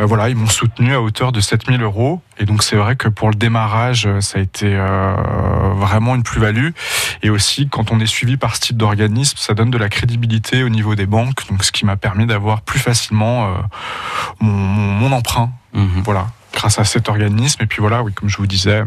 Euh, 0.00 0.06
voilà, 0.06 0.28
ils 0.28 0.36
m'ont 0.36 0.46
soutenu 0.48 0.94
à 0.94 1.00
hauteur 1.02 1.32
de 1.32 1.40
7000 1.40 1.82
euros. 1.82 2.22
Et 2.38 2.44
donc 2.44 2.62
c'est 2.62 2.76
vrai 2.76 2.96
que 2.96 3.08
pour 3.08 3.28
le 3.28 3.34
démarrage, 3.34 4.06
euh, 4.06 4.20
ça 4.20 4.38
a 4.38 4.42
été 4.42 4.66
euh, 4.74 5.14
vraiment 5.76 6.14
une 6.14 6.22
plus-value. 6.22 6.70
Et 7.22 7.30
aussi, 7.30 7.68
quand 7.68 7.90
on 7.90 8.00
est 8.00 8.06
suivi 8.06 8.36
par 8.36 8.56
ce 8.56 8.60
type 8.60 8.76
d'organisme, 8.76 9.36
ça 9.38 9.54
donne 9.54 9.70
de 9.70 9.78
la 9.78 9.88
crédibilité 9.88 10.62
au 10.62 10.68
niveau 10.68 10.94
des 10.94 11.06
banques. 11.06 11.46
Donc 11.50 11.64
ce 11.64 11.72
qui 11.72 11.84
m'a 11.84 11.96
permis 11.96 12.26
d'avoir 12.26 12.62
plus 12.62 12.78
facilement 12.80 13.46
euh, 13.48 13.56
mon, 14.40 14.52
mon- 14.52 14.92
mon 15.08 15.12
emprunt. 15.12 15.50
Voilà, 16.04 16.28
grâce 16.54 16.78
à 16.78 16.84
cet 16.84 17.08
organisme. 17.10 17.62
Et 17.62 17.66
puis 17.66 17.80
voilà, 17.80 18.02
oui, 18.02 18.12
comme 18.14 18.28
je 18.30 18.36
vous 18.38 18.46
disais. 18.46 18.82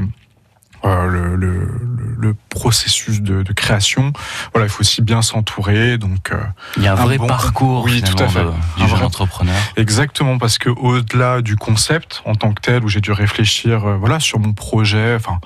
Euh, 0.85 1.07
le, 1.07 1.35
le- 1.35 1.49
le- 1.65 2.15
le 2.19 2.35
processus 2.49 3.21
de, 3.21 3.43
de 3.43 3.53
création, 3.53 4.11
voilà, 4.53 4.67
il 4.67 4.69
faut 4.69 4.81
aussi 4.81 5.01
bien 5.01 5.21
s'entourer. 5.21 5.97
Donc, 5.97 6.31
euh, 6.31 6.37
Il 6.77 6.83
y 6.83 6.87
a 6.87 6.91
un 6.91 6.95
vrai 6.95 7.17
bon- 7.17 7.27
parcours 7.27 7.83
oui, 7.85 8.01
tout 8.01 8.21
à 8.21 8.27
fait, 8.27 8.39
de- 8.43 8.49
du 8.77 8.83
Un 8.83 8.87
jeune 8.87 8.97
vrai- 8.97 9.05
entrepreneur. 9.05 9.55
Exactement, 9.77 10.37
parce 10.37 10.57
que 10.57 10.69
au-delà 10.69 11.41
du 11.41 11.55
concept 11.55 12.21
en 12.25 12.35
tant 12.35 12.51
que 12.53 12.61
tel, 12.61 12.83
où 12.83 12.89
j'ai 12.89 13.01
dû 13.01 13.11
réfléchir, 13.13 13.85
euh, 13.85 13.95
voilà, 13.97 14.19
sur 14.19 14.39
mon 14.39 14.51
projet, 14.53 15.15
enfin, 15.15 15.39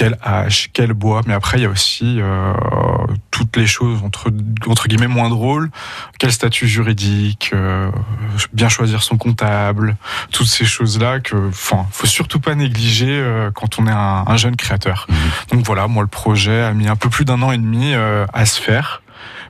quelle 0.00 0.16
hache, 0.22 0.70
quel 0.72 0.94
bois, 0.94 1.20
mais 1.26 1.34
après 1.34 1.58
il 1.58 1.64
y 1.64 1.66
a 1.66 1.68
aussi 1.68 2.22
euh, 2.22 2.54
toutes 3.30 3.58
les 3.58 3.66
choses 3.66 4.02
entre 4.02 4.30
entre 4.66 4.88
guillemets 4.88 5.08
moins 5.08 5.28
drôles, 5.28 5.70
quel 6.18 6.32
statut 6.32 6.66
juridique, 6.66 7.50
euh, 7.52 7.90
bien 8.54 8.70
choisir 8.70 9.02
son 9.02 9.18
comptable, 9.18 9.98
toutes 10.32 10.46
ces 10.46 10.64
choses-là 10.64 11.20
que, 11.20 11.48
enfin, 11.48 11.84
faut 11.90 12.06
surtout 12.06 12.40
pas 12.40 12.54
négliger 12.54 13.10
euh, 13.10 13.50
quand 13.50 13.78
on 13.78 13.86
est 13.86 13.92
un, 13.92 14.24
un 14.26 14.36
jeune 14.38 14.56
créateur. 14.56 15.06
Donc 15.52 15.66
voilà, 15.66 15.86
moi 15.86 16.02
le 16.02 16.08
projet 16.08 16.62
a 16.62 16.72
mis 16.72 16.88
un 16.88 16.96
peu 16.96 17.10
plus 17.10 17.26
d'un 17.26 17.42
an 17.42 17.52
et 17.52 17.58
demi 17.58 17.92
à 17.92 18.46
se 18.46 18.58
faire. 18.58 19.02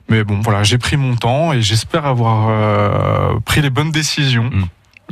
Mais 0.09 0.25
bon, 0.25 0.41
voilà, 0.41 0.63
j'ai 0.63 0.77
pris 0.77 0.97
mon 0.97 1.15
temps 1.15 1.53
et 1.53 1.61
j'espère 1.61 2.05
avoir 2.05 3.39
pris 3.43 3.61
les 3.61 3.69
bonnes 3.69 3.91
décisions. 3.91 4.49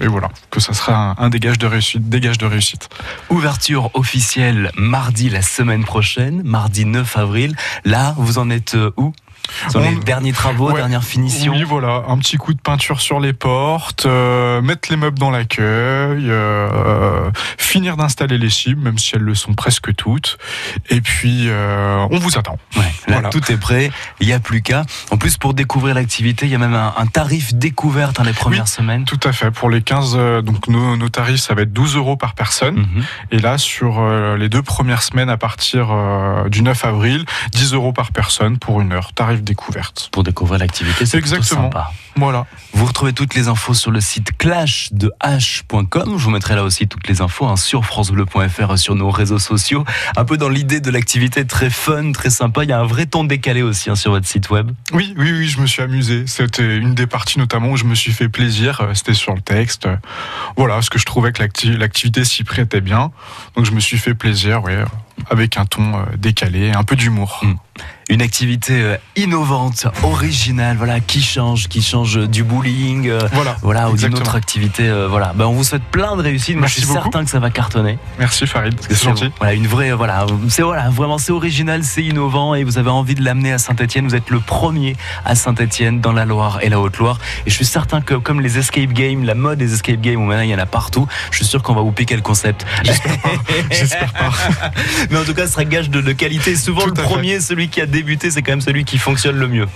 Et 0.01 0.07
voilà, 0.07 0.29
que 0.49 0.59
ça 0.59 0.73
sera 0.73 1.11
un, 1.11 1.15
un 1.17 1.29
dégage 1.29 1.57
de 1.57 1.67
réussite, 1.67 2.07
dégage 2.09 2.37
de 2.37 2.45
réussite. 2.45 2.89
Ouverture 3.29 3.89
officielle 3.93 4.71
mardi 4.75 5.29
la 5.29 5.41
semaine 5.41 5.83
prochaine, 5.83 6.41
mardi 6.43 6.85
9 6.85 7.17
avril. 7.17 7.55
Là, 7.83 8.13
vous 8.17 8.37
en 8.37 8.49
êtes 8.49 8.75
euh, 8.75 8.91
où? 8.97 9.13
Sur 9.69 9.79
les 9.81 9.87
On- 9.95 9.99
derniers 9.99 10.33
travaux, 10.33 10.67
Ouais. 10.69 10.75
dernière 10.75 11.03
finition. 11.03 11.53
Oui, 11.53 11.63
voilà, 11.63 12.03
un 12.07 12.17
petit 12.17 12.37
coup 12.37 12.53
de 12.53 12.61
peinture 12.61 13.01
sur 13.01 13.19
les 13.19 13.33
portes, 13.33 14.05
euh, 14.05 14.61
mettre 14.61 14.89
les 14.89 14.97
meubles 14.97 15.19
dans 15.19 15.29
l'accueil, 15.31 16.25
euh, 16.29 17.29
finir 17.57 17.97
d'installer 17.97 18.37
les 18.37 18.49
cibles, 18.49 18.81
même 18.81 18.97
si 18.97 19.15
elles 19.15 19.21
le 19.21 19.35
sont 19.35 19.53
presque 19.53 19.93
toutes. 19.95 20.37
Et 20.89 21.01
puis, 21.01 21.45
euh, 21.49 22.05
on 22.11 22.17
vous 22.19 22.37
attend. 22.37 22.57
Ouais, 22.75 22.81
là, 23.07 23.15
Voilà. 23.15 23.29
tout 23.29 23.51
est 23.51 23.57
prêt, 23.57 23.91
il 24.19 24.27
n'y 24.27 24.33
a 24.33 24.39
plus 24.39 24.61
qu'à. 24.61 24.83
En 25.11 25.17
plus, 25.17 25.37
pour 25.37 25.53
découvrir 25.53 25.95
l'activité, 25.95 26.45
il 26.45 26.51
y 26.51 26.55
a 26.55 26.59
même 26.59 26.73
un, 26.75 26.93
un 26.97 27.05
tarif 27.05 27.53
découverte 27.53 28.15
dans 28.17 28.23
les 28.23 28.33
premières 28.33 28.67
semaines. 28.67 29.05
Tout 29.05 29.19
à 29.23 29.31
fait. 29.31 29.51
Pour 29.51 29.69
les 29.69 29.81
15, 29.81 30.15
euh, 30.17 30.41
donc 30.41 30.67
nos, 30.67 30.95
nos 30.97 31.09
tarifs, 31.09 31.41
ça 31.41 31.53
va 31.53 31.63
être 31.63 31.73
12 31.73 31.95
euros 31.95 32.15
par 32.17 32.33
personne. 32.33 32.75
Mhm. 32.75 33.03
Et 33.31 33.39
là, 33.39 33.57
sur 33.57 33.99
les 34.37 34.49
deux 34.49 34.61
premières 34.61 35.03
semaines, 35.03 35.29
à 35.29 35.37
partir 35.37 35.89
du 36.49 36.61
9 36.61 36.85
avril, 36.85 37.25
10 37.51 37.73
euros 37.73 37.93
par 37.93 38.11
personne 38.11 38.57
pour 38.57 38.81
une 38.81 38.91
heure. 38.93 39.13
Tarif 39.13 39.38
découverte. 39.43 40.09
Pour 40.11 40.23
découvrir 40.23 40.59
l'activité, 40.59 41.05
c'est 41.05 41.17
Exactement. 41.17 41.63
sympa. 41.63 41.91
Voilà. 42.15 42.45
Vous 42.73 42.85
retrouvez 42.85 43.13
toutes 43.13 43.33
les 43.35 43.47
infos 43.47 43.73
sur 43.73 43.91
le 43.91 44.01
site 44.01 44.35
clashdeh.com. 44.37 46.15
Je 46.17 46.23
vous 46.23 46.29
mettrai 46.31 46.55
là 46.55 46.63
aussi 46.63 46.87
toutes 46.87 47.07
les 47.07 47.21
infos 47.21 47.45
hein, 47.47 47.55
sur 47.55 47.85
francebleu.fr, 47.85 48.77
sur 48.77 48.95
nos 48.95 49.09
réseaux 49.09 49.39
sociaux. 49.39 49.85
Un 50.17 50.25
peu 50.25 50.37
dans 50.37 50.49
l'idée 50.49 50.79
de 50.81 50.91
l'activité 50.91 51.45
très 51.45 51.69
fun, 51.69 52.11
très 52.11 52.29
sympa. 52.29 52.63
Il 52.63 52.69
y 52.69 52.73
a 52.73 52.79
un 52.79 52.85
vrai 52.85 53.05
ton 53.05 53.23
décalé 53.23 53.61
aussi 53.61 53.89
hein, 53.89 53.95
sur 53.95 54.11
votre 54.11 54.27
site 54.27 54.49
web. 54.49 54.71
Oui, 54.93 55.13
oui, 55.17 55.31
oui, 55.31 55.47
je 55.47 55.59
me 55.61 55.67
suis 55.67 55.81
amusé. 55.81 56.25
C'était 56.27 56.77
une 56.77 56.93
des 56.95 57.07
parties 57.07 57.39
notamment 57.39 57.69
où 57.69 57.77
je 57.77 57.85
me 57.85 57.95
suis 57.95 58.11
fait 58.11 58.29
plaisir. 58.29 58.81
Euh, 58.81 58.93
C'était 58.93 59.13
sur 59.13 59.33
le 59.33 59.41
texte. 59.41 59.85
Euh, 59.85 59.95
Voilà, 60.57 60.75
parce 60.75 60.89
que 60.89 60.99
je 60.99 61.05
trouvais 61.05 61.31
que 61.31 61.39
l'acti- 61.41 61.77
l'activité 61.77 62.25
s'y 62.25 62.43
prêtait 62.43 62.81
bien. 62.81 63.11
Donc 63.55 63.65
je 63.65 63.71
me 63.71 63.79
suis 63.79 63.97
fait 63.97 64.13
plaisir, 64.13 64.61
oui, 64.63 64.73
euh, 64.73 64.85
avec 65.29 65.57
un 65.57 65.65
ton 65.65 66.05
décalé, 66.17 66.71
un 66.71 66.83
peu 66.83 66.95
d'humour. 66.95 67.39
Mm. 67.43 67.53
Une 68.11 68.23
activité 68.23 68.73
euh, 68.73 68.97
innovante, 69.15 69.85
originale, 70.01 70.77
voilà, 70.77 70.99
qui 70.99 71.21
change, 71.21 71.67
qui 71.67 71.83
change 71.83 72.17
du 72.27 72.43
bowling, 72.43 73.07
euh, 73.07 73.19
Voilà, 73.33 73.55
voilà, 73.61 73.91
ou 73.91 73.95
d'une 73.97 74.15
autre 74.15 74.33
activité. 74.35 74.87
euh, 74.89 75.07
voilà, 75.07 75.31
ben, 75.35 75.45
on 75.45 75.53
vous 75.53 75.63
souhaite 75.63 75.83
plein 75.83 76.15
de 76.17 76.23
réussite. 76.23 76.57
Moi, 76.57 76.65
je 76.65 76.73
suis 76.79 76.87
beaucoup. 76.87 77.03
certain 77.03 77.23
que 77.23 77.29
ça 77.29 77.37
va 77.37 77.51
cartonner. 77.51 77.99
Merci 78.17 78.47
Farid, 78.47 78.73
c'est 78.81 78.99
gentil. 79.03 79.29
Voilà, 79.37 79.53
une 79.53 79.67
vraie, 79.67 79.91
voilà, 79.91 80.25
c'est 80.47 80.63
voilà, 80.63 80.89
vraiment, 80.89 81.19
c'est 81.19 81.31
original, 81.31 81.83
c'est 81.83 82.03
innovant, 82.03 82.55
et 82.55 82.63
vous 82.63 82.79
avez 82.79 82.89
envie 82.89 83.13
de 83.13 83.23
l'amener 83.23 83.53
à 83.53 83.59
Saint-Etienne. 83.59 84.07
Vous 84.07 84.15
êtes 84.15 84.31
le 84.31 84.39
premier 84.39 84.95
à 85.23 85.35
Saint-Etienne, 85.35 86.01
dans 86.01 86.11
la 86.11 86.25
Loire 86.25 86.57
et 86.63 86.69
la 86.69 86.79
Haute-Loire. 86.79 87.19
Et 87.45 87.51
je 87.51 87.55
suis 87.55 87.65
certain 87.65 88.01
que, 88.01 88.15
comme 88.15 88.41
les 88.41 88.57
escape 88.57 88.91
games, 88.91 89.23
la 89.23 89.35
mode 89.35 89.59
des 89.59 89.71
escape 89.75 90.01
games, 90.01 90.15
où 90.19 90.25
maintenant 90.25 90.41
il 90.43 90.49
y 90.49 90.55
en 90.55 90.59
a 90.59 90.65
partout, 90.65 91.07
je 91.29 91.37
suis 91.37 91.45
sûr 91.45 91.61
qu'on 91.61 91.75
va 91.75 91.81
vous 91.81 91.91
piquer 91.91 92.15
le 92.15 92.23
concept. 92.23 92.65
J'espère 93.69 94.13
pas. 94.13 94.31
Mais 95.11 95.17
en 95.19 95.23
tout 95.23 95.35
cas, 95.35 95.45
ce 95.45 95.53
sera 95.53 95.63
gage 95.65 95.91
de, 95.91 96.01
de 96.01 96.11
qualité. 96.13 96.55
Souvent, 96.55 96.81
Tout 96.81 96.87
le 96.87 96.93
premier, 97.03 97.39
celui 97.39 97.68
qui 97.69 97.81
a 97.81 97.85
débuté, 97.85 98.31
c'est 98.31 98.41
quand 98.41 98.51
même 98.51 98.61
celui 98.61 98.85
qui 98.85 98.97
fonctionne 98.97 99.37
le 99.37 99.47
mieux. 99.47 99.67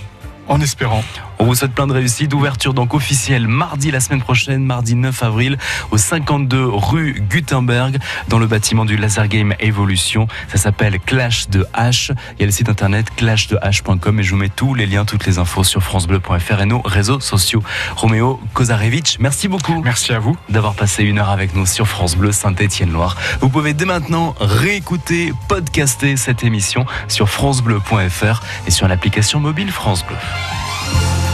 En 0.46 0.60
espérant. 0.60 1.02
On 1.38 1.44
vous 1.44 1.54
souhaite 1.54 1.72
plein 1.72 1.86
de 1.86 1.92
réussite. 1.92 2.32
Ouverture 2.34 2.74
donc 2.74 2.94
officielle 2.94 3.48
mardi 3.48 3.90
la 3.90 4.00
semaine 4.00 4.20
prochaine, 4.20 4.64
mardi 4.64 4.94
9 4.94 5.22
avril, 5.22 5.58
au 5.90 5.96
52 5.96 6.64
rue 6.66 7.22
Gutenberg, 7.28 7.98
dans 8.28 8.38
le 8.38 8.46
bâtiment 8.46 8.84
du 8.84 8.96
Laser 8.96 9.28
Game 9.28 9.54
Evolution. 9.60 10.26
Ça 10.48 10.58
s'appelle 10.58 10.98
Clash 11.00 11.48
de 11.48 11.66
H. 11.74 12.12
Il 12.36 12.40
y 12.40 12.42
a 12.42 12.46
le 12.46 12.52
site 12.52 12.68
internet 12.68 13.06
clashdeh.com 13.16 14.20
et 14.20 14.22
je 14.22 14.30
vous 14.30 14.36
mets 14.36 14.48
tous 14.48 14.74
les 14.74 14.86
liens, 14.86 15.04
toutes 15.04 15.26
les 15.26 15.38
infos 15.38 15.64
sur 15.64 15.82
FranceBleu.fr 15.82 16.60
et 16.60 16.66
nos 16.66 16.80
réseaux 16.80 17.20
sociaux. 17.20 17.62
Roméo 17.96 18.40
Kozarevich, 18.52 19.18
merci 19.20 19.48
beaucoup. 19.48 19.82
Merci 19.82 20.12
à 20.12 20.18
vous. 20.18 20.36
D'avoir 20.48 20.74
passé 20.74 21.04
une 21.04 21.18
heure 21.18 21.30
avec 21.30 21.54
nous 21.54 21.66
sur 21.66 21.86
France 21.86 22.16
Bleu 22.16 22.32
Saint-Étienne-Loire. 22.32 23.16
Vous 23.40 23.48
pouvez 23.48 23.74
dès 23.74 23.84
maintenant 23.84 24.34
réécouter, 24.40 25.32
podcaster 25.48 26.16
cette 26.16 26.44
émission 26.44 26.86
sur 27.08 27.28
FranceBleu.fr 27.28 28.42
et 28.66 28.70
sur 28.70 28.88
l'application 28.88 29.40
mobile 29.40 29.70
France 29.70 30.04
Bleu. 30.06 30.16
Bye. 30.84 31.33